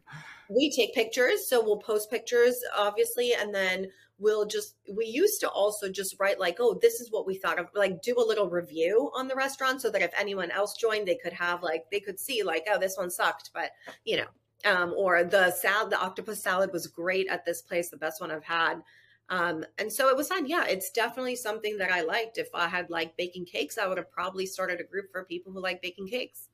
We 0.48 0.70
take 0.70 0.94
pictures. 0.94 1.48
So 1.48 1.64
we'll 1.64 1.78
post 1.78 2.10
pictures, 2.10 2.62
obviously. 2.76 3.32
And 3.34 3.54
then 3.54 3.88
we'll 4.22 4.46
just 4.46 4.76
we 4.94 5.04
used 5.04 5.40
to 5.40 5.48
also 5.48 5.90
just 5.90 6.16
write 6.20 6.38
like 6.40 6.56
oh 6.60 6.78
this 6.80 7.00
is 7.00 7.10
what 7.10 7.26
we 7.26 7.34
thought 7.34 7.58
of 7.58 7.66
like 7.74 8.00
do 8.02 8.14
a 8.16 8.28
little 8.30 8.48
review 8.48 9.10
on 9.14 9.28
the 9.28 9.34
restaurant 9.34 9.82
so 9.82 9.90
that 9.90 10.02
if 10.02 10.12
anyone 10.18 10.50
else 10.50 10.76
joined 10.76 11.06
they 11.06 11.16
could 11.16 11.32
have 11.32 11.62
like 11.62 11.84
they 11.90 12.00
could 12.00 12.18
see 12.18 12.42
like 12.42 12.64
oh 12.70 12.78
this 12.78 12.96
one 12.96 13.10
sucked 13.10 13.50
but 13.52 13.70
you 14.04 14.16
know 14.16 14.70
um 14.72 14.94
or 14.96 15.24
the 15.24 15.50
salad 15.50 15.90
the 15.90 16.00
octopus 16.00 16.42
salad 16.42 16.72
was 16.72 16.86
great 16.86 17.26
at 17.28 17.44
this 17.44 17.62
place 17.62 17.90
the 17.90 17.96
best 17.96 18.20
one 18.20 18.30
i've 18.30 18.44
had 18.44 18.82
Um, 19.28 19.64
and 19.78 19.90
so 19.90 20.08
it 20.08 20.16
was 20.16 20.28
fun. 20.28 20.46
Yeah, 20.46 20.66
it's 20.66 20.90
definitely 20.90 21.36
something 21.36 21.78
that 21.78 21.90
I 21.90 22.02
liked. 22.02 22.36
If 22.38 22.48
I 22.54 22.68
had 22.68 22.90
like 22.90 23.16
baking 23.16 23.46
cakes, 23.46 23.78
I 23.78 23.86
would 23.86 23.96
have 23.96 24.10
probably 24.10 24.46
started 24.46 24.78
a 24.80 24.84
group 24.84 25.10
for 25.10 25.24
people 25.24 25.52
who 25.52 25.60
like 25.62 25.80
baking 25.80 26.08
cakes. 26.08 26.48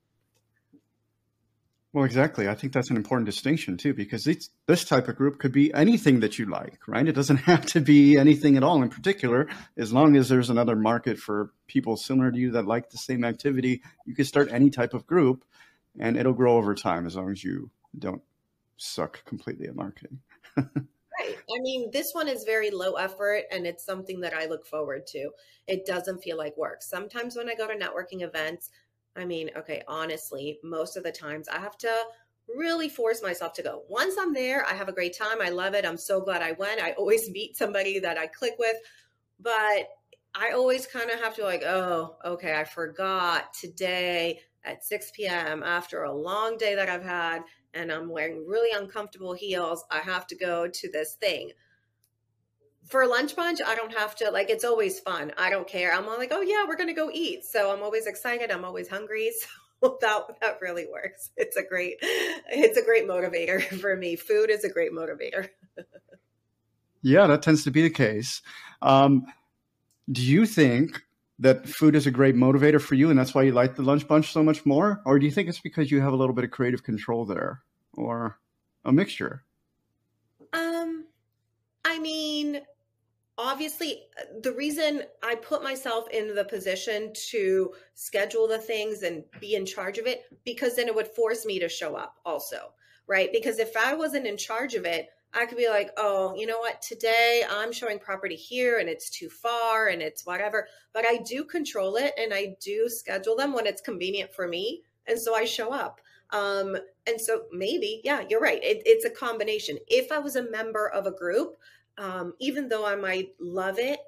Well, 1.99 2.05
exactly. 2.05 2.49
I 2.49 2.55
think 2.55 2.73
that's 2.73 2.91
an 2.91 2.97
important 2.97 3.27
distinction 3.27 3.77
too, 3.77 3.93
because 3.93 4.23
this 4.23 4.85
type 4.85 5.09
of 5.09 5.17
group 5.17 5.41
could 5.41 5.51
be 5.51 5.75
anything 5.75 6.21
that 6.21 6.39
you 6.39 6.47
like, 6.47 6.79
right? 6.87 7.09
It 7.09 7.17
doesn't 7.17 7.37
have 7.49 7.67
to 7.67 7.81
be 7.81 8.17
anything 8.17 8.57
at 8.57 8.63
all 8.63 8.81
in 8.85 8.89
particular. 8.89 9.49
As 9.77 9.93
long 9.93 10.15
as 10.15 10.29
there's 10.29 10.49
another 10.49 10.77
market 10.77 11.19
for 11.19 11.51
people 11.67 11.97
similar 11.97 12.31
to 12.31 12.39
you 12.39 12.53
that 12.53 12.69
like 12.69 12.91
the 12.91 12.99
same 12.99 13.25
activity, 13.25 13.83
you 14.07 14.15
can 14.15 14.27
start 14.27 14.53
any 14.53 14.71
type 14.71 14.95
of 14.95 15.09
group 15.09 15.45
and 15.99 16.17
it'll 16.17 16.35
grow 16.35 16.57
over 16.57 16.73
time 16.77 17.05
as 17.05 17.17
long 17.17 17.33
as 17.33 17.43
you 17.43 17.69
don't 17.99 18.23
suck 18.77 19.25
completely 19.25 19.67
at 19.67 19.75
marketing. 19.75 20.21
Right. 21.21 21.37
I 21.51 21.61
mean, 21.63 21.91
this 21.91 22.13
one 22.13 22.29
is 22.29 22.45
very 22.45 22.71
low 22.71 22.93
effort 22.93 23.43
and 23.51 23.67
it's 23.67 23.85
something 23.85 24.21
that 24.21 24.35
I 24.35 24.47
look 24.47 24.65
forward 24.65 25.05
to. 25.09 25.31
It 25.67 25.85
doesn't 25.85 26.23
feel 26.23 26.37
like 26.37 26.57
work. 26.57 26.81
Sometimes 26.81 27.35
when 27.35 27.49
I 27.49 27.57
go 27.57 27.67
to 27.67 27.75
networking 27.75 28.23
events, 28.23 28.71
I 29.19 29.25
mean, 29.25 29.51
okay, 29.57 29.83
honestly, 29.89 30.59
most 30.63 30.97
of 30.97 31.03
the 31.03 31.13
times 31.13 31.49
I 31.49 31.59
have 31.59 31.77
to 31.79 31.95
really 32.57 32.89
force 32.89 33.23
myself 33.23 33.53
to 33.55 33.63
go. 33.63 33.83
Once 33.89 34.17
I'm 34.19 34.33
there, 34.33 34.65
I 34.65 34.75
have 34.75 34.89
a 34.89 34.93
great 34.93 35.17
time. 35.19 35.43
I 35.43 35.51
love 35.51 35.75
it. 35.75 35.85
I'm 35.85 35.99
so 35.99 36.21
glad 36.21 36.41
I 36.41 36.53
went. 36.53 36.81
I 36.81 36.93
always 36.93 37.29
meet 37.33 37.57
somebody 37.57 37.99
that 37.99 38.17
I 38.17 38.29
click 38.29 38.55
with, 38.59 38.77
but 39.41 39.89
I 40.35 40.53
always 40.55 40.87
kind 40.87 41.11
of 41.11 41.21
have 41.21 41.35
to 41.37 41.45
like, 41.45 41.63
oh, 41.65 42.17
okay, 42.25 42.55
I 42.55 42.65
forgot 42.65 43.53
today 43.53 44.41
at 44.65 44.85
6 44.85 45.13
p.m. 45.15 45.63
after 45.63 46.05
a 46.05 46.15
long 46.15 46.57
day 46.57 46.75
that 46.75 46.89
I've 46.89 47.05
had 47.05 47.43
and 47.75 47.91
I'm 47.91 48.09
wearing 48.09 48.47
really 48.47 48.77
uncomfortable 48.77 49.35
heels. 49.35 49.85
I 49.91 49.99
have 49.99 50.27
to 50.29 50.37
go 50.37 50.69
to 50.69 50.91
this 50.93 51.15
thing. 51.15 51.51
For 52.89 53.07
lunch 53.07 53.37
bunch, 53.37 53.61
I 53.65 53.75
don't 53.75 53.93
have 53.93 54.15
to 54.17 54.31
like 54.31 54.51
it's 54.51 54.65
always 54.65 55.01
fun. 55.01 55.33
I 55.37 55.51
don't 55.51 55.69
care. 55.69 55.93
I'm 55.93 56.09
all 56.09 56.17
like, 56.17 56.33
oh 56.33 56.41
yeah, 56.41 56.65
we're 56.67 56.77
gonna 56.77 56.95
go 56.95 57.11
eat. 57.13 57.45
So 57.45 57.73
I'm 57.73 57.83
always 57.83 58.07
excited. 58.07 58.51
I'm 58.51 58.65
always 58.65 58.89
hungry. 58.89 59.31
So 59.81 59.97
that 60.01 60.41
that 60.41 60.59
really 60.61 60.89
works. 60.91 61.31
It's 61.37 61.57
a 61.57 61.63
great 61.63 61.99
it's 62.03 62.77
a 62.77 62.83
great 62.83 63.07
motivator 63.07 63.63
for 63.81 63.95
me. 63.95 64.17
Food 64.17 64.51
is 64.51 64.65
a 64.65 64.69
great 64.69 64.91
motivator. 64.91 65.51
yeah, 67.03 67.29
that 67.29 67.43
tends 67.43 67.63
to 67.63 67.71
be 67.71 67.83
the 67.83 67.91
case. 67.91 68.43
Um, 68.83 69.25
do 70.11 70.21
you 70.21 70.47
think 70.47 71.01
that 71.39 71.69
food 71.69 71.95
is 71.95 72.07
a 72.07 72.11
great 72.11 72.35
motivator 72.35 72.81
for 72.81 72.95
you 72.95 73.11
and 73.11 73.19
that's 73.19 73.35
why 73.35 73.43
you 73.43 73.53
like 73.53 73.77
the 73.77 73.83
lunch 73.83 74.09
bunch 74.09 74.33
so 74.33 74.43
much 74.43 74.67
more 74.67 75.01
or 75.07 75.19
do 75.19 75.27
you 75.27 75.33
think 75.33 75.49
it's 75.49 75.61
because 75.61 75.91
you 75.91 76.01
have 76.01 76.13
a 76.13 76.17
little 76.17 76.35
bit 76.35 76.45
of 76.45 76.51
creative 76.51 76.83
control 76.83 77.25
there 77.25 77.63
or 77.95 78.39
a 78.85 78.93
mixture 78.93 79.45
um 80.53 81.05
i 81.85 81.99
mean 81.99 82.61
obviously 83.39 84.03
the 84.43 84.53
reason 84.53 85.03
i 85.23 85.35
put 85.37 85.63
myself 85.63 86.09
in 86.11 86.35
the 86.35 86.45
position 86.45 87.13
to 87.15 87.73
schedule 87.95 88.47
the 88.47 88.59
things 88.59 89.03
and 89.03 89.23
be 89.41 89.55
in 89.55 89.65
charge 89.65 89.97
of 89.97 90.07
it 90.07 90.25
because 90.45 90.77
then 90.77 90.89
it 90.89 90.95
would 90.95 91.07
force 91.07 91.47
me 91.47 91.59
to 91.59 91.69
show 91.69 91.95
up 91.95 92.17
also 92.27 92.73
right 93.07 93.31
because 93.33 93.59
if 93.59 93.77
i 93.77 93.95
wasn't 93.95 94.27
in 94.27 94.37
charge 94.37 94.75
of 94.75 94.85
it 94.85 95.09
I 95.35 95.45
could 95.45 95.59
be 95.59 95.69
like, 95.69 95.91
oh, 95.99 96.35
you 96.35 96.47
know 96.47 96.59
what? 96.59 96.81
Today 96.81 97.45
I'm 97.49 97.71
showing 97.71 97.99
property 97.99 98.35
here 98.35 98.79
and 98.79 98.89
it's 98.89 99.11
too 99.11 99.29
far 99.29 99.89
and 99.89 100.01
it's 100.01 100.25
whatever. 100.25 100.67
But 100.95 101.05
I 101.07 101.19
do 101.19 101.45
control 101.45 101.97
it 101.97 102.15
and 102.19 102.33
I 102.33 102.57
do 102.63 102.89
schedule 102.89 103.37
them 103.37 103.53
when 103.53 103.67
it's 103.67 103.83
convenient 103.83 104.33
for 104.33 104.49
me. 104.49 104.83
And 105.07 105.19
so 105.19 105.35
I 105.35 105.45
show 105.45 105.73
up. 105.73 106.01
Um, 106.31 106.77
and 107.07 107.21
so 107.21 107.45
maybe, 107.53 108.01
yeah, 108.05 108.25
you're 108.29 108.41
right. 108.41 108.63
It, 108.63 108.83
it's 108.85 109.05
a 109.05 109.11
combination. 109.11 109.79
If 109.87 110.13
I 110.13 110.19
was 110.19 110.37
a 110.37 110.51
member 110.51 110.89
of 110.89 111.07
a 111.07 111.11
group, 111.11 111.57
um, 111.99 112.35
even 112.41 112.69
though 112.69 112.87
I 112.87 112.97
might 112.97 113.31
love 113.41 113.79
it, 113.79 113.99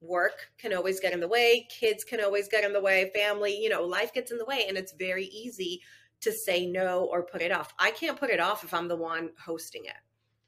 work 0.00 0.50
can 0.58 0.72
always 0.72 1.00
get 1.00 1.12
in 1.12 1.20
the 1.20 1.28
way, 1.28 1.66
kids 1.70 2.04
can 2.04 2.22
always 2.22 2.48
get 2.48 2.64
in 2.64 2.72
the 2.72 2.80
way, 2.80 3.10
family, 3.14 3.56
you 3.56 3.68
know, 3.68 3.82
life 3.84 4.12
gets 4.12 4.30
in 4.30 4.38
the 4.38 4.44
way. 4.44 4.64
And 4.68 4.76
it's 4.76 4.92
very 4.92 5.26
easy 5.26 5.82
to 6.20 6.32
say 6.32 6.66
no 6.66 7.04
or 7.04 7.22
put 7.22 7.42
it 7.42 7.52
off. 7.52 7.74
I 7.78 7.90
can't 7.90 8.18
put 8.18 8.30
it 8.30 8.40
off 8.40 8.64
if 8.64 8.74
I'm 8.74 8.88
the 8.88 8.96
one 8.96 9.30
hosting 9.44 9.84
it. 9.84 9.94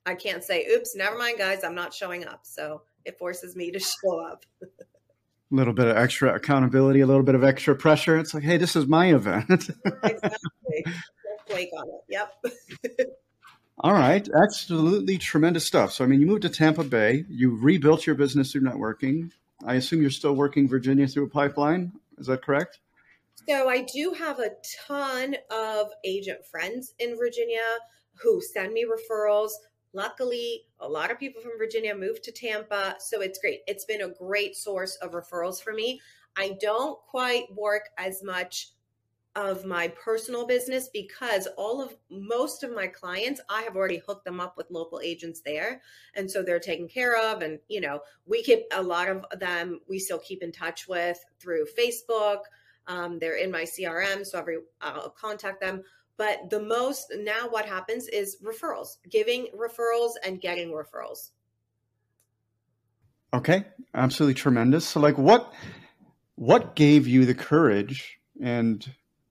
I 0.06 0.14
can't 0.14 0.42
say, 0.42 0.66
oops, 0.66 0.96
never 0.96 1.18
mind, 1.18 1.38
guys, 1.38 1.62
I'm 1.62 1.74
not 1.74 1.92
showing 1.92 2.26
up. 2.26 2.40
So 2.44 2.82
it 3.04 3.18
forces 3.18 3.54
me 3.54 3.70
to 3.72 3.78
show 3.78 4.20
up. 4.26 4.44
a 4.62 4.66
little 5.50 5.74
bit 5.74 5.86
of 5.86 5.96
extra 5.96 6.34
accountability, 6.34 7.00
a 7.00 7.06
little 7.06 7.22
bit 7.22 7.34
of 7.34 7.44
extra 7.44 7.74
pressure. 7.74 8.18
It's 8.18 8.34
like, 8.34 8.42
hey, 8.44 8.56
this 8.56 8.76
is 8.76 8.86
my 8.86 9.14
event. 9.14 9.50
exactly. 10.02 10.84
Flake 11.46 11.70
on 11.76 11.88
it. 11.88 12.04
Yep. 12.08 13.08
All 13.82 13.94
right. 13.94 14.28
Absolutely 14.28 15.16
tremendous 15.16 15.66
stuff. 15.66 15.92
So, 15.92 16.04
I 16.04 16.06
mean, 16.06 16.20
you 16.20 16.26
moved 16.26 16.42
to 16.42 16.50
Tampa 16.50 16.84
Bay, 16.84 17.24
you 17.30 17.56
rebuilt 17.56 18.06
your 18.06 18.14
business 18.14 18.52
through 18.52 18.60
networking. 18.60 19.30
I 19.64 19.76
assume 19.76 20.02
you're 20.02 20.10
still 20.10 20.34
working 20.34 20.68
Virginia 20.68 21.06
through 21.06 21.24
a 21.24 21.30
pipeline. 21.30 21.92
Is 22.18 22.26
that 22.26 22.44
correct? 22.44 22.78
So, 23.48 23.70
I 23.70 23.86
do 23.90 24.14
have 24.18 24.38
a 24.38 24.50
ton 24.86 25.34
of 25.50 25.88
agent 26.04 26.44
friends 26.44 26.92
in 26.98 27.16
Virginia 27.16 27.62
who 28.22 28.42
send 28.42 28.74
me 28.74 28.84
referrals. 28.84 29.52
Luckily, 29.94 30.66
a 30.78 30.86
lot 30.86 31.10
of 31.10 31.18
people 31.18 31.40
from 31.40 31.56
Virginia 31.56 31.94
moved 31.94 32.22
to 32.24 32.32
Tampa, 32.32 32.96
so 32.98 33.22
it's 33.22 33.38
great. 33.38 33.60
It's 33.66 33.86
been 33.86 34.02
a 34.02 34.10
great 34.10 34.56
source 34.56 34.96
of 34.96 35.12
referrals 35.12 35.62
for 35.62 35.72
me. 35.72 36.02
I 36.36 36.58
don't 36.60 36.98
quite 37.08 37.44
work 37.56 37.88
as 37.96 38.22
much 38.22 38.68
of 39.36 39.64
my 39.64 39.88
personal 39.88 40.46
business 40.46 40.88
because 40.92 41.46
all 41.56 41.80
of 41.80 41.96
most 42.10 42.64
of 42.64 42.74
my 42.74 42.86
clients 42.86 43.40
I 43.48 43.62
have 43.62 43.76
already 43.76 44.02
hooked 44.04 44.24
them 44.24 44.40
up 44.40 44.56
with 44.56 44.70
local 44.70 45.00
agents 45.00 45.40
there 45.40 45.80
and 46.14 46.28
so 46.28 46.42
they're 46.42 46.58
taken 46.58 46.88
care 46.88 47.16
of 47.16 47.42
and 47.42 47.60
you 47.68 47.80
know 47.80 48.00
we 48.26 48.42
keep 48.42 48.64
a 48.72 48.82
lot 48.82 49.08
of 49.08 49.24
them 49.38 49.80
we 49.88 50.00
still 50.00 50.18
keep 50.18 50.42
in 50.42 50.50
touch 50.50 50.88
with 50.88 51.24
through 51.38 51.66
Facebook 51.78 52.40
um, 52.88 53.20
they're 53.20 53.36
in 53.36 53.52
my 53.52 53.62
CRM 53.62 54.26
so 54.26 54.38
every 54.38 54.58
I'll 54.80 55.10
contact 55.10 55.60
them 55.60 55.84
but 56.20 56.50
the 56.50 56.60
most 56.60 57.14
now, 57.16 57.48
what 57.48 57.64
happens 57.64 58.06
is 58.06 58.36
referrals, 58.44 58.98
giving 59.08 59.46
referrals 59.58 60.10
and 60.22 60.38
getting 60.38 60.68
referrals. 60.70 61.30
Okay, 63.32 63.64
absolutely 63.94 64.34
tremendous. 64.34 64.86
So, 64.86 65.00
like, 65.00 65.16
what 65.16 65.50
what 66.34 66.76
gave 66.76 67.08
you 67.08 67.24
the 67.24 67.34
courage, 67.34 68.18
and 68.38 68.86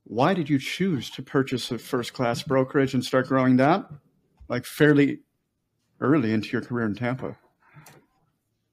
why 0.09 0.33
did 0.33 0.49
you 0.49 0.57
choose 0.57 1.11
to 1.11 1.21
purchase 1.21 1.69
a 1.69 1.77
first 1.77 2.13
class 2.13 2.41
brokerage 2.41 2.95
and 2.95 3.05
start 3.05 3.27
growing 3.27 3.57
that, 3.57 3.87
like, 4.47 4.65
fairly 4.65 5.19
early 6.01 6.33
into 6.33 6.49
your 6.49 6.63
career 6.63 6.87
in 6.87 6.95
Tampa? 6.95 7.37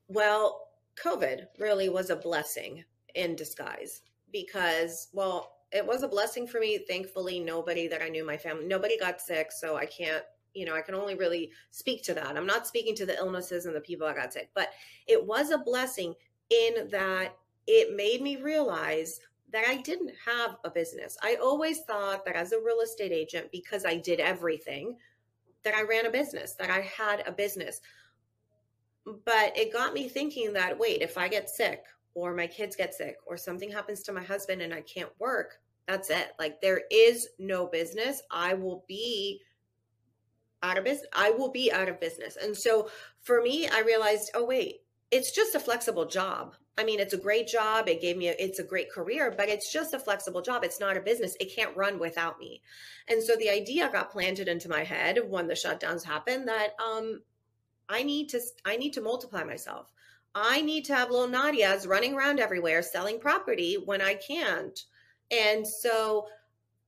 Well, 0.08 0.68
COVID 1.04 1.42
really 1.58 1.90
was 1.90 2.08
a 2.08 2.16
blessing 2.16 2.82
in 3.14 3.36
disguise 3.36 4.00
because, 4.32 5.08
well, 5.12 5.58
it 5.72 5.86
was 5.86 6.02
a 6.02 6.08
blessing 6.08 6.46
for 6.46 6.58
me. 6.58 6.78
Thankfully, 6.88 7.38
nobody 7.38 7.86
that 7.86 8.00
I 8.00 8.08
knew, 8.08 8.24
my 8.24 8.38
family, 8.38 8.64
nobody 8.64 8.98
got 8.98 9.20
sick. 9.20 9.52
So 9.52 9.76
I 9.76 9.84
can't, 9.84 10.24
you 10.54 10.64
know, 10.64 10.74
I 10.74 10.80
can 10.80 10.94
only 10.94 11.16
really 11.16 11.50
speak 11.70 12.02
to 12.04 12.14
that. 12.14 12.34
I'm 12.34 12.46
not 12.46 12.66
speaking 12.66 12.94
to 12.94 13.04
the 13.04 13.18
illnesses 13.18 13.66
and 13.66 13.76
the 13.76 13.80
people 13.82 14.06
that 14.06 14.16
got 14.16 14.32
sick, 14.32 14.48
but 14.54 14.70
it 15.06 15.22
was 15.22 15.50
a 15.50 15.58
blessing 15.58 16.14
in 16.48 16.88
that 16.88 17.36
it 17.66 17.94
made 17.94 18.22
me 18.22 18.36
realize 18.36 19.20
that 19.56 19.66
I 19.66 19.78
didn't 19.78 20.12
have 20.22 20.58
a 20.64 20.70
business. 20.70 21.16
I 21.22 21.36
always 21.36 21.80
thought 21.80 22.26
that 22.26 22.36
as 22.36 22.52
a 22.52 22.60
real 22.60 22.80
estate 22.80 23.10
agent, 23.10 23.50
because 23.50 23.86
I 23.86 23.96
did 23.96 24.20
everything, 24.20 24.98
that 25.64 25.74
I 25.74 25.82
ran 25.82 26.04
a 26.04 26.10
business, 26.10 26.52
that 26.56 26.68
I 26.68 26.80
had 26.82 27.26
a 27.26 27.32
business. 27.32 27.80
But 29.06 29.56
it 29.56 29.72
got 29.72 29.94
me 29.94 30.10
thinking 30.10 30.52
that 30.52 30.78
wait, 30.78 31.00
if 31.00 31.16
I 31.16 31.28
get 31.28 31.48
sick 31.48 31.84
or 32.14 32.34
my 32.34 32.46
kids 32.46 32.76
get 32.76 32.94
sick 32.94 33.16
or 33.26 33.38
something 33.38 33.70
happens 33.70 34.02
to 34.02 34.12
my 34.12 34.22
husband 34.22 34.60
and 34.60 34.74
I 34.74 34.82
can't 34.82 35.08
work, 35.18 35.58
that's 35.88 36.10
it. 36.10 36.32
Like 36.38 36.60
there 36.60 36.82
is 36.90 37.26
no 37.38 37.66
business. 37.66 38.20
I 38.30 38.52
will 38.52 38.84
be 38.86 39.40
out 40.62 40.76
of 40.76 40.84
business. 40.84 41.08
I 41.14 41.30
will 41.30 41.50
be 41.50 41.72
out 41.72 41.88
of 41.88 41.98
business. 41.98 42.36
And 42.36 42.54
so 42.54 42.90
for 43.22 43.40
me, 43.40 43.68
I 43.68 43.80
realized, 43.80 44.32
oh 44.34 44.44
wait, 44.44 44.82
it's 45.10 45.32
just 45.32 45.54
a 45.54 45.60
flexible 45.60 46.04
job. 46.04 46.56
I 46.78 46.84
mean, 46.84 47.00
it's 47.00 47.14
a 47.14 47.18
great 47.18 47.46
job. 47.46 47.88
It 47.88 48.02
gave 48.02 48.16
me 48.16 48.28
a, 48.28 48.34
it's 48.38 48.58
a 48.58 48.64
great 48.64 48.90
career, 48.90 49.34
but 49.36 49.48
it's 49.48 49.72
just 49.72 49.94
a 49.94 49.98
flexible 49.98 50.42
job. 50.42 50.62
It's 50.62 50.80
not 50.80 50.96
a 50.96 51.00
business. 51.00 51.36
It 51.40 51.54
can't 51.54 51.76
run 51.76 51.98
without 51.98 52.38
me. 52.38 52.62
And 53.08 53.22
so 53.22 53.34
the 53.36 53.50
idea 53.50 53.88
got 53.90 54.10
planted 54.10 54.48
into 54.48 54.68
my 54.68 54.84
head 54.84 55.20
when 55.28 55.46
the 55.46 55.54
shutdowns 55.54 56.04
happened 56.04 56.48
that 56.48 56.70
um 56.84 57.22
I 57.88 58.02
need 58.02 58.28
to 58.30 58.40
I 58.64 58.76
need 58.76 58.92
to 58.94 59.00
multiply 59.00 59.44
myself. 59.44 59.92
I 60.34 60.60
need 60.60 60.84
to 60.86 60.94
have 60.94 61.10
little 61.10 61.28
Nadia's 61.28 61.86
running 61.86 62.14
around 62.14 62.40
everywhere 62.40 62.82
selling 62.82 63.20
property 63.20 63.76
when 63.82 64.02
I 64.02 64.14
can't. 64.14 64.78
And 65.30 65.66
so 65.66 66.26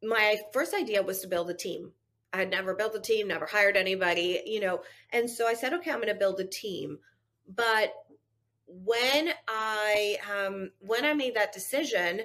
my 0.03 0.37
first 0.53 0.75
idea 0.75 1.03
was 1.03 1.21
to 1.21 1.29
build 1.29 1.49
a 1.51 1.55
team. 1.55 1.93
I 2.33 2.39
had 2.39 2.51
never 2.51 2.75
built 2.75 2.95
a 2.95 3.01
team, 3.01 3.29
never 3.29 3.47
hired 3.47 3.77
anybody, 3.77 4.43
you 4.45 4.61
know. 4.61 4.83
And 5.13 5.31
so 5.31 5.47
I 5.47 5.55
said, 5.55 5.73
okay, 5.75 5.91
I'm 5.91 5.97
going 5.97 6.09
to 6.09 6.15
build 6.15 6.41
a 6.41 6.45
team. 6.45 6.99
But 7.49 7.95
when 8.69 9.31
I 9.49 10.19
um 10.31 10.71
when 10.81 11.05
I 11.05 11.15
made 11.15 11.35
that 11.37 11.53
decision, 11.53 12.23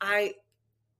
I 0.00 0.34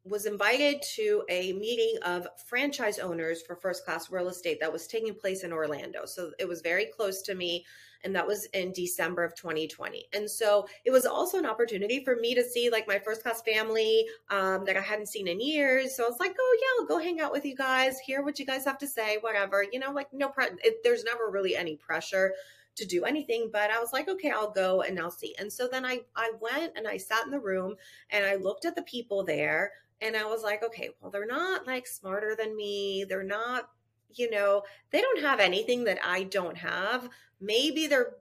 was 0.07 0.27
invited 0.27 0.81
to 0.95 1.25
a 1.29 1.53
meeting 1.55 1.97
of 2.05 2.29
franchise 2.47 2.99
owners 2.99 3.43
for 3.43 3.57
first 3.57 3.85
class 3.85 4.11
real 4.11 4.29
estate 4.29 4.59
that 4.61 4.73
was 4.73 4.87
taking 4.87 5.15
place 5.15 5.43
in 5.43 5.53
Orlando. 5.53 6.07
So 6.07 6.31
it 6.39 6.47
was 6.47 6.61
very 6.61 6.87
close 6.87 7.23
to 7.23 7.35
me. 7.35 7.65
And 8.05 8.15
that 8.15 8.27
was 8.27 8.45
in 8.53 8.73
December 8.73 9.25
of 9.25 9.35
2020. 9.35 10.07
And 10.13 10.31
so 10.31 10.69
it 10.85 10.93
was 10.93 11.07
also 11.07 11.39
an 11.39 11.47
opportunity 11.47 12.05
for 12.05 12.15
me 12.15 12.37
to 12.37 12.45
see 12.45 12.71
like 12.71 12.87
my 12.87 13.01
first 13.01 13.23
class 13.23 13.43
family 13.43 14.07
um, 14.31 14.65
that 14.67 14.77
I 14.77 14.81
hadn't 14.81 15.09
seen 15.09 15.27
in 15.27 15.41
years. 15.41 15.97
So 15.97 16.05
I 16.05 16.09
was 16.09 16.21
like, 16.21 16.37
oh, 16.39 16.59
yeah, 16.61 16.83
I'll 16.83 16.87
go 16.87 17.03
hang 17.03 17.21
out 17.21 17.33
with 17.33 17.45
you 17.45 17.57
guys, 17.57 17.99
hear 17.99 18.23
what 18.23 18.39
you 18.39 18.47
guys 18.47 18.65
have 18.65 18.79
to 18.79 18.87
say, 18.87 19.19
whatever. 19.23 19.65
You 19.73 19.81
know, 19.81 19.91
like 19.91 20.13
no, 20.13 20.29
pre- 20.29 20.47
it, 20.63 20.85
there's 20.85 21.03
never 21.03 21.29
really 21.31 21.57
any 21.57 21.75
pressure 21.75 22.33
to 22.77 22.85
do 22.85 23.05
anything 23.05 23.51
but 23.53 23.71
i 23.71 23.79
was 23.79 23.93
like 23.93 24.09
okay 24.09 24.31
i'll 24.31 24.51
go 24.51 24.83
and 24.83 24.99
i'll 25.01 25.11
see. 25.11 25.35
And 25.39 25.53
so 25.53 25.69
then 25.71 25.85
i 25.85 26.01
i 26.15 26.31
went 26.41 26.73
and 26.77 26.87
i 26.87 26.97
sat 26.97 27.25
in 27.25 27.31
the 27.31 27.41
room 27.41 27.75
and 28.11 28.25
i 28.25 28.37
looked 28.37 28.65
at 28.65 28.75
the 28.75 28.83
people 28.83 29.25
there 29.25 29.73
and 30.01 30.17
i 30.17 30.25
was 30.25 30.43
like 30.43 30.63
okay 30.63 30.91
well 31.01 31.11
they're 31.11 31.27
not 31.27 31.67
like 31.67 31.87
smarter 31.87 32.37
than 32.37 32.57
me. 32.57 33.05
They're 33.09 33.23
not 33.23 33.71
you 34.15 34.31
know 34.31 34.63
they 34.91 35.01
don't 35.01 35.21
have 35.21 35.41
anything 35.41 35.85
that 35.85 35.99
i 36.05 36.25
don't 36.25 36.57
have. 36.57 37.09
Maybe 37.41 37.87
they're 37.87 38.15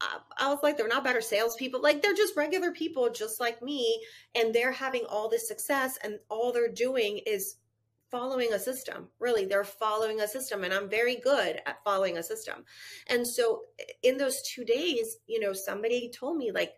uh, 0.00 0.18
I 0.38 0.48
was 0.48 0.60
like, 0.62 0.76
they're 0.76 0.86
not 0.86 1.02
better 1.02 1.20
salespeople. 1.20 1.82
Like 1.82 2.02
they're 2.02 2.14
just 2.14 2.36
regular 2.36 2.70
people, 2.70 3.10
just 3.10 3.40
like 3.40 3.60
me, 3.62 4.00
and 4.34 4.54
they're 4.54 4.72
having 4.72 5.04
all 5.08 5.28
this 5.28 5.48
success, 5.48 5.98
and 6.04 6.18
all 6.28 6.52
they're 6.52 6.72
doing 6.72 7.18
is 7.26 7.56
following 8.10 8.52
a 8.52 8.58
system. 8.58 9.08
Really, 9.18 9.44
they're 9.44 9.64
following 9.64 10.20
a 10.20 10.28
system, 10.28 10.64
and 10.64 10.72
I'm 10.72 10.88
very 10.88 11.16
good 11.16 11.60
at 11.66 11.82
following 11.84 12.18
a 12.18 12.22
system. 12.22 12.64
And 13.08 13.26
so, 13.26 13.62
in 14.02 14.16
those 14.16 14.42
two 14.42 14.64
days, 14.64 15.18
you 15.26 15.40
know, 15.40 15.52
somebody 15.52 16.10
told 16.10 16.36
me, 16.36 16.52
like, 16.52 16.72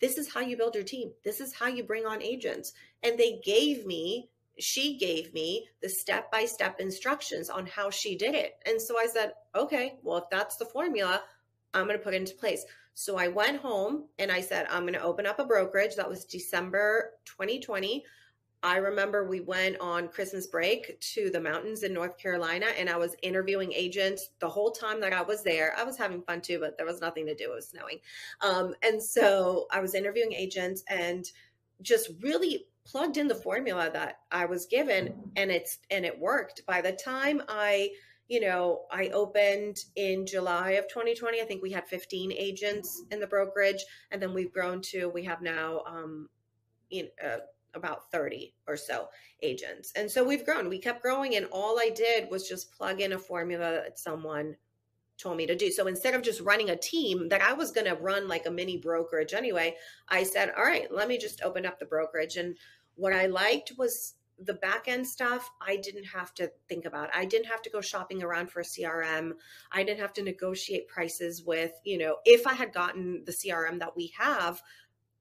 this 0.00 0.18
is 0.18 0.32
how 0.32 0.40
you 0.40 0.56
build 0.56 0.74
your 0.74 0.84
team, 0.84 1.12
this 1.24 1.40
is 1.40 1.54
how 1.54 1.68
you 1.68 1.84
bring 1.84 2.06
on 2.06 2.22
agents. 2.22 2.72
And 3.02 3.16
they 3.16 3.40
gave 3.44 3.86
me, 3.86 4.30
she 4.58 4.98
gave 4.98 5.32
me 5.32 5.68
the 5.80 5.88
step 5.88 6.30
by 6.30 6.44
step 6.44 6.80
instructions 6.80 7.48
on 7.48 7.66
how 7.66 7.90
she 7.90 8.16
did 8.16 8.34
it. 8.34 8.54
And 8.66 8.82
so 8.82 8.98
I 8.98 9.06
said, 9.06 9.32
okay, 9.54 9.98
well, 10.02 10.18
if 10.18 10.24
that's 10.30 10.56
the 10.56 10.66
formula, 10.66 11.22
I'm 11.72 11.86
going 11.86 11.98
to 11.98 12.04
put 12.04 12.14
it 12.14 12.18
into 12.18 12.34
place. 12.34 12.64
So 12.94 13.16
I 13.16 13.28
went 13.28 13.60
home 13.60 14.08
and 14.18 14.30
I 14.30 14.40
said, 14.40 14.66
I'm 14.70 14.82
going 14.82 14.92
to 14.94 15.02
open 15.02 15.26
up 15.26 15.38
a 15.38 15.46
brokerage. 15.46 15.96
That 15.96 16.08
was 16.08 16.24
December 16.24 17.12
2020. 17.24 18.04
I 18.62 18.76
remember 18.76 19.24
we 19.24 19.40
went 19.40 19.80
on 19.80 20.08
Christmas 20.08 20.46
break 20.46 21.00
to 21.14 21.30
the 21.30 21.40
mountains 21.40 21.82
in 21.82 21.92
North 21.92 22.16
Carolina 22.16 22.66
and 22.78 22.88
I 22.88 22.96
was 22.96 23.16
interviewing 23.22 23.72
agents 23.72 24.30
the 24.38 24.48
whole 24.48 24.70
time 24.70 25.00
that 25.00 25.12
I 25.12 25.22
was 25.22 25.42
there. 25.42 25.74
I 25.76 25.82
was 25.82 25.98
having 25.98 26.22
fun 26.22 26.40
too, 26.40 26.60
but 26.60 26.76
there 26.76 26.86
was 26.86 27.00
nothing 27.00 27.26
to 27.26 27.34
do. 27.34 27.50
It 27.50 27.54
was 27.54 27.68
snowing. 27.68 27.98
Um, 28.40 28.74
and 28.82 29.02
so 29.02 29.66
I 29.72 29.80
was 29.80 29.94
interviewing 29.94 30.32
agents 30.32 30.84
and 30.88 31.24
just 31.82 32.10
really 32.20 32.66
plugged 32.84 33.16
in 33.16 33.26
the 33.26 33.34
formula 33.34 33.90
that 33.92 34.20
I 34.30 34.44
was 34.44 34.66
given 34.66 35.12
and 35.36 35.50
it's 35.50 35.78
and 35.90 36.04
it 36.04 36.18
worked. 36.18 36.64
By 36.66 36.80
the 36.80 36.92
time 36.92 37.42
I 37.48 37.90
you 38.28 38.40
know, 38.40 38.82
I 38.90 39.08
opened 39.08 39.84
in 39.96 40.24
July 40.24 40.70
of 40.72 40.88
2020. 40.88 41.42
I 41.42 41.44
think 41.44 41.60
we 41.62 41.70
had 41.70 41.86
15 41.86 42.32
agents 42.32 43.02
in 43.10 43.20
the 43.20 43.26
brokerage, 43.26 43.84
and 44.10 44.22
then 44.22 44.32
we've 44.32 44.52
grown 44.52 44.80
to 44.82 45.08
we 45.08 45.24
have 45.24 45.42
now 45.42 45.82
um, 45.86 46.30
you 46.88 47.02
know, 47.02 47.28
uh, 47.28 47.38
about 47.74 48.10
30 48.10 48.54
or 48.66 48.76
so 48.76 49.08
agents. 49.42 49.92
And 49.96 50.10
so 50.10 50.24
we've 50.24 50.44
grown, 50.44 50.68
we 50.68 50.78
kept 50.78 51.02
growing. 51.02 51.36
And 51.36 51.46
all 51.52 51.78
I 51.78 51.90
did 51.94 52.30
was 52.30 52.48
just 52.48 52.72
plug 52.72 53.00
in 53.00 53.12
a 53.12 53.18
formula 53.18 53.82
that 53.84 53.98
someone 53.98 54.56
told 55.18 55.36
me 55.36 55.46
to 55.46 55.56
do. 55.56 55.70
So 55.70 55.86
instead 55.86 56.14
of 56.14 56.22
just 56.22 56.40
running 56.40 56.70
a 56.70 56.76
team 56.76 57.28
that 57.28 57.42
I 57.42 57.52
was 57.52 57.70
going 57.70 57.86
to 57.86 57.94
run 57.94 58.28
like 58.28 58.46
a 58.46 58.50
mini 58.50 58.76
brokerage 58.76 59.34
anyway, 59.34 59.76
I 60.08 60.24
said, 60.24 60.52
all 60.56 60.64
right, 60.64 60.92
let 60.92 61.08
me 61.08 61.18
just 61.18 61.42
open 61.42 61.66
up 61.66 61.78
the 61.78 61.86
brokerage. 61.86 62.36
And 62.36 62.56
what 62.96 63.12
I 63.12 63.26
liked 63.26 63.72
was 63.78 64.14
the 64.38 64.54
back 64.54 64.88
end 64.88 65.06
stuff 65.06 65.48
I 65.60 65.76
didn't 65.76 66.04
have 66.04 66.34
to 66.34 66.50
think 66.68 66.84
about. 66.84 67.10
I 67.14 67.24
didn't 67.24 67.46
have 67.46 67.62
to 67.62 67.70
go 67.70 67.80
shopping 67.80 68.22
around 68.22 68.50
for 68.50 68.60
a 68.60 68.64
CRM. 68.64 69.32
I 69.70 69.84
didn't 69.84 70.00
have 70.00 70.12
to 70.14 70.22
negotiate 70.22 70.88
prices 70.88 71.42
with, 71.44 71.72
you 71.84 71.98
know, 71.98 72.16
if 72.24 72.46
I 72.46 72.54
had 72.54 72.72
gotten 72.72 73.22
the 73.24 73.32
CRM 73.32 73.78
that 73.78 73.96
we 73.96 74.12
have, 74.18 74.60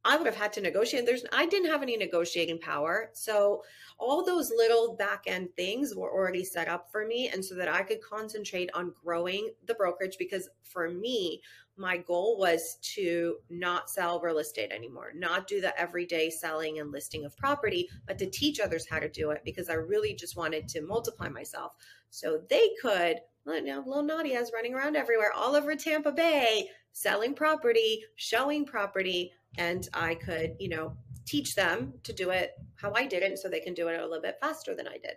I 0.03 0.17
would 0.17 0.25
have 0.25 0.35
had 0.35 0.53
to 0.53 0.61
negotiate. 0.61 1.05
There's 1.05 1.25
I 1.31 1.45
didn't 1.45 1.69
have 1.69 1.83
any 1.83 1.95
negotiating 1.95 2.59
power. 2.59 3.09
So 3.13 3.63
all 3.99 4.25
those 4.25 4.51
little 4.55 4.95
back 4.95 5.23
end 5.27 5.49
things 5.55 5.93
were 5.95 6.11
already 6.11 6.43
set 6.43 6.67
up 6.67 6.91
for 6.91 7.05
me 7.05 7.29
and 7.29 7.43
so 7.45 7.55
that 7.55 7.67
I 7.67 7.83
could 7.83 8.01
concentrate 8.01 8.71
on 8.73 8.93
growing 9.03 9.51
the 9.67 9.75
brokerage 9.75 10.17
because 10.17 10.49
for 10.63 10.89
me, 10.89 11.41
my 11.77 11.97
goal 11.97 12.37
was 12.37 12.77
to 12.81 13.37
not 13.49 13.89
sell 13.89 14.19
real 14.19 14.39
estate 14.39 14.71
anymore, 14.71 15.11
not 15.15 15.47
do 15.47 15.61
the 15.61 15.77
everyday 15.79 16.29
selling 16.29 16.79
and 16.79 16.91
listing 16.91 17.25
of 17.25 17.37
property, 17.37 17.87
but 18.07 18.17
to 18.19 18.29
teach 18.29 18.59
others 18.59 18.87
how 18.89 18.99
to 18.99 19.09
do 19.09 19.31
it 19.31 19.41
because 19.45 19.69
I 19.69 19.73
really 19.73 20.13
just 20.13 20.35
wanted 20.35 20.67
to 20.69 20.81
multiply 20.81 21.29
myself 21.29 21.73
so 22.09 22.41
they 22.49 22.69
could. 22.81 23.17
You 23.47 23.63
know, 23.63 23.83
little 23.85 24.03
Nadia's 24.03 24.51
running 24.53 24.75
around 24.75 24.95
everywhere, 24.95 25.31
all 25.33 25.55
over 25.55 25.75
Tampa 25.75 26.11
Bay, 26.11 26.69
selling 26.91 27.33
property, 27.33 28.03
showing 28.15 28.65
property, 28.65 29.31
and 29.57 29.87
I 29.93 30.15
could, 30.15 30.55
you 30.59 30.69
know, 30.69 30.97
teach 31.25 31.55
them 31.55 31.93
to 32.03 32.13
do 32.13 32.29
it 32.29 32.51
how 32.75 32.93
I 32.95 33.05
did 33.05 33.23
it 33.23 33.37
so 33.37 33.47
they 33.47 33.59
can 33.59 33.73
do 33.73 33.87
it 33.87 33.99
a 33.99 34.03
little 34.03 34.21
bit 34.21 34.37
faster 34.41 34.75
than 34.75 34.87
I 34.87 34.97
did. 34.97 35.15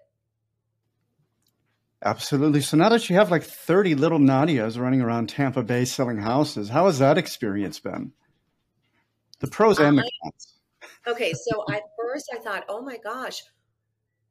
Absolutely. 2.04 2.60
So 2.60 2.76
now 2.76 2.90
that 2.90 3.08
you 3.08 3.16
have 3.16 3.30
like 3.30 3.42
30 3.42 3.94
little 3.94 4.18
Nadias 4.18 4.78
running 4.78 5.00
around 5.00 5.30
Tampa 5.30 5.62
Bay 5.62 5.86
selling 5.86 6.18
houses, 6.18 6.68
how 6.68 6.86
has 6.86 6.98
that 6.98 7.16
experience 7.16 7.80
been? 7.80 8.12
The 9.40 9.46
pros 9.46 9.78
and 9.78 9.98
the 9.98 10.10
cons. 10.22 10.54
Okay, 11.06 11.32
so 11.32 11.64
at 11.72 11.82
first 11.98 12.30
I 12.34 12.38
thought, 12.38 12.64
oh 12.68 12.82
my 12.82 12.98
gosh, 12.98 13.42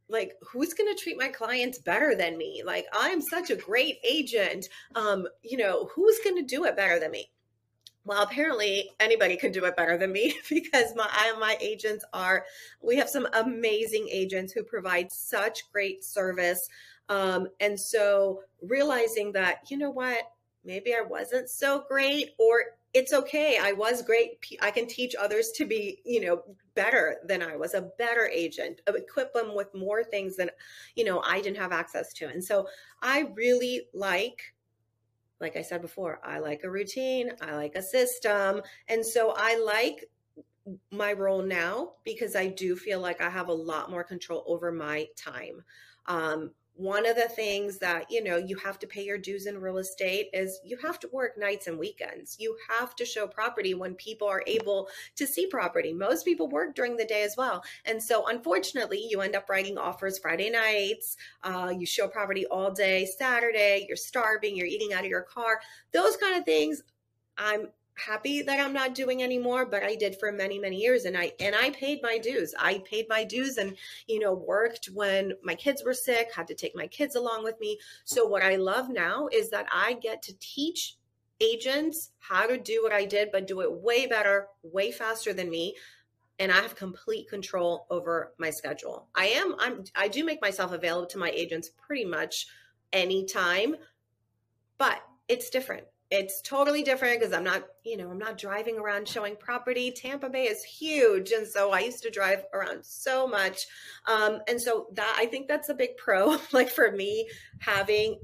like 0.09 0.33
who's 0.41 0.73
going 0.73 0.93
to 0.93 1.01
treat 1.01 1.17
my 1.17 1.29
clients 1.29 1.79
better 1.79 2.15
than 2.15 2.37
me? 2.37 2.61
Like 2.65 2.85
I'm 2.93 3.21
such 3.21 3.49
a 3.49 3.55
great 3.55 3.97
agent. 4.03 4.67
Um, 4.95 5.27
you 5.41 5.57
know, 5.57 5.89
who's 5.95 6.19
going 6.23 6.35
to 6.37 6.43
do 6.43 6.65
it 6.65 6.75
better 6.75 6.99
than 6.99 7.11
me? 7.11 7.31
Well 8.05 8.23
apparently 8.23 8.91
anybody 8.99 9.37
can 9.37 9.51
do 9.51 9.65
it 9.65 9.75
better 9.75 9.97
than 9.97 10.11
me 10.11 10.35
because 10.49 10.93
my 10.95 11.07
I, 11.09 11.33
my 11.39 11.57
agents 11.61 12.03
are 12.13 12.45
we 12.81 12.95
have 12.97 13.09
some 13.09 13.27
amazing 13.33 14.07
agents 14.11 14.53
who 14.53 14.63
provide 14.63 15.11
such 15.11 15.71
great 15.71 16.03
service 16.03 16.67
um, 17.09 17.47
and 17.59 17.79
so 17.79 18.41
realizing 18.61 19.31
that 19.33 19.69
you 19.69 19.77
know 19.77 19.91
what? 19.91 20.23
Maybe 20.65 20.93
i 20.93 21.01
wasn't 21.01 21.49
so 21.49 21.83
great 21.89 22.29
or 22.39 22.63
it's 22.93 23.11
okay 23.11 23.57
i 23.61 23.73
was 23.73 24.01
great 24.01 24.37
i 24.61 24.71
can 24.71 24.87
teach 24.87 25.13
others 25.19 25.51
to 25.55 25.65
be 25.65 25.99
you 26.05 26.21
know 26.21 26.41
better 26.75 27.17
than 27.25 27.41
i 27.41 27.55
was 27.55 27.73
a 27.73 27.89
better 27.97 28.27
agent 28.27 28.79
equip 28.87 29.33
them 29.33 29.55
with 29.55 29.67
more 29.73 30.03
things 30.03 30.37
than 30.37 30.49
you 30.95 31.03
know 31.03 31.21
i 31.25 31.41
didn't 31.41 31.57
have 31.57 31.71
access 31.71 32.13
to 32.13 32.27
and 32.29 32.41
so 32.41 32.65
i 33.01 33.25
really 33.35 33.87
like 33.93 34.52
like 35.43 35.58
I 35.58 35.62
said 35.62 35.82
before, 35.82 36.19
I 36.23 36.39
like 36.39 36.62
a 36.63 36.69
routine, 36.71 37.32
I 37.41 37.56
like 37.56 37.75
a 37.75 37.84
system. 37.84 38.62
And 38.88 39.06
so 39.06 39.34
I 39.36 39.60
like 39.60 40.06
my 40.89 41.12
role 41.13 41.43
now 41.43 41.91
because 42.03 42.36
I 42.36 42.47
do 42.47 42.75
feel 42.75 43.01
like 43.01 43.21
I 43.21 43.29
have 43.29 43.49
a 43.49 43.53
lot 43.53 43.91
more 43.91 44.03
control 44.03 44.43
over 44.47 44.71
my 44.71 45.06
time. 45.17 45.62
Um, 46.06 46.51
one 46.75 47.05
of 47.05 47.15
the 47.15 47.27
things 47.27 47.77
that 47.79 48.05
you 48.09 48.23
know 48.23 48.38
you 48.38 48.55
have 48.57 48.79
to 48.79 48.88
pay 48.88 49.03
your 49.03 49.17
dues 49.17 49.45
in 49.45 49.59
real 49.59 49.77
estate 49.77 50.29
is 50.33 50.59
you 50.63 50.77
have 50.77 50.99
to 50.99 51.09
work 51.12 51.38
nights 51.38 51.67
and 51.67 51.77
weekends. 51.77 52.38
You 52.39 52.57
have 52.69 52.95
to 52.95 53.05
show 53.05 53.27
property 53.27 53.73
when 53.73 53.93
people 53.95 54.27
are 54.27 54.43
able 54.47 54.88
to 55.15 55.27
see 55.27 55.47
property. 55.47 55.93
Most 55.93 56.25
people 56.25 56.49
work 56.49 56.73
during 56.75 56.97
the 56.97 57.05
day 57.05 57.23
as 57.23 57.36
well. 57.38 57.63
And 57.86 58.01
so 58.01 58.27
unfortunately 58.27 59.05
you 59.07 59.21
end 59.21 59.36
up 59.36 59.49
writing 59.49 59.77
offers 59.77 60.17
friday 60.17 60.49
nights. 60.49 61.17
Uh, 61.43 61.73
you 61.77 61.86
show 61.86 62.07
property 62.07 62.45
all 62.47 62.71
day 62.71 63.05
saturday. 63.05 63.86
You're 63.88 63.97
starving. 63.97 64.55
You're 64.55 64.67
eating 64.67 64.93
out 64.93 65.03
of 65.03 65.09
your 65.09 65.21
car. 65.21 65.59
Those 65.91 66.17
kind 66.17 66.36
of 66.36 66.45
things 66.45 66.81
i'm 67.38 67.67
happy 67.95 68.41
that 68.41 68.60
I'm 68.60 68.73
not 68.73 68.95
doing 68.95 69.21
anymore, 69.21 69.65
but 69.65 69.84
I 69.84 69.95
did 69.95 70.19
for 70.19 70.32
many, 70.32 70.60
many 70.60 70.77
years 70.77 71.06
and 71.06 71.17
I 71.17 71.34
and 71.39 71.56
I 71.56 71.69
paid 71.71 71.99
my 72.01 72.17
dues. 72.17 72.53
I 72.58 72.84
paid 72.89 73.06
my 73.10 73.23
dues 73.23 73.58
and 73.58 73.75
you 74.08 74.19
know 74.19 74.34
worked 74.34 74.89
when 74.93 75.34
my 75.43 75.56
kids 75.56 75.84
were 75.84 75.93
sick, 75.93 76.29
had 76.34 76.47
to 76.47 76.56
take 76.56 76.75
my 76.75 76.88
kids 76.88 77.15
along 77.15 77.43
with 77.43 77.60
me. 77.60 77.79
So 78.06 78.25
what 78.25 78.43
I 78.43 78.56
love 78.56 78.89
now 78.89 79.27
is 79.32 79.49
that 79.51 79.67
I 79.71 79.93
get 79.93 80.21
to 80.23 80.38
teach 80.39 80.97
agents 81.41 82.12
how 82.19 82.47
to 82.47 82.58
do 82.58 82.82
what 82.84 82.93
I 82.93 83.06
did 83.06 83.29
but 83.32 83.47
do 83.47 83.62
it 83.62 83.71
way 83.71 84.08
better, 84.08 84.47
way 84.63 84.91
faster 84.91 85.34
than 85.34 85.49
me. 85.49 85.75
And 86.39 86.51
I 86.51 86.62
have 86.62 86.75
complete 86.75 87.29
control 87.29 87.86
over 87.89 88.34
my 88.38 88.49
schedule. 88.49 89.08
I 89.15 89.27
am 89.27 89.56
I'm 89.60 89.84
I 89.95 90.08
do 90.08 90.23
make 90.23 90.41
myself 90.41 90.71
available 90.71 91.08
to 91.08 91.19
my 91.19 91.29
agents 91.29 91.69
pretty 91.69 92.06
much 92.06 92.47
anytime, 92.91 93.75
but 94.77 95.01
it's 95.27 95.49
different 95.49 95.86
it's 96.15 96.41
totally 96.41 96.84
different 96.84 97.19
because 97.19 97.34
I'm 97.34 97.43
not, 97.43 97.63
you 97.84 97.97
know, 97.97 98.12
I'm 98.12 98.19
not 98.19 98.38
driving 98.38 98.78
around 98.78 99.08
showing 99.08 99.36
property. 99.36 99.89
Tampa 99.89 100.30
Bay 100.30 100.43
is 100.43 100.63
huge. 100.63 101.32
And 101.32 101.47
so 101.47 101.71
I 101.71 101.80
used 101.80 102.04
to 102.04 102.12
drive 102.12 102.43
around 102.54 102.86
so 102.86 103.26
much. 103.26 103.65
Um, 104.06 104.41
and 104.47 104.62
so 104.62 104.86
that 104.93 105.15
I 105.17 105.26
think 105.26 105.47
that's 105.47 105.69
a 105.69 105.73
big 105.73 105.97
pro, 105.97 106.38
like 106.52 106.69
for 106.69 106.91
me, 106.91 107.28
having 107.58 108.19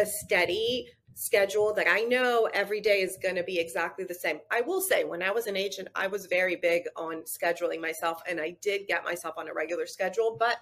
a 0.00 0.04
steady 0.04 0.88
schedule 1.14 1.72
that 1.74 1.86
I 1.88 2.00
know 2.00 2.48
every 2.52 2.80
day 2.80 3.02
is 3.02 3.16
going 3.22 3.36
to 3.36 3.44
be 3.44 3.60
exactly 3.60 4.04
the 4.04 4.14
same. 4.14 4.40
I 4.50 4.62
will 4.62 4.80
say, 4.80 5.04
when 5.04 5.22
I 5.22 5.30
was 5.30 5.46
an 5.46 5.56
agent, 5.56 5.86
I 5.94 6.08
was 6.08 6.26
very 6.26 6.56
big 6.56 6.86
on 6.96 7.22
scheduling 7.22 7.80
myself 7.80 8.20
and 8.28 8.40
I 8.40 8.56
did 8.60 8.88
get 8.88 9.04
myself 9.04 9.36
on 9.38 9.46
a 9.46 9.54
regular 9.54 9.86
schedule, 9.86 10.36
but 10.40 10.56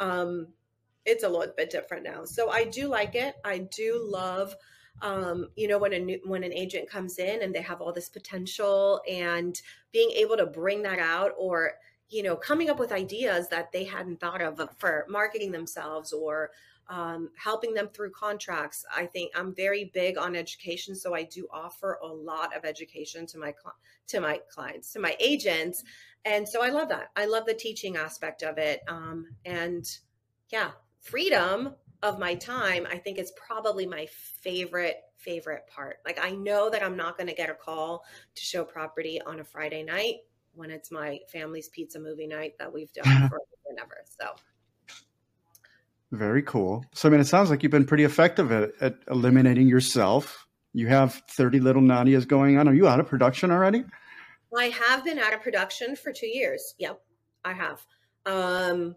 um, 0.00 0.48
it's 1.06 1.22
a 1.22 1.28
little 1.28 1.54
bit 1.56 1.70
different 1.70 2.02
now. 2.02 2.24
So 2.24 2.50
I 2.50 2.64
do 2.64 2.88
like 2.88 3.14
it. 3.14 3.36
I 3.44 3.58
do 3.58 4.04
love. 4.04 4.56
Um, 5.02 5.48
you 5.56 5.66
know 5.66 5.78
when 5.78 5.92
a 5.92 5.98
new, 5.98 6.20
when 6.24 6.44
an 6.44 6.52
agent 6.52 6.88
comes 6.88 7.18
in 7.18 7.42
and 7.42 7.54
they 7.54 7.62
have 7.62 7.80
all 7.80 7.92
this 7.92 8.08
potential 8.08 9.00
and 9.08 9.60
being 9.92 10.10
able 10.10 10.36
to 10.36 10.46
bring 10.46 10.82
that 10.82 10.98
out 10.98 11.32
or 11.38 11.72
you 12.08 12.22
know 12.22 12.36
coming 12.36 12.68
up 12.68 12.78
with 12.78 12.92
ideas 12.92 13.48
that 13.48 13.72
they 13.72 13.84
hadn't 13.84 14.20
thought 14.20 14.42
of 14.42 14.60
for 14.78 15.06
marketing 15.08 15.52
themselves 15.52 16.12
or 16.12 16.50
um, 16.90 17.30
helping 17.36 17.72
them 17.72 17.88
through 17.88 18.10
contracts. 18.10 18.84
I 18.94 19.06
think 19.06 19.30
I'm 19.36 19.54
very 19.54 19.90
big 19.94 20.18
on 20.18 20.34
education, 20.34 20.96
so 20.96 21.14
I 21.14 21.22
do 21.22 21.46
offer 21.52 21.98
a 22.02 22.06
lot 22.06 22.54
of 22.54 22.64
education 22.64 23.26
to 23.26 23.38
my 23.38 23.54
to 24.08 24.20
my 24.20 24.40
clients, 24.52 24.92
to 24.92 24.98
my 24.98 25.16
agents, 25.20 25.84
and 26.24 26.46
so 26.46 26.62
I 26.62 26.70
love 26.70 26.88
that. 26.88 27.10
I 27.16 27.26
love 27.26 27.46
the 27.46 27.54
teaching 27.54 27.96
aspect 27.96 28.42
of 28.42 28.58
it, 28.58 28.80
um, 28.88 29.28
and 29.44 29.86
yeah, 30.50 30.72
freedom 31.00 31.74
of 32.02 32.18
my 32.18 32.34
time. 32.34 32.86
I 32.90 32.98
think 32.98 33.18
is 33.18 33.32
probably 33.32 33.86
my 33.86 34.06
favorite 34.42 34.96
favorite 35.16 35.66
part. 35.66 35.98
Like 36.04 36.18
I 36.22 36.30
know 36.30 36.70
that 36.70 36.82
I'm 36.82 36.96
not 36.96 37.16
going 37.16 37.28
to 37.28 37.34
get 37.34 37.50
a 37.50 37.54
call 37.54 38.04
to 38.34 38.42
show 38.42 38.64
property 38.64 39.20
on 39.20 39.40
a 39.40 39.44
Friday 39.44 39.82
night 39.82 40.16
when 40.54 40.70
it's 40.70 40.90
my 40.90 41.20
family's 41.30 41.68
pizza 41.68 42.00
movie 42.00 42.26
night 42.26 42.54
that 42.58 42.72
we've 42.72 42.92
done 42.92 43.04
for 43.28 43.38
never. 43.74 43.98
So 44.04 44.34
very 46.12 46.42
cool. 46.42 46.84
So, 46.92 47.08
I 47.08 47.12
mean, 47.12 47.20
it 47.20 47.26
sounds 47.26 47.50
like 47.50 47.62
you've 47.62 47.70
been 47.70 47.86
pretty 47.86 48.04
effective 48.04 48.50
at, 48.50 48.70
at 48.80 48.96
eliminating 49.10 49.68
yourself. 49.68 50.46
You 50.72 50.88
have 50.88 51.14
30 51.30 51.60
little 51.60 51.82
Nadias 51.82 52.26
going 52.26 52.58
on. 52.58 52.68
Are 52.68 52.74
you 52.74 52.88
out 52.88 53.00
of 53.00 53.06
production 53.06 53.50
already? 53.50 53.84
I 54.56 54.66
have 54.66 55.04
been 55.04 55.18
out 55.18 55.32
of 55.32 55.42
production 55.42 55.94
for 55.94 56.12
two 56.12 56.26
years. 56.26 56.74
Yep, 56.78 57.00
I 57.44 57.52
have. 57.52 57.86
Um, 58.26 58.96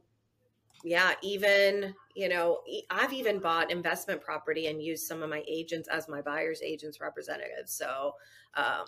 yeah, 0.83 1.13
even, 1.21 1.95
you 2.15 2.27
know, 2.27 2.59
I've 2.89 3.13
even 3.13 3.39
bought 3.39 3.71
investment 3.71 4.21
property 4.21 4.67
and 4.67 4.83
used 4.83 5.07
some 5.07 5.23
of 5.23 5.29
my 5.29 5.43
agents 5.47 5.87
as 5.87 6.09
my 6.09 6.21
buyer's 6.21 6.61
agents 6.61 6.99
representatives. 6.99 7.71
So, 7.71 8.15
um, 8.55 8.85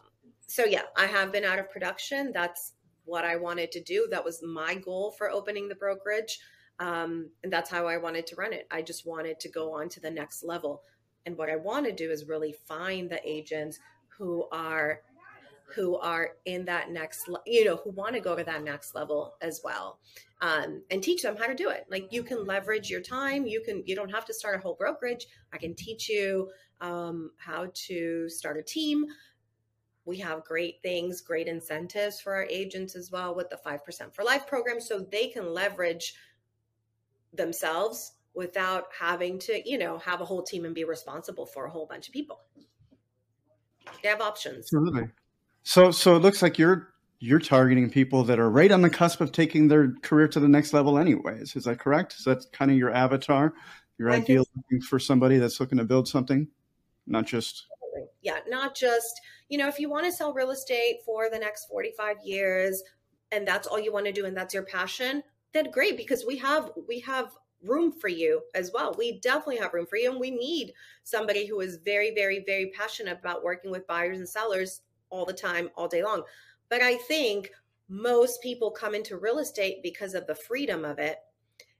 so 0.47 0.65
yeah, 0.65 0.83
I 0.97 1.05
have 1.05 1.31
been 1.31 1.45
out 1.45 1.59
of 1.59 1.71
production. 1.71 2.31
That's 2.33 2.73
what 3.05 3.23
I 3.23 3.37
wanted 3.37 3.71
to 3.71 3.81
do. 3.81 4.07
That 4.11 4.25
was 4.25 4.43
my 4.43 4.75
goal 4.75 5.11
for 5.11 5.29
opening 5.29 5.69
the 5.69 5.75
brokerage. 5.75 6.39
Um, 6.79 7.29
and 7.43 7.53
that's 7.53 7.69
how 7.69 7.87
I 7.87 7.97
wanted 7.97 8.27
to 8.27 8.35
run 8.35 8.51
it. 8.51 8.67
I 8.69 8.81
just 8.81 9.07
wanted 9.07 9.39
to 9.39 9.49
go 9.49 9.73
on 9.73 9.87
to 9.89 10.01
the 10.01 10.11
next 10.11 10.43
level. 10.43 10.83
And 11.25 11.37
what 11.37 11.49
I 11.49 11.55
want 11.55 11.85
to 11.85 11.93
do 11.93 12.11
is 12.11 12.27
really 12.27 12.51
find 12.51 13.09
the 13.09 13.21
agents 13.27 13.79
who 14.17 14.47
are 14.51 15.01
who 15.75 15.97
are 15.97 16.31
in 16.45 16.65
that 16.65 16.89
next 16.89 17.29
you 17.45 17.65
know 17.65 17.75
who 17.77 17.91
want 17.91 18.15
to 18.15 18.21
go 18.21 18.35
to 18.35 18.43
that 18.43 18.63
next 18.63 18.95
level 18.95 19.35
as 19.41 19.61
well 19.63 19.99
um, 20.41 20.81
and 20.89 21.03
teach 21.03 21.21
them 21.21 21.35
how 21.37 21.47
to 21.47 21.55
do 21.55 21.69
it 21.69 21.85
like 21.89 22.11
you 22.11 22.23
can 22.23 22.45
leverage 22.45 22.89
your 22.89 23.01
time 23.01 23.45
you 23.45 23.61
can 23.61 23.83
you 23.85 23.95
don't 23.95 24.11
have 24.11 24.25
to 24.25 24.33
start 24.33 24.55
a 24.55 24.59
whole 24.59 24.75
brokerage 24.75 25.27
i 25.53 25.57
can 25.57 25.75
teach 25.75 26.09
you 26.09 26.49
um, 26.81 27.31
how 27.37 27.67
to 27.73 28.27
start 28.29 28.57
a 28.57 28.63
team 28.63 29.05
we 30.05 30.17
have 30.17 30.43
great 30.43 30.81
things 30.81 31.21
great 31.21 31.47
incentives 31.47 32.19
for 32.19 32.33
our 32.33 32.45
agents 32.45 32.95
as 32.95 33.11
well 33.11 33.35
with 33.35 33.49
the 33.49 33.59
5% 33.65 34.13
for 34.13 34.23
life 34.23 34.47
program 34.47 34.79
so 34.79 34.99
they 34.99 35.27
can 35.27 35.53
leverage 35.53 36.15
themselves 37.33 38.13
without 38.35 38.87
having 38.99 39.39
to, 39.39 39.67
you 39.67 39.77
know, 39.77 39.97
have 39.99 40.21
a 40.21 40.25
whole 40.25 40.43
team 40.43 40.65
and 40.65 40.75
be 40.75 40.83
responsible 40.83 41.45
for 41.45 41.65
a 41.65 41.69
whole 41.69 41.85
bunch 41.85 42.07
of 42.07 42.13
people. 42.13 42.41
They 44.03 44.09
have 44.09 44.21
options. 44.21 44.65
Absolutely. 44.65 45.07
So 45.65 45.89
so 45.89 46.15
it 46.15 46.19
looks 46.19 46.41
like 46.41 46.57
you're 46.59 46.93
you're 47.19 47.39
targeting 47.39 47.89
people 47.89 48.23
that 48.25 48.39
are 48.39 48.49
right 48.49 48.71
on 48.71 48.83
the 48.83 48.89
cusp 48.89 49.19
of 49.19 49.31
taking 49.31 49.67
their 49.67 49.93
career 50.03 50.27
to 50.27 50.39
the 50.39 50.47
next 50.47 50.73
level 50.73 50.99
anyways. 50.99 51.55
Is 51.55 51.63
that 51.63 51.79
correct? 51.79 52.15
Is 52.19 52.25
that 52.25 52.45
kind 52.53 52.69
of 52.69 52.77
your 52.77 52.93
avatar? 52.93 53.53
Your 53.97 54.11
I 54.11 54.17
ideal 54.17 54.45
looking 54.55 54.81
for 54.81 54.99
somebody 54.99 55.37
that's 55.37 55.59
looking 55.59 55.79
to 55.79 55.83
build 55.83 56.07
something? 56.07 56.47
Not 57.07 57.25
just 57.25 57.65
Yeah, 58.21 58.39
not 58.47 58.75
just, 58.75 59.19
you 59.49 59.57
know, 59.57 59.67
if 59.67 59.79
you 59.79 59.89
want 59.89 60.05
to 60.05 60.11
sell 60.11 60.33
real 60.33 60.51
estate 60.51 60.97
for 61.03 61.29
the 61.31 61.39
next 61.39 61.65
45 61.65 62.17
years 62.23 62.83
and 63.31 63.47
that's 63.47 63.67
all 63.67 63.79
you 63.79 63.91
want 63.91 64.05
to 64.05 64.11
do 64.11 64.25
and 64.25 64.37
that's 64.37 64.53
your 64.53 64.63
passion, 64.63 65.23
then 65.53 65.71
great 65.71 65.97
because 65.97 66.25
we 66.27 66.37
have 66.37 66.71
we 66.87 66.99
have 66.99 67.31
room 67.63 67.91
for 67.91 68.07
you 68.07 68.41
as 68.53 68.71
well. 68.71 68.93
We 68.95 69.19
definitely 69.19 69.57
have 69.57 69.73
room 69.73 69.87
for 69.87 69.97
you 69.97 70.11
and 70.11 70.19
we 70.19 70.29
need 70.29 70.73
somebody 71.03 71.47
who 71.47 71.59
is 71.61 71.79
very 71.83 72.13
very 72.13 72.43
very 72.45 72.71
passionate 72.77 73.17
about 73.19 73.43
working 73.43 73.71
with 73.71 73.87
buyers 73.87 74.19
and 74.19 74.29
sellers 74.29 74.81
all 75.09 75.25
the 75.25 75.33
time 75.33 75.69
all 75.75 75.87
day 75.87 76.03
long. 76.03 76.23
But 76.69 76.81
I 76.81 76.95
think 76.95 77.51
most 77.87 78.41
people 78.41 78.71
come 78.71 78.95
into 78.95 79.17
real 79.17 79.39
estate 79.39 79.83
because 79.83 80.13
of 80.13 80.27
the 80.27 80.35
freedom 80.35 80.83
of 80.85 80.99
it. 80.99 81.17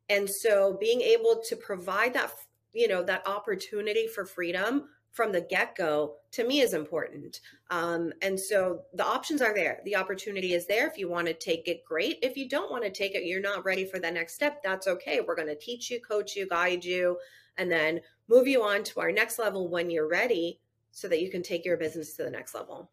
And 0.10 0.30
so 0.30 0.78
being 0.80 1.02
able 1.02 1.42
to 1.48 1.56
provide 1.56 2.14
that 2.14 2.32
you 2.74 2.88
know 2.88 3.02
that 3.04 3.28
opportunity 3.28 4.06
for 4.06 4.26
freedom 4.26 4.90
from 5.14 5.32
the 5.32 5.40
get 5.40 5.76
go 5.76 6.16
to 6.34 6.46
me 6.46 6.60
is 6.60 6.74
important. 6.74 7.40
Um, 7.72 8.12
and 8.22 8.38
so 8.38 8.82
the 8.94 9.06
options 9.06 9.42
are 9.42 9.54
there. 9.54 9.80
The 9.86 9.96
opportunity 9.96 10.54
is 10.54 10.68
there. 10.68 10.88
If 10.88 10.98
you 10.98 11.10
want 11.10 11.28
to 11.28 11.34
take 11.34 11.70
it, 11.70 11.86
great. 11.86 12.20
If 12.22 12.36
you 12.36 12.50
don't 12.50 12.70
want 12.70 12.84
to 12.84 12.92
take 12.92 13.16
it, 13.16 13.24
you're 13.24 13.40
not 13.40 13.64
ready 13.64 13.86
for 13.86 13.98
the 13.98 14.12
next 14.12 14.36
step, 14.36 14.62
that's 14.62 14.88
okay. 14.88 15.22
We're 15.26 15.38
going 15.38 15.48
to 15.48 15.56
teach 15.56 15.90
you, 15.90 16.02
coach 16.02 16.36
you, 16.36 16.50
guide 16.50 16.84
you, 16.84 17.18
and 17.58 17.72
then 17.72 18.02
move 18.28 18.46
you 18.46 18.62
on 18.62 18.84
to 18.84 19.00
our 19.00 19.12
next 19.12 19.40
level 19.40 19.70
when 19.70 19.90
you're 19.90 20.10
ready 20.10 20.60
so 20.92 21.08
that 21.08 21.22
you 21.22 21.32
can 21.32 21.42
take 21.42 21.64
your 21.64 21.78
business 21.78 22.18
to 22.18 22.24
the 22.24 22.30
next 22.30 22.54
level. 22.54 22.92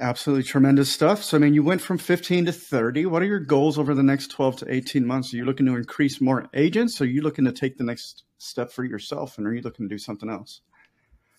Absolutely 0.00 0.44
tremendous 0.44 0.92
stuff. 0.92 1.24
So, 1.24 1.36
I 1.36 1.40
mean, 1.40 1.54
you 1.54 1.64
went 1.64 1.80
from 1.80 1.98
15 1.98 2.46
to 2.46 2.52
30. 2.52 3.06
What 3.06 3.20
are 3.20 3.26
your 3.26 3.40
goals 3.40 3.78
over 3.78 3.94
the 3.94 4.02
next 4.02 4.30
12 4.30 4.58
to 4.58 4.72
18 4.72 5.04
months? 5.04 5.34
Are 5.34 5.36
you 5.36 5.44
looking 5.44 5.66
to 5.66 5.74
increase 5.74 6.20
more 6.20 6.48
agents? 6.54 7.00
Are 7.00 7.06
you 7.06 7.20
looking 7.20 7.44
to 7.46 7.52
take 7.52 7.76
the 7.76 7.84
next 7.84 8.22
step 8.38 8.70
for 8.70 8.84
yourself? 8.84 9.38
And 9.38 9.46
are 9.46 9.52
you 9.52 9.60
looking 9.60 9.88
to 9.88 9.92
do 9.92 9.98
something 9.98 10.30
else? 10.30 10.60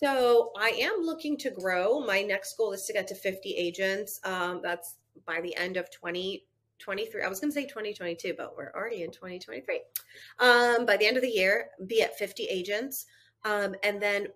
So, 0.04 0.52
I 0.58 0.72
am 0.72 1.04
looking 1.04 1.38
to 1.38 1.52
grow. 1.52 2.02
My 2.02 2.22
next 2.22 2.58
goal 2.58 2.74
is 2.74 2.84
to 2.86 2.93
get 2.93 3.08
to 3.08 3.15
50 3.15 3.50
agents. 3.50 4.19
Um, 4.26 4.60
that's 4.62 4.95
by 5.26 5.39
the 5.39 5.56
end 5.56 5.78
of 5.78 5.89
2023. 5.91 7.24
I 7.24 7.30
was 7.30 7.39
going 7.39 7.52
to 7.52 7.56
say 7.56 7.65
2022, 7.65 8.34
but 8.38 8.58
we're 8.58 8.74
already 8.76 9.04
in 9.04 9.12
2023. 9.12 9.82
Um, 10.39 10.86
by 10.86 10.98
the 10.98 11.06
end 11.06 11.15
of 11.15 11.24
the 11.24 11.30
year, 11.30 11.69
be 11.88 12.02
at 12.02 12.17
50 12.17 12.43
agents. 12.43 13.06
Um, 13.45 13.76
and 13.84 14.02
then 14.02 14.28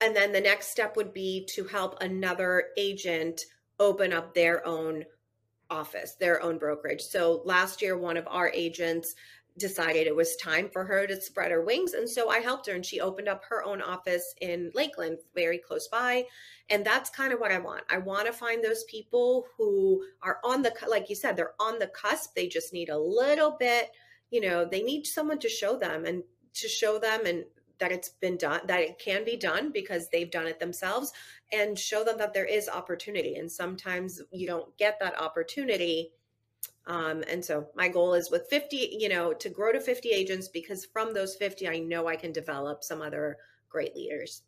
and 0.00 0.16
then 0.16 0.32
the 0.32 0.40
next 0.40 0.68
step 0.68 0.96
would 0.96 1.12
be 1.12 1.46
to 1.54 1.64
help 1.64 2.00
another 2.00 2.68
agent 2.76 3.42
open 3.78 4.12
up 4.12 4.34
their 4.34 4.66
own 4.66 5.04
office, 5.68 6.16
their 6.16 6.42
own 6.42 6.58
brokerage. 6.58 7.02
So 7.02 7.42
last 7.44 7.80
year, 7.80 7.96
one 7.96 8.16
of 8.16 8.26
our 8.28 8.50
agents 8.50 9.14
decided 9.58 10.06
it 10.06 10.16
was 10.16 10.36
time 10.36 10.68
for 10.72 10.84
her 10.84 11.06
to 11.06 11.20
spread 11.20 11.50
her 11.50 11.64
wings. 11.64 11.94
And 11.94 12.08
so 12.08 12.30
I 12.30 12.38
helped 12.38 12.66
her 12.66 12.74
and 12.74 12.84
she 12.84 13.00
opened 13.00 13.28
up 13.28 13.44
her 13.48 13.64
own 13.64 13.82
office 13.82 14.34
in 14.40 14.70
Lakeland, 14.74 15.18
very 15.34 15.58
close 15.58 15.88
by. 15.88 16.24
And 16.70 16.84
that's 16.84 17.10
kind 17.10 17.32
of 17.32 17.40
what 17.40 17.52
I 17.52 17.58
want. 17.58 17.82
I 17.90 17.98
want 17.98 18.26
to 18.26 18.32
find 18.32 18.62
those 18.62 18.84
people 18.84 19.46
who 19.58 20.02
are 20.22 20.38
on 20.44 20.62
the, 20.62 20.72
like 20.88 21.10
you 21.10 21.16
said, 21.16 21.36
they're 21.36 21.54
on 21.60 21.78
the 21.78 21.88
cusp. 21.88 22.34
They 22.34 22.46
just 22.46 22.72
need 22.72 22.88
a 22.88 22.98
little 22.98 23.56
bit, 23.58 23.90
you 24.30 24.40
know, 24.40 24.64
they 24.64 24.82
need 24.82 25.06
someone 25.06 25.38
to 25.40 25.48
show 25.48 25.76
them 25.76 26.04
and 26.04 26.22
to 26.54 26.68
show 26.68 26.98
them 26.98 27.26
and 27.26 27.44
that 27.80 27.92
it's 27.92 28.10
been 28.10 28.36
done 28.36 28.60
that 28.66 28.80
it 28.80 28.98
can 28.98 29.24
be 29.24 29.36
done 29.36 29.70
because 29.72 30.08
they've 30.08 30.30
done 30.30 30.46
it 30.46 30.60
themselves 30.60 31.12
and 31.52 31.78
show 31.78 32.04
them 32.04 32.18
that 32.18 32.32
there 32.32 32.44
is 32.44 32.68
opportunity 32.68 33.34
and 33.34 33.50
sometimes 33.50 34.20
you 34.30 34.46
don't 34.46 34.76
get 34.78 34.98
that 35.00 35.20
opportunity 35.20 36.12
um, 36.86 37.22
and 37.28 37.44
so 37.44 37.66
my 37.74 37.88
goal 37.88 38.14
is 38.14 38.30
with 38.30 38.46
50 38.48 38.96
you 38.98 39.08
know 39.08 39.32
to 39.32 39.48
grow 39.48 39.72
to 39.72 39.80
50 39.80 40.10
agents 40.10 40.48
because 40.48 40.84
from 40.84 41.12
those 41.14 41.34
50 41.36 41.68
i 41.68 41.78
know 41.78 42.06
i 42.06 42.16
can 42.16 42.32
develop 42.32 42.84
some 42.84 43.02
other 43.02 43.36
great 43.68 43.94
leaders 43.96 44.42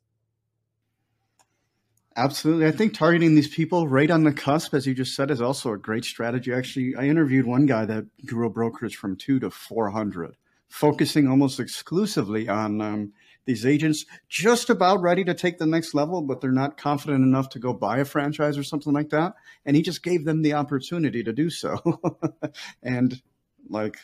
Absolutely. 2.16 2.66
I 2.66 2.72
think 2.72 2.94
targeting 2.94 3.34
these 3.34 3.48
people 3.48 3.88
right 3.88 4.10
on 4.10 4.24
the 4.24 4.32
cusp, 4.32 4.74
as 4.74 4.86
you 4.86 4.94
just 4.94 5.14
said, 5.14 5.30
is 5.30 5.40
also 5.40 5.72
a 5.72 5.78
great 5.78 6.04
strategy. 6.04 6.52
Actually, 6.52 6.94
I 6.94 7.04
interviewed 7.04 7.46
one 7.46 7.64
guy 7.64 7.86
that 7.86 8.04
grew 8.26 8.46
a 8.46 8.50
brokerage 8.50 8.96
from 8.96 9.16
two 9.16 9.40
to 9.40 9.50
400, 9.50 10.36
focusing 10.68 11.26
almost 11.26 11.58
exclusively 11.58 12.48
on 12.48 12.80
um, 12.82 13.12
these 13.44 13.66
agents 13.66 14.04
just 14.28 14.70
about 14.70 15.00
ready 15.00 15.24
to 15.24 15.34
take 15.34 15.58
the 15.58 15.66
next 15.66 15.94
level, 15.94 16.22
but 16.22 16.40
they're 16.40 16.52
not 16.52 16.76
confident 16.76 17.24
enough 17.24 17.48
to 17.50 17.58
go 17.58 17.72
buy 17.72 17.98
a 17.98 18.04
franchise 18.04 18.56
or 18.56 18.62
something 18.62 18.92
like 18.92 19.10
that. 19.10 19.34
And 19.64 19.76
he 19.76 19.82
just 19.82 20.02
gave 20.02 20.24
them 20.24 20.42
the 20.42 20.54
opportunity 20.54 21.24
to 21.24 21.32
do 21.32 21.50
so. 21.50 22.00
and 22.82 23.20
like 23.68 23.98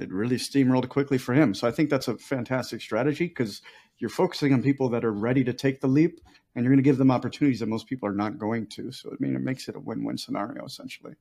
it 0.00 0.12
really 0.12 0.36
steamrolled 0.36 0.88
quickly 0.88 1.18
for 1.18 1.34
him. 1.34 1.54
So 1.54 1.68
I 1.68 1.70
think 1.70 1.90
that's 1.90 2.08
a 2.08 2.18
fantastic 2.18 2.80
strategy 2.80 3.26
because 3.26 3.62
you're 3.98 4.10
focusing 4.10 4.52
on 4.52 4.62
people 4.62 4.88
that 4.90 5.04
are 5.04 5.12
ready 5.12 5.44
to 5.44 5.52
take 5.52 5.80
the 5.80 5.88
leap 5.88 6.20
and 6.54 6.64
you're 6.64 6.72
going 6.72 6.82
to 6.82 6.88
give 6.88 6.98
them 6.98 7.10
opportunities 7.10 7.60
that 7.60 7.68
most 7.68 7.86
people 7.86 8.08
are 8.08 8.14
not 8.14 8.38
going 8.38 8.66
to. 8.68 8.90
So 8.92 9.10
I 9.10 9.16
mean, 9.18 9.36
it 9.36 9.42
makes 9.42 9.68
it 9.68 9.76
a 9.76 9.80
win-win 9.80 10.18
scenario 10.18 10.64
essentially. 10.64 11.14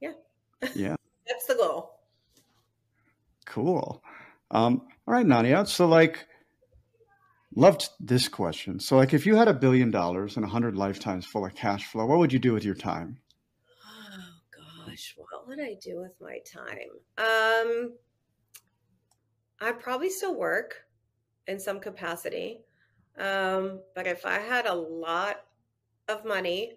Yeah. 0.00 0.12
Yeah. 0.74 0.96
that's 1.28 1.46
the 1.46 1.54
goal. 1.54 2.00
Cool. 3.44 4.02
Um, 4.50 4.82
all 5.06 5.14
right, 5.14 5.26
Nadia. 5.26 5.66
So, 5.66 5.86
like, 5.86 6.26
loved 7.56 7.88
this 7.98 8.28
question. 8.28 8.78
So, 8.78 8.96
like, 8.96 9.12
if 9.12 9.26
you 9.26 9.34
had 9.34 9.48
a 9.48 9.54
billion 9.54 9.90
dollars 9.90 10.36
and 10.36 10.44
a 10.44 10.48
hundred 10.48 10.76
lifetimes 10.76 11.26
full 11.26 11.44
of 11.44 11.56
cash 11.56 11.86
flow, 11.86 12.06
what 12.06 12.18
would 12.18 12.32
you 12.32 12.38
do 12.38 12.52
with 12.52 12.64
your 12.64 12.76
time? 12.76 13.18
Oh 13.84 14.86
gosh, 14.86 15.16
what 15.16 15.48
would 15.48 15.58
I 15.58 15.74
do 15.82 16.00
with 16.00 16.12
my 16.20 16.38
time? 16.46 16.90
Um, 17.18 17.94
I'd 19.60 19.80
probably 19.80 20.10
still 20.10 20.36
work 20.36 20.84
in 21.48 21.58
some 21.58 21.80
capacity. 21.80 22.60
Um, 23.18 23.80
but 23.94 24.06
if 24.06 24.26
I 24.26 24.38
had 24.38 24.66
a 24.66 24.74
lot 24.74 25.46
of 26.08 26.24
money, 26.24 26.74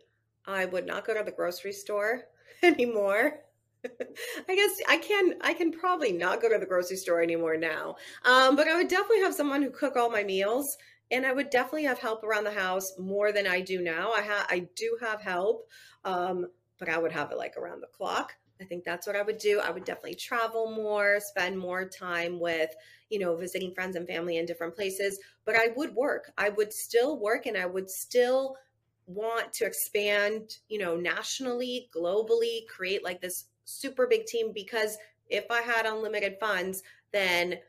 I 0.48 0.66
would 0.66 0.88
not 0.88 1.06
go 1.06 1.14
to 1.14 1.24
the 1.24 1.32
grocery 1.32 1.74
store 1.74 2.24
anymore. 2.64 3.42
I 4.50 4.56
guess 4.56 4.72
I 4.88 4.98
can 4.98 5.36
I 5.42 5.54
can 5.54 5.72
probably 5.72 6.12
not 6.12 6.42
go 6.42 6.50
to 6.50 6.58
the 6.58 6.66
grocery 6.66 6.98
store 6.98 7.22
anymore 7.22 7.58
now. 7.58 7.96
Um, 8.26 8.56
but 8.56 8.68
I 8.68 8.76
would 8.76 8.88
definitely 8.90 9.22
have 9.22 9.34
someone 9.34 9.62
who 9.62 9.70
cook 9.70 9.96
all 9.96 10.10
my 10.10 10.24
meals 10.24 10.78
and 11.12 11.26
I 11.26 11.34
would 11.34 11.50
definitely 11.50 11.86
have 11.86 12.00
help 12.00 12.24
around 12.24 12.44
the 12.44 12.52
house 12.52 12.94
more 13.00 13.32
than 13.32 13.48
I 13.48 13.62
do 13.62 13.82
now. 13.82 14.12
I 14.12 14.22
have 14.22 14.46
I 14.50 14.68
do 14.76 14.98
have 15.02 15.22
help. 15.22 15.68
Um, 16.04 16.48
but 16.78 16.90
I 16.90 16.98
would 16.98 17.12
have 17.12 17.32
it 17.32 17.38
like 17.38 17.58
around 17.58 17.82
the 17.82 17.88
clock. 17.88 18.36
I 18.62 18.66
think 18.66 18.84
that's 18.84 19.08
what 19.08 19.16
I 19.16 19.22
would 19.22 19.38
do. 19.38 19.62
I 19.64 19.72
would 19.72 19.86
definitely 19.86 20.16
travel 20.16 20.72
more, 20.72 21.20
spend 21.20 21.58
more 21.58 21.88
time 21.88 22.40
with, 22.40 22.70
you 23.10 23.20
know, 23.20 23.36
visiting 23.36 23.74
friends 23.74 23.96
and 23.96 24.08
family 24.08 24.38
in 24.38 24.46
different 24.46 24.76
places, 24.76 25.20
but 25.46 25.56
I 25.56 25.70
would 25.76 25.96
work. 25.96 26.32
I 26.38 26.50
would 26.50 26.74
still 26.74 27.20
work 27.20 27.46
and 27.46 27.58
I 27.58 27.66
would 27.66 27.90
still 27.90 28.58
want 29.08 29.52
to 29.54 29.66
expand, 29.66 30.58
you 30.68 30.78
know, 30.78 30.96
nationally, 30.96 31.90
globally, 31.96 32.68
create 32.68 33.04
like 33.04 33.22
this 33.22 33.46
super 33.70 34.08
big 34.08 34.26
team 34.26 34.52
because 34.54 34.98
if 35.30 35.46
I 35.50 35.62
had 35.62 35.86
unlimited 35.86 36.38
funds, 36.40 36.84
then 37.12 37.60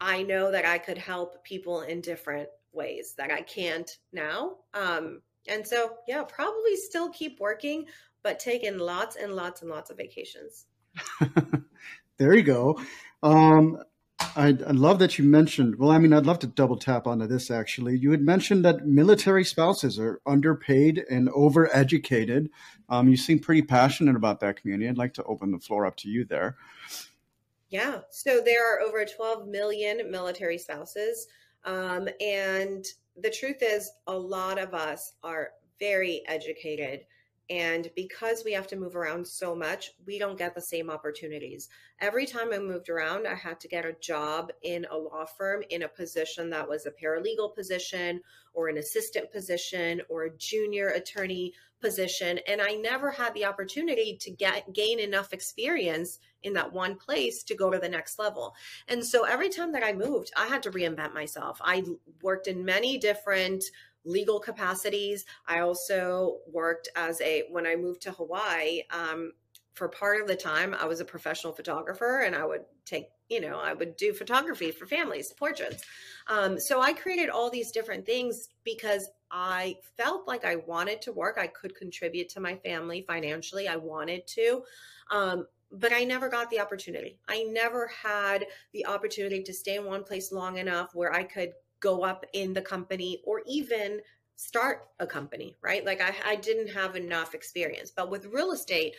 I 0.00 0.22
know 0.22 0.50
that 0.50 0.64
I 0.64 0.78
could 0.78 0.98
help 0.98 1.44
people 1.44 1.82
in 1.82 2.00
different 2.00 2.48
ways 2.72 3.14
that 3.18 3.30
I 3.30 3.42
can't 3.42 3.90
now. 4.12 4.56
Um, 4.74 5.20
and 5.48 5.66
so, 5.66 5.96
yeah, 6.06 6.22
probably 6.22 6.76
still 6.76 7.10
keep 7.10 7.40
working, 7.40 7.86
but 8.22 8.38
taking 8.38 8.78
lots 8.78 9.16
and 9.16 9.34
lots 9.34 9.62
and 9.62 9.70
lots 9.70 9.90
of 9.90 9.96
vacations. 9.96 10.66
there 12.18 12.34
you 12.34 12.42
go. 12.42 12.80
Um, 13.22 13.78
I, 14.36 14.48
I, 14.48 14.72
love 14.72 14.98
that 15.00 15.18
you 15.18 15.24
mentioned. 15.24 15.76
Well, 15.76 15.90
I 15.90 15.98
mean, 15.98 16.12
I'd 16.12 16.26
love 16.26 16.38
to 16.40 16.46
double 16.46 16.76
tap 16.76 17.06
onto 17.06 17.26
this 17.26 17.50
actually. 17.50 17.98
You 17.98 18.10
had 18.10 18.22
mentioned 18.22 18.64
that 18.64 18.86
military 18.86 19.44
spouses 19.44 19.98
are 19.98 20.20
underpaid 20.26 21.04
and 21.10 21.28
overeducated. 21.30 22.48
Um, 22.88 23.08
you 23.08 23.16
seem 23.16 23.38
pretty 23.38 23.62
passionate 23.62 24.16
about 24.16 24.40
that 24.40 24.60
community. 24.60 24.88
I'd 24.88 24.98
like 24.98 25.14
to 25.14 25.24
open 25.24 25.50
the 25.50 25.58
floor 25.58 25.86
up 25.86 25.96
to 25.98 26.08
you 26.08 26.24
there. 26.24 26.56
Yeah. 27.70 28.00
So 28.10 28.40
there 28.44 28.74
are 28.74 28.80
over 28.80 29.04
12 29.04 29.48
million 29.48 30.10
military 30.10 30.58
spouses. 30.58 31.26
Um, 31.64 32.08
and 32.20 32.84
the 33.16 33.30
truth 33.30 33.58
is, 33.62 33.90
a 34.06 34.16
lot 34.16 34.58
of 34.58 34.74
us 34.74 35.12
are 35.22 35.50
very 35.78 36.22
educated 36.26 37.04
and 37.50 37.90
because 37.96 38.44
we 38.44 38.52
have 38.52 38.68
to 38.68 38.76
move 38.76 38.94
around 38.94 39.26
so 39.26 39.56
much, 39.56 39.90
we 40.06 40.20
don't 40.20 40.38
get 40.38 40.54
the 40.54 40.60
same 40.60 40.88
opportunities. 40.88 41.68
Every 42.00 42.24
time 42.24 42.52
I 42.52 42.60
moved 42.60 42.88
around, 42.88 43.26
I 43.26 43.34
had 43.34 43.58
to 43.60 43.68
get 43.68 43.84
a 43.84 43.96
job 44.00 44.52
in 44.62 44.86
a 44.88 44.96
law 44.96 45.24
firm 45.24 45.64
in 45.68 45.82
a 45.82 45.88
position 45.88 46.48
that 46.50 46.68
was 46.68 46.86
a 46.86 46.92
paralegal 46.92 47.56
position 47.56 48.20
or 48.54 48.68
an 48.68 48.78
assistant 48.78 49.32
position 49.32 50.00
or 50.08 50.24
a 50.24 50.36
junior 50.36 50.90
attorney 50.90 51.52
position. 51.80 52.38
And 52.46 52.60
I 52.60 52.74
never 52.74 53.10
had 53.10 53.34
the 53.34 53.46
opportunity 53.46 54.16
to 54.20 54.30
get 54.30 54.72
gain 54.72 55.00
enough 55.00 55.32
experience 55.32 56.20
in 56.42 56.52
that 56.52 56.72
one 56.72 56.96
place 56.96 57.42
to 57.44 57.54
go 57.54 57.70
to 57.70 57.78
the 57.78 57.88
next 57.88 58.18
level. 58.18 58.54
And 58.86 59.04
so 59.04 59.24
every 59.24 59.48
time 59.48 59.72
that 59.72 59.82
I 59.82 59.92
moved, 59.92 60.30
I 60.36 60.46
had 60.46 60.62
to 60.64 60.70
reinvent 60.70 61.14
myself. 61.14 61.58
I 61.62 61.82
worked 62.22 62.46
in 62.46 62.64
many 62.64 62.96
different 62.98 63.64
legal 64.04 64.40
capacities. 64.40 65.24
I 65.46 65.60
also 65.60 66.38
worked 66.50 66.88
as 66.96 67.20
a, 67.20 67.44
when 67.50 67.66
I 67.66 67.76
moved 67.76 68.02
to 68.02 68.12
Hawaii, 68.12 68.82
um, 68.90 69.32
for 69.74 69.88
part 69.88 70.20
of 70.20 70.26
the 70.26 70.36
time, 70.36 70.74
I 70.74 70.84
was 70.84 71.00
a 71.00 71.04
professional 71.04 71.52
photographer 71.52 72.20
and 72.20 72.34
I 72.34 72.44
would 72.44 72.64
take, 72.84 73.08
you 73.28 73.40
know, 73.40 73.58
I 73.58 73.72
would 73.72 73.96
do 73.96 74.12
photography 74.12 74.70
for 74.72 74.84
families, 74.86 75.32
portraits. 75.32 75.84
Um, 76.26 76.58
so 76.58 76.82
I 76.82 76.92
created 76.92 77.30
all 77.30 77.48
these 77.50 77.70
different 77.70 78.04
things 78.04 78.48
because 78.64 79.08
I 79.30 79.76
felt 79.96 80.26
like 80.26 80.44
I 80.44 80.56
wanted 80.56 81.00
to 81.02 81.12
work. 81.12 81.38
I 81.40 81.46
could 81.46 81.74
contribute 81.76 82.28
to 82.30 82.40
my 82.40 82.56
family 82.56 83.06
financially. 83.06 83.68
I 83.68 83.76
wanted 83.76 84.26
to. 84.28 84.62
Um, 85.10 85.46
but 85.72 85.92
I 85.92 86.04
never 86.04 86.28
got 86.28 86.50
the 86.50 86.60
opportunity. 86.60 87.18
I 87.28 87.44
never 87.44 87.86
had 87.86 88.46
the 88.72 88.86
opportunity 88.86 89.42
to 89.44 89.52
stay 89.52 89.76
in 89.76 89.84
one 89.84 90.02
place 90.02 90.32
long 90.32 90.58
enough 90.58 90.94
where 90.94 91.12
I 91.12 91.22
could 91.22 91.52
go 91.80 92.02
up 92.02 92.24
in 92.32 92.52
the 92.52 92.62
company 92.62 93.22
or 93.24 93.42
even 93.46 94.00
start 94.36 94.88
a 94.98 95.06
company, 95.06 95.56
right? 95.62 95.84
Like 95.84 96.00
I, 96.00 96.14
I 96.24 96.36
didn't 96.36 96.68
have 96.68 96.96
enough 96.96 97.34
experience. 97.34 97.90
But 97.94 98.10
with 98.10 98.26
real 98.26 98.52
estate, 98.52 98.94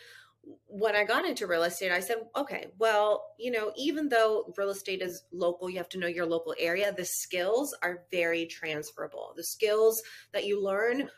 when 0.66 0.96
I 0.96 1.04
got 1.04 1.24
into 1.24 1.46
real 1.46 1.62
estate, 1.64 1.92
I 1.92 2.00
said, 2.00 2.18
okay, 2.36 2.68
well, 2.78 3.24
you 3.38 3.50
know, 3.50 3.72
even 3.76 4.08
though 4.08 4.52
real 4.56 4.70
estate 4.70 5.02
is 5.02 5.22
local, 5.32 5.70
you 5.70 5.78
have 5.78 5.88
to 5.90 5.98
know 5.98 6.06
your 6.06 6.26
local 6.26 6.54
area, 6.58 6.92
the 6.92 7.04
skills 7.04 7.74
are 7.82 8.04
very 8.10 8.46
transferable. 8.46 9.32
The 9.36 9.44
skills 9.44 10.02
that 10.32 10.44
you 10.44 10.62
learn, 10.62 11.08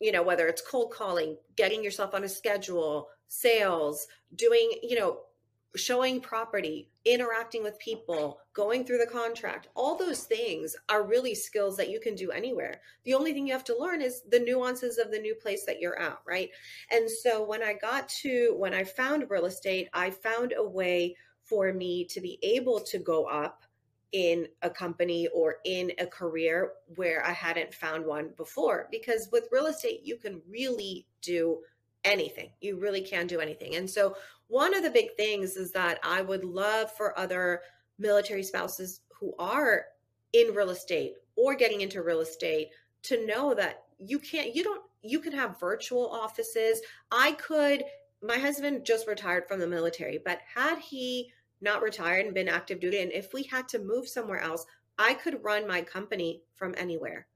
you 0.00 0.12
know, 0.12 0.22
whether 0.22 0.48
it's 0.48 0.62
cold 0.62 0.92
calling, 0.92 1.36
getting 1.56 1.84
yourself 1.84 2.14
on 2.14 2.24
a 2.24 2.28
schedule, 2.28 3.08
sales, 3.28 4.06
doing, 4.34 4.70
you 4.82 4.98
know, 4.98 5.20
showing 5.76 6.20
property, 6.20 6.88
interacting 7.04 7.62
with 7.62 7.78
people, 7.78 8.38
going 8.52 8.84
through 8.84 8.98
the 8.98 9.06
contract, 9.06 9.68
all 9.74 9.96
those 9.96 10.24
things 10.24 10.76
are 10.88 11.06
really 11.06 11.34
skills 11.34 11.76
that 11.76 11.90
you 11.90 12.00
can 12.00 12.14
do 12.14 12.30
anywhere. 12.30 12.80
The 13.04 13.14
only 13.14 13.32
thing 13.32 13.46
you 13.46 13.52
have 13.52 13.64
to 13.64 13.78
learn 13.78 14.00
is 14.00 14.22
the 14.30 14.38
nuances 14.38 14.98
of 14.98 15.10
the 15.10 15.18
new 15.18 15.34
place 15.34 15.64
that 15.66 15.80
you're 15.80 15.98
at, 15.98 16.18
right? 16.26 16.50
And 16.90 17.10
so 17.10 17.44
when 17.44 17.62
I 17.62 17.74
got 17.74 18.08
to, 18.20 18.54
when 18.56 18.74
I 18.74 18.84
found 18.84 19.28
real 19.28 19.46
estate, 19.46 19.88
I 19.92 20.10
found 20.10 20.54
a 20.56 20.66
way 20.66 21.16
for 21.42 21.72
me 21.72 22.04
to 22.06 22.20
be 22.20 22.38
able 22.42 22.80
to 22.80 22.98
go 22.98 23.24
up 23.24 23.64
in 24.12 24.46
a 24.62 24.70
company 24.70 25.26
or 25.34 25.56
in 25.64 25.90
a 25.98 26.06
career 26.06 26.72
where 26.94 27.26
I 27.26 27.32
hadn't 27.32 27.74
found 27.74 28.06
one 28.06 28.30
before. 28.36 28.86
Because 28.90 29.28
with 29.32 29.48
real 29.50 29.66
estate, 29.66 30.02
you 30.04 30.16
can 30.16 30.40
really 30.48 31.06
do 31.20 31.58
anything. 32.04 32.50
You 32.60 32.78
really 32.78 33.00
can 33.00 33.26
do 33.26 33.40
anything. 33.40 33.74
And 33.74 33.90
so, 33.90 34.14
one 34.48 34.74
of 34.74 34.82
the 34.82 34.90
big 34.90 35.08
things 35.16 35.56
is 35.56 35.72
that 35.72 35.98
I 36.02 36.22
would 36.22 36.44
love 36.44 36.90
for 36.92 37.18
other 37.18 37.60
military 37.98 38.42
spouses 38.42 39.00
who 39.18 39.34
are 39.38 39.86
in 40.32 40.54
real 40.54 40.70
estate 40.70 41.14
or 41.36 41.54
getting 41.54 41.80
into 41.80 42.02
real 42.02 42.20
estate 42.20 42.68
to 43.04 43.26
know 43.26 43.54
that 43.54 43.84
you 43.98 44.18
can't, 44.18 44.54
you 44.54 44.64
don't, 44.64 44.82
you 45.02 45.20
can 45.20 45.32
have 45.32 45.60
virtual 45.60 46.08
offices. 46.08 46.80
I 47.10 47.32
could, 47.32 47.84
my 48.22 48.38
husband 48.38 48.84
just 48.84 49.06
retired 49.06 49.46
from 49.46 49.60
the 49.60 49.66
military, 49.66 50.20
but 50.24 50.40
had 50.54 50.78
he 50.78 51.30
not 51.60 51.82
retired 51.82 52.26
and 52.26 52.34
been 52.34 52.48
active 52.48 52.80
duty, 52.80 53.00
and 53.00 53.12
if 53.12 53.32
we 53.32 53.44
had 53.44 53.68
to 53.68 53.78
move 53.78 54.08
somewhere 54.08 54.40
else, 54.40 54.66
I 54.98 55.14
could 55.14 55.42
run 55.42 55.66
my 55.66 55.82
company 55.82 56.42
from 56.54 56.74
anywhere. 56.76 57.26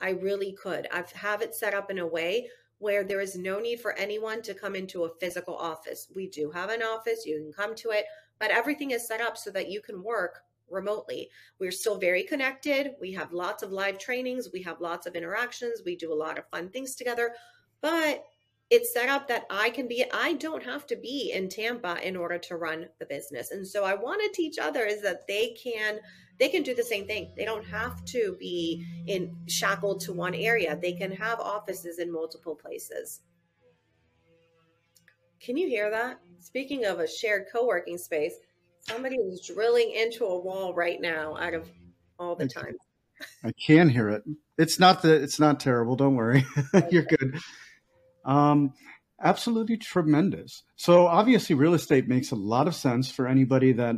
I 0.00 0.10
really 0.10 0.52
could. 0.52 0.86
I 0.92 1.04
have 1.14 1.42
it 1.42 1.54
set 1.54 1.74
up 1.74 1.90
in 1.90 1.98
a 1.98 2.06
way 2.06 2.48
where 2.78 3.04
there 3.04 3.20
is 3.20 3.36
no 3.36 3.58
need 3.58 3.80
for 3.80 3.92
anyone 3.94 4.42
to 4.42 4.54
come 4.54 4.74
into 4.74 5.04
a 5.04 5.14
physical 5.20 5.56
office. 5.56 6.08
We 6.14 6.28
do 6.28 6.50
have 6.50 6.70
an 6.70 6.82
office, 6.82 7.26
you 7.26 7.36
can 7.38 7.52
come 7.52 7.74
to 7.76 7.90
it, 7.90 8.04
but 8.38 8.50
everything 8.50 8.92
is 8.92 9.06
set 9.06 9.20
up 9.20 9.36
so 9.36 9.50
that 9.50 9.70
you 9.70 9.80
can 9.80 10.02
work 10.02 10.44
remotely. 10.70 11.30
We're 11.58 11.72
still 11.72 11.98
very 11.98 12.22
connected. 12.22 12.92
We 13.00 13.12
have 13.12 13.32
lots 13.32 13.62
of 13.62 13.72
live 13.72 13.98
trainings, 13.98 14.50
we 14.52 14.62
have 14.62 14.80
lots 14.80 15.06
of 15.06 15.16
interactions, 15.16 15.82
we 15.84 15.96
do 15.96 16.12
a 16.12 16.14
lot 16.14 16.38
of 16.38 16.48
fun 16.50 16.68
things 16.68 16.94
together, 16.94 17.32
but 17.80 18.24
it's 18.70 18.92
set 18.92 19.08
up 19.08 19.26
that 19.28 19.46
I 19.48 19.70
can 19.70 19.88
be, 19.88 20.04
I 20.12 20.34
don't 20.34 20.62
have 20.62 20.86
to 20.88 20.96
be 20.96 21.32
in 21.34 21.48
Tampa 21.48 21.96
in 22.06 22.16
order 22.16 22.38
to 22.38 22.56
run 22.56 22.86
the 22.98 23.06
business. 23.06 23.50
And 23.50 23.66
so 23.66 23.84
I 23.84 23.94
want 23.94 24.20
to 24.22 24.36
teach 24.36 24.58
others 24.58 25.00
that 25.02 25.26
they 25.26 25.56
can 25.62 26.00
they 26.38 26.48
can 26.48 26.62
do 26.62 26.74
the 26.74 26.84
same 26.84 27.06
thing. 27.06 27.32
They 27.36 27.44
don't 27.44 27.66
have 27.66 28.04
to 28.06 28.36
be 28.38 28.86
in 29.06 29.36
shackled 29.46 30.00
to 30.02 30.12
one 30.12 30.34
area. 30.34 30.78
They 30.80 30.92
can 30.92 31.10
have 31.12 31.40
offices 31.40 31.98
in 31.98 32.12
multiple 32.12 32.54
places. 32.54 33.20
Can 35.40 35.56
you 35.56 35.68
hear 35.68 35.90
that? 35.90 36.20
Speaking 36.40 36.84
of 36.84 37.00
a 37.00 37.08
shared 37.08 37.46
co-working 37.52 37.98
space, 37.98 38.34
somebody 38.80 39.16
is 39.16 39.40
drilling 39.46 39.92
into 39.92 40.24
a 40.24 40.38
wall 40.38 40.74
right 40.74 41.00
now 41.00 41.36
out 41.36 41.54
of 41.54 41.68
all 42.18 42.34
the 42.34 42.48
time. 42.48 42.76
I 43.44 43.52
can 43.66 43.88
hear 43.88 44.08
it. 44.08 44.22
It's 44.56 44.78
not 44.78 45.02
the 45.02 45.14
it's 45.14 45.40
not 45.40 45.60
terrible, 45.60 45.96
don't 45.96 46.14
worry. 46.14 46.46
You're 46.90 47.04
good. 47.04 47.40
Um 48.24 48.74
absolutely 49.20 49.76
tremendous. 49.76 50.62
So 50.76 51.06
obviously 51.06 51.56
real 51.56 51.74
estate 51.74 52.08
makes 52.08 52.30
a 52.30 52.36
lot 52.36 52.68
of 52.68 52.74
sense 52.74 53.10
for 53.10 53.26
anybody 53.26 53.72
that 53.72 53.96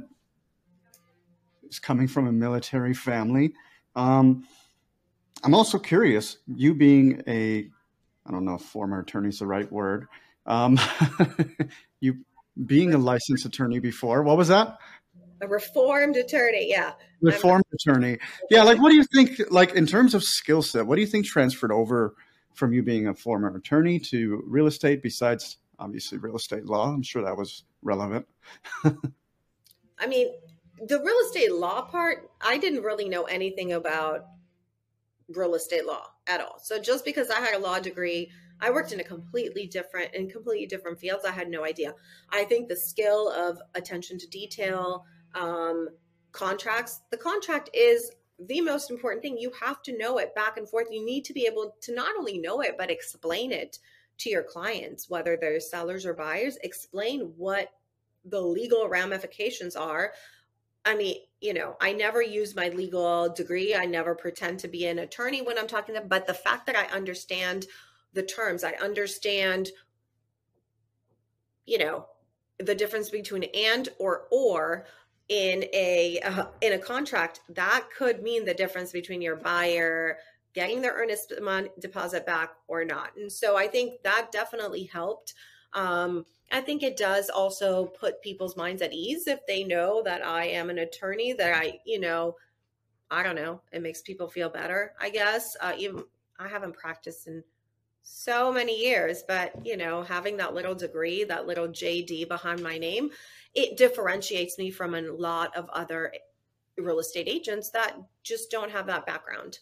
is 1.71 1.79
coming 1.79 2.09
from 2.09 2.27
a 2.27 2.33
military 2.33 2.95
family. 2.95 3.55
Um, 3.97 4.45
I'm 5.43 5.55
also 5.55 5.79
curious, 5.79 6.39
you 6.47 6.75
being 6.75 7.23
a, 7.27 7.71
I 8.27 8.31
don't 8.31 8.45
know 8.45 8.57
if 8.57 8.63
former 8.63 9.01
attorney 9.01 9.31
is 9.31 9.39
the 9.39 9.47
right 9.47 9.71
word, 9.71 10.07
um, 10.47 10.79
you 12.01 12.19
being 12.67 12.93
a 12.93 12.99
licensed 12.99 13.47
attorney 13.47 13.79
before, 13.79 14.23
what 14.23 14.37
was 14.37 14.49
that? 14.49 14.79
A 15.41 15.49
reformed 15.49 16.17
attorney, 16.17 16.69
yeah. 16.69 16.93
Reformed 17.23 17.65
attorney. 17.73 18.19
Yeah, 18.51 18.63
like 18.63 18.79
what 18.79 18.91
do 18.91 18.97
you 18.97 19.05
think 19.15 19.41
like 19.51 19.73
in 19.73 19.87
terms 19.87 20.15
of 20.15 20.23
skill 20.23 20.61
set, 20.61 20.87
what 20.87 20.97
do 20.97 21.01
you 21.01 21.07
think 21.07 21.25
transferred 21.25 21.73
over 21.73 22.15
from 22.55 22.75
you 22.75 22.83
being 22.83 23.07
a 23.07 23.15
former 23.15 23.55
attorney 23.57 23.99
to 24.11 24.43
real 24.47 24.67
estate 24.67 25.03
besides 25.03 25.57
obviously 25.79 26.19
real 26.19 26.37
estate 26.37 26.67
law? 26.67 26.93
I'm 26.93 27.03
sure 27.03 27.23
that 27.23 27.37
was 27.37 27.65
relevant. 27.81 28.27
I 28.85 30.07
mean, 30.07 30.29
the 30.87 30.99
real 30.99 31.19
estate 31.27 31.53
law 31.53 31.83
part, 31.83 32.31
I 32.41 32.59
didn't 32.59 32.83
really 32.83 33.09
know 33.09 33.25
anything 33.25 33.73
about 33.73 34.27
real 35.29 35.55
estate 35.55 35.87
law 35.87 36.07
at 36.27 36.41
all. 36.41 36.59
So 36.63 36.81
just 36.81 37.05
because 37.05 37.31
I 37.31 37.41
had 37.41 37.55
a 37.55 37.59
law 37.59 37.79
degree, 37.79 38.31
I 38.61 38.71
worked 38.71 38.93
in 38.93 39.01
a 39.01 39.05
completely 39.05 39.67
different 39.67 40.15
in 40.15 40.29
completely 40.29 40.67
different 40.67 40.99
fields. 40.99 41.25
I 41.25 41.33
had 41.33 41.49
no 41.49 41.65
idea. 41.65 41.95
I 42.31 42.45
think 42.45 42.69
the 42.69 42.77
skill 42.77 43.31
of 43.31 43.59
attention 43.75 44.19
to 44.19 44.27
detail, 44.29 45.05
um, 45.35 45.89
contracts, 46.33 47.01
the 47.11 47.17
contract 47.17 47.71
is 47.73 48.11
the 48.39 48.61
most 48.61 48.91
important 48.91 49.23
thing. 49.23 49.39
You 49.39 49.53
have 49.61 49.83
to 49.83 49.97
know 49.97 50.19
it 50.19 50.35
back 50.35 50.57
and 50.57 50.69
forth. 50.69 50.89
You 50.91 51.05
need 51.05 51.25
to 51.27 51.33
be 51.33 51.47
able 51.47 51.75
to 51.83 51.95
not 51.95 52.17
only 52.19 52.39
know 52.39 52.61
it, 52.61 52.77
but 52.79 52.91
explain 52.91 53.53
it 53.53 53.79
to 54.19 54.31
your 54.31 54.43
clients, 54.43 55.09
whether 55.09 55.37
they're 55.37 55.61
sellers 55.61 56.05
or 56.05 56.15
buyers, 56.15 56.59
explain 56.63 57.33
what 57.37 57.69
the 58.25 58.41
legal 58.41 58.89
ramifications 58.89 59.77
are. 59.77 60.13
I 60.85 60.97
mean, 60.97 61.17
you 61.41 61.55
know, 61.55 61.77
I 61.81 61.93
never 61.93 62.23
use 62.23 62.57
my 62.57 62.69
legal 62.69 63.29
degree. 63.29 63.75
I 63.75 63.85
never 63.85 64.15
pretend 64.15 64.61
to 64.61 64.69
be 64.69 64.87
an 64.87 64.99
attorney 64.99 65.43
when 65.43 65.59
I'm 65.59 65.67
talking 65.67 65.95
to 65.95 66.01
them, 66.01 66.09
but 66.09 66.27
the 66.27 66.35
fact 66.35 66.67
that 66.67 66.77
I 66.77 66.87
understand 66.95 67.67
the 68.13 68.23
terms, 68.23 68.65
I 68.65 68.73
understand, 68.73 69.71
you 71.67 71.79
know, 71.79 72.07
the 72.59 72.75
difference 72.75 73.11
between 73.11 73.45
and 73.55 73.89
or 73.99 74.27
or 74.31 74.87
in 75.29 75.65
a 75.73 76.21
uh, 76.25 76.47
in 76.61 76.75
a 76.75 76.79
contract 76.79 77.41
that 77.49 77.87
could 77.97 78.23
mean 78.23 78.45
the 78.45 78.55
difference 78.55 78.93
between 78.93 79.23
your 79.23 79.37
buyer 79.37 80.19
getting 80.53 80.83
their 80.83 80.95
earnest 80.95 81.33
deposit 81.79 82.27
back 82.27 82.51
or 82.67 82.85
not 82.85 83.11
and 83.17 83.31
so 83.31 83.57
i 83.57 83.69
think 83.69 84.03
that 84.03 84.33
definitely 84.33 84.85
helped 84.85 85.35
um, 85.73 86.25
i 86.51 86.61
think 86.61 86.83
it 86.83 86.97
does 86.97 87.29
also 87.31 87.87
put 87.87 88.23
people's 88.23 88.57
minds 88.57 88.83
at 88.83 88.93
ease 88.93 89.27
if 89.27 89.41
they 89.47 89.65
know 89.65 90.03
that 90.03 90.25
i 90.25 90.45
am 90.45 90.71
an 90.71 90.79
attorney 90.79 91.33
that 91.33 91.55
i 91.55 91.79
you 91.85 91.99
know 92.01 92.35
i 93.11 93.23
don't 93.23 93.37
know 93.37 93.61
it 93.73 93.83
makes 93.83 94.03
people 94.03 94.29
feel 94.29 94.49
better 94.49 94.93
i 95.01 95.11
guess 95.11 95.57
uh, 95.61 95.73
even 95.77 96.03
i 96.39 96.49
haven't 96.49 96.77
practiced 96.77 97.27
in 97.27 97.43
so 98.03 98.53
many 98.53 98.83
years 98.83 99.23
but 99.29 99.55
you 99.65 99.77
know 99.77 100.03
having 100.03 100.37
that 100.37 100.55
little 100.55 100.75
degree 100.75 101.23
that 101.25 101.47
little 101.47 101.69
jd 101.69 102.27
behind 102.27 102.63
my 102.63 102.79
name 102.79 103.11
it 103.55 103.77
differentiates 103.77 104.59
me 104.59 104.71
from 104.71 104.95
a 104.95 105.03
lot 105.03 105.57
of 105.57 105.69
other 105.71 106.13
real 106.77 106.99
estate 106.99 107.29
agents 107.29 107.71
that 107.71 107.97
just 108.23 108.51
don't 108.51 108.71
have 108.71 108.87
that 108.87 109.07
background. 109.07 109.59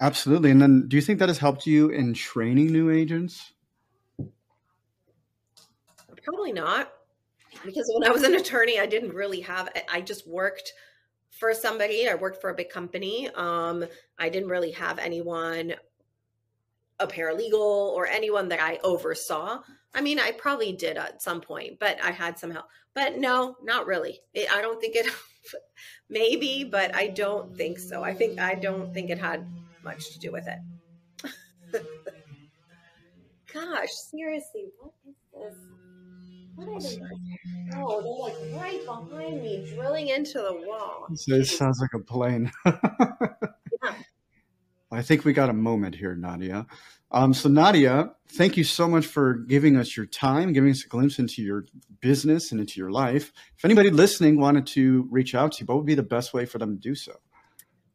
Absolutely. 0.00 0.50
And 0.50 0.62
then 0.62 0.88
do 0.88 0.96
you 0.96 1.02
think 1.02 1.18
that 1.18 1.28
has 1.28 1.38
helped 1.38 1.66
you 1.66 1.90
in 1.90 2.14
training 2.14 2.72
new 2.72 2.90
agents? 2.90 3.52
Probably 6.22 6.52
not. 6.52 6.92
Because 7.64 7.90
when 7.92 8.08
I 8.08 8.12
was 8.12 8.22
an 8.22 8.34
attorney, 8.34 8.78
I 8.78 8.86
didn't 8.86 9.12
really 9.14 9.40
have, 9.40 9.68
I 9.90 10.00
just 10.00 10.26
worked 10.26 10.72
for 11.30 11.52
somebody. 11.54 12.08
I 12.08 12.14
worked 12.14 12.40
for 12.40 12.50
a 12.50 12.54
big 12.54 12.68
company. 12.68 13.28
Um, 13.34 13.84
I 14.18 14.28
didn't 14.28 14.48
really 14.48 14.72
have 14.72 14.98
anyone, 14.98 15.74
a 16.98 17.06
paralegal 17.06 17.54
or 17.54 18.06
anyone 18.06 18.48
that 18.48 18.60
I 18.60 18.78
oversaw. 18.84 19.60
I 19.94 20.00
mean, 20.00 20.20
I 20.20 20.32
probably 20.32 20.72
did 20.72 20.96
at 20.96 21.22
some 21.22 21.40
point, 21.40 21.78
but 21.80 22.02
I 22.02 22.10
had 22.10 22.38
some 22.38 22.50
help. 22.50 22.66
But 22.94 23.18
no, 23.18 23.56
not 23.62 23.86
really. 23.86 24.20
It, 24.34 24.52
I 24.52 24.60
don't 24.60 24.80
think 24.80 24.96
it. 24.96 25.06
maybe, 26.08 26.64
but 26.64 26.94
I 26.94 27.08
don't 27.08 27.56
think 27.56 27.78
so. 27.78 28.02
I 28.02 28.14
think 28.14 28.38
I 28.38 28.54
don't 28.54 28.92
think 28.92 29.10
it 29.10 29.18
had 29.18 29.46
much 29.82 30.12
to 30.12 30.18
do 30.18 30.30
with 30.30 30.46
it. 30.46 30.58
Gosh, 33.52 33.90
seriously, 34.10 34.66
what 34.78 34.92
is 35.08 35.14
this? 35.32 35.79
What 36.60 36.76
are 36.76 36.80
they? 36.80 37.00
Oh, 37.76 38.02
they're 38.02 38.52
like 38.52 38.62
right 38.62 38.84
behind 38.84 39.42
me, 39.42 39.72
drilling 39.74 40.08
into 40.08 40.38
the 40.38 40.62
wall. 40.66 41.06
It 41.10 41.46
sounds 41.46 41.80
like 41.80 41.94
a 41.94 41.98
plane. 41.98 42.52
yeah. 42.66 43.94
I 44.92 45.02
think 45.02 45.24
we 45.24 45.32
got 45.32 45.48
a 45.48 45.54
moment 45.54 45.94
here, 45.94 46.14
Nadia. 46.14 46.66
Um, 47.12 47.32
so, 47.32 47.48
Nadia, 47.48 48.10
thank 48.28 48.56
you 48.56 48.64
so 48.64 48.86
much 48.88 49.06
for 49.06 49.34
giving 49.34 49.76
us 49.76 49.96
your 49.96 50.06
time, 50.06 50.52
giving 50.52 50.70
us 50.70 50.84
a 50.84 50.88
glimpse 50.88 51.18
into 51.18 51.42
your 51.42 51.64
business 52.00 52.52
and 52.52 52.60
into 52.60 52.78
your 52.78 52.90
life. 52.90 53.32
If 53.56 53.64
anybody 53.64 53.90
listening 53.90 54.38
wanted 54.38 54.66
to 54.68 55.08
reach 55.10 55.34
out 55.34 55.52
to 55.52 55.60
you, 55.60 55.66
what 55.66 55.78
would 55.78 55.86
be 55.86 55.94
the 55.94 56.02
best 56.02 56.34
way 56.34 56.44
for 56.44 56.58
them 56.58 56.76
to 56.76 56.80
do 56.80 56.94
so? 56.94 57.12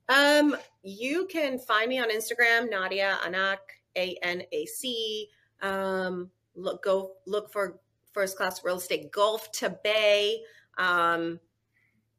Um, 0.10 0.56
you 0.84 1.28
can 1.28 1.60
find 1.60 1.90
me 1.90 2.00
on 2.00 2.10
Instagram, 2.10 2.70
Nadia 2.70 3.18
Anac, 3.26 3.58
A 3.96 4.18
N 4.24 4.42
A 4.52 4.66
C. 4.66 5.30
Um, 5.62 6.32
look, 6.56 6.84
go 6.84 7.14
look 7.26 7.52
for 7.52 7.80
first 8.16 8.36
class 8.36 8.64
real 8.64 8.78
estate 8.78 9.12
Gulf 9.12 9.52
to 9.52 9.70
Bay. 9.84 10.42
Um, 10.80 11.40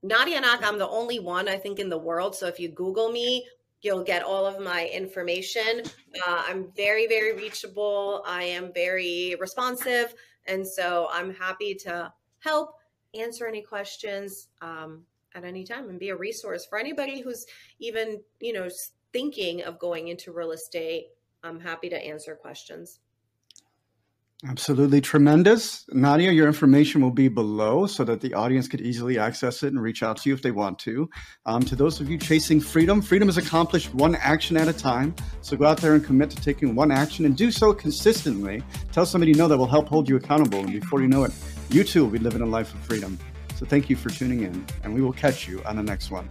Nadia 0.04 0.40
Anac, 0.40 0.62
I'm 0.62 0.78
the 0.78 0.88
only 0.88 1.18
one 1.18 1.48
I 1.48 1.56
think 1.56 1.80
in 1.80 1.88
the 1.88 1.98
world. 1.98 2.36
So 2.36 2.46
if 2.46 2.60
you 2.60 2.68
Google 2.68 3.10
me, 3.10 3.44
You'll 3.86 4.02
get 4.02 4.24
all 4.24 4.46
of 4.46 4.60
my 4.60 4.88
information. 4.88 5.82
Uh, 6.26 6.42
I'm 6.48 6.72
very, 6.76 7.06
very 7.06 7.36
reachable. 7.36 8.22
I 8.26 8.42
am 8.42 8.72
very 8.72 9.36
responsive. 9.38 10.14
And 10.46 10.66
so 10.66 11.08
I'm 11.12 11.34
happy 11.34 11.74
to 11.82 12.12
help 12.40 12.80
answer 13.14 13.46
any 13.46 13.62
questions 13.62 14.48
um, 14.60 15.04
at 15.34 15.44
any 15.44 15.62
time 15.62 15.88
and 15.88 16.00
be 16.00 16.08
a 16.08 16.16
resource 16.16 16.66
for 16.66 16.78
anybody 16.78 17.20
who's 17.20 17.46
even, 17.78 18.20
you 18.40 18.54
know, 18.54 18.68
thinking 19.12 19.62
of 19.62 19.78
going 19.78 20.08
into 20.08 20.32
real 20.32 20.52
estate. 20.52 21.08
I'm 21.44 21.60
happy 21.60 21.88
to 21.90 21.96
answer 21.96 22.34
questions. 22.34 22.98
Absolutely 24.44 25.00
tremendous. 25.00 25.86
Nadia, 25.88 26.30
your 26.30 26.46
information 26.46 27.00
will 27.00 27.10
be 27.10 27.26
below 27.26 27.86
so 27.86 28.04
that 28.04 28.20
the 28.20 28.34
audience 28.34 28.68
could 28.68 28.82
easily 28.82 29.18
access 29.18 29.62
it 29.62 29.72
and 29.72 29.80
reach 29.80 30.02
out 30.02 30.18
to 30.18 30.28
you 30.28 30.34
if 30.34 30.42
they 30.42 30.50
want 30.50 30.78
to. 30.80 31.08
Um, 31.46 31.62
to 31.62 31.74
those 31.74 32.00
of 32.00 32.10
you 32.10 32.18
chasing 32.18 32.60
freedom, 32.60 33.00
freedom 33.00 33.30
is 33.30 33.38
accomplished 33.38 33.94
one 33.94 34.14
action 34.16 34.58
at 34.58 34.68
a 34.68 34.74
time. 34.74 35.14
So 35.40 35.56
go 35.56 35.64
out 35.64 35.78
there 35.78 35.94
and 35.94 36.04
commit 36.04 36.28
to 36.30 36.36
taking 36.36 36.74
one 36.74 36.92
action 36.92 37.24
and 37.24 37.34
do 37.34 37.50
so 37.50 37.72
consistently. 37.72 38.62
Tell 38.92 39.06
somebody 39.06 39.32
you 39.32 39.38
know 39.38 39.48
that 39.48 39.56
will 39.56 39.66
help 39.66 39.88
hold 39.88 40.06
you 40.06 40.16
accountable. 40.16 40.60
And 40.60 40.70
before 40.70 41.00
you 41.00 41.08
know 41.08 41.24
it, 41.24 41.32
you 41.70 41.82
too 41.82 42.04
will 42.04 42.12
be 42.12 42.18
living 42.18 42.42
a 42.42 42.46
life 42.46 42.74
of 42.74 42.80
freedom. 42.80 43.18
So 43.54 43.64
thank 43.64 43.88
you 43.88 43.96
for 43.96 44.10
tuning 44.10 44.42
in, 44.42 44.66
and 44.84 44.92
we 44.92 45.00
will 45.00 45.14
catch 45.14 45.48
you 45.48 45.62
on 45.64 45.76
the 45.76 45.82
next 45.82 46.10
one. 46.10 46.28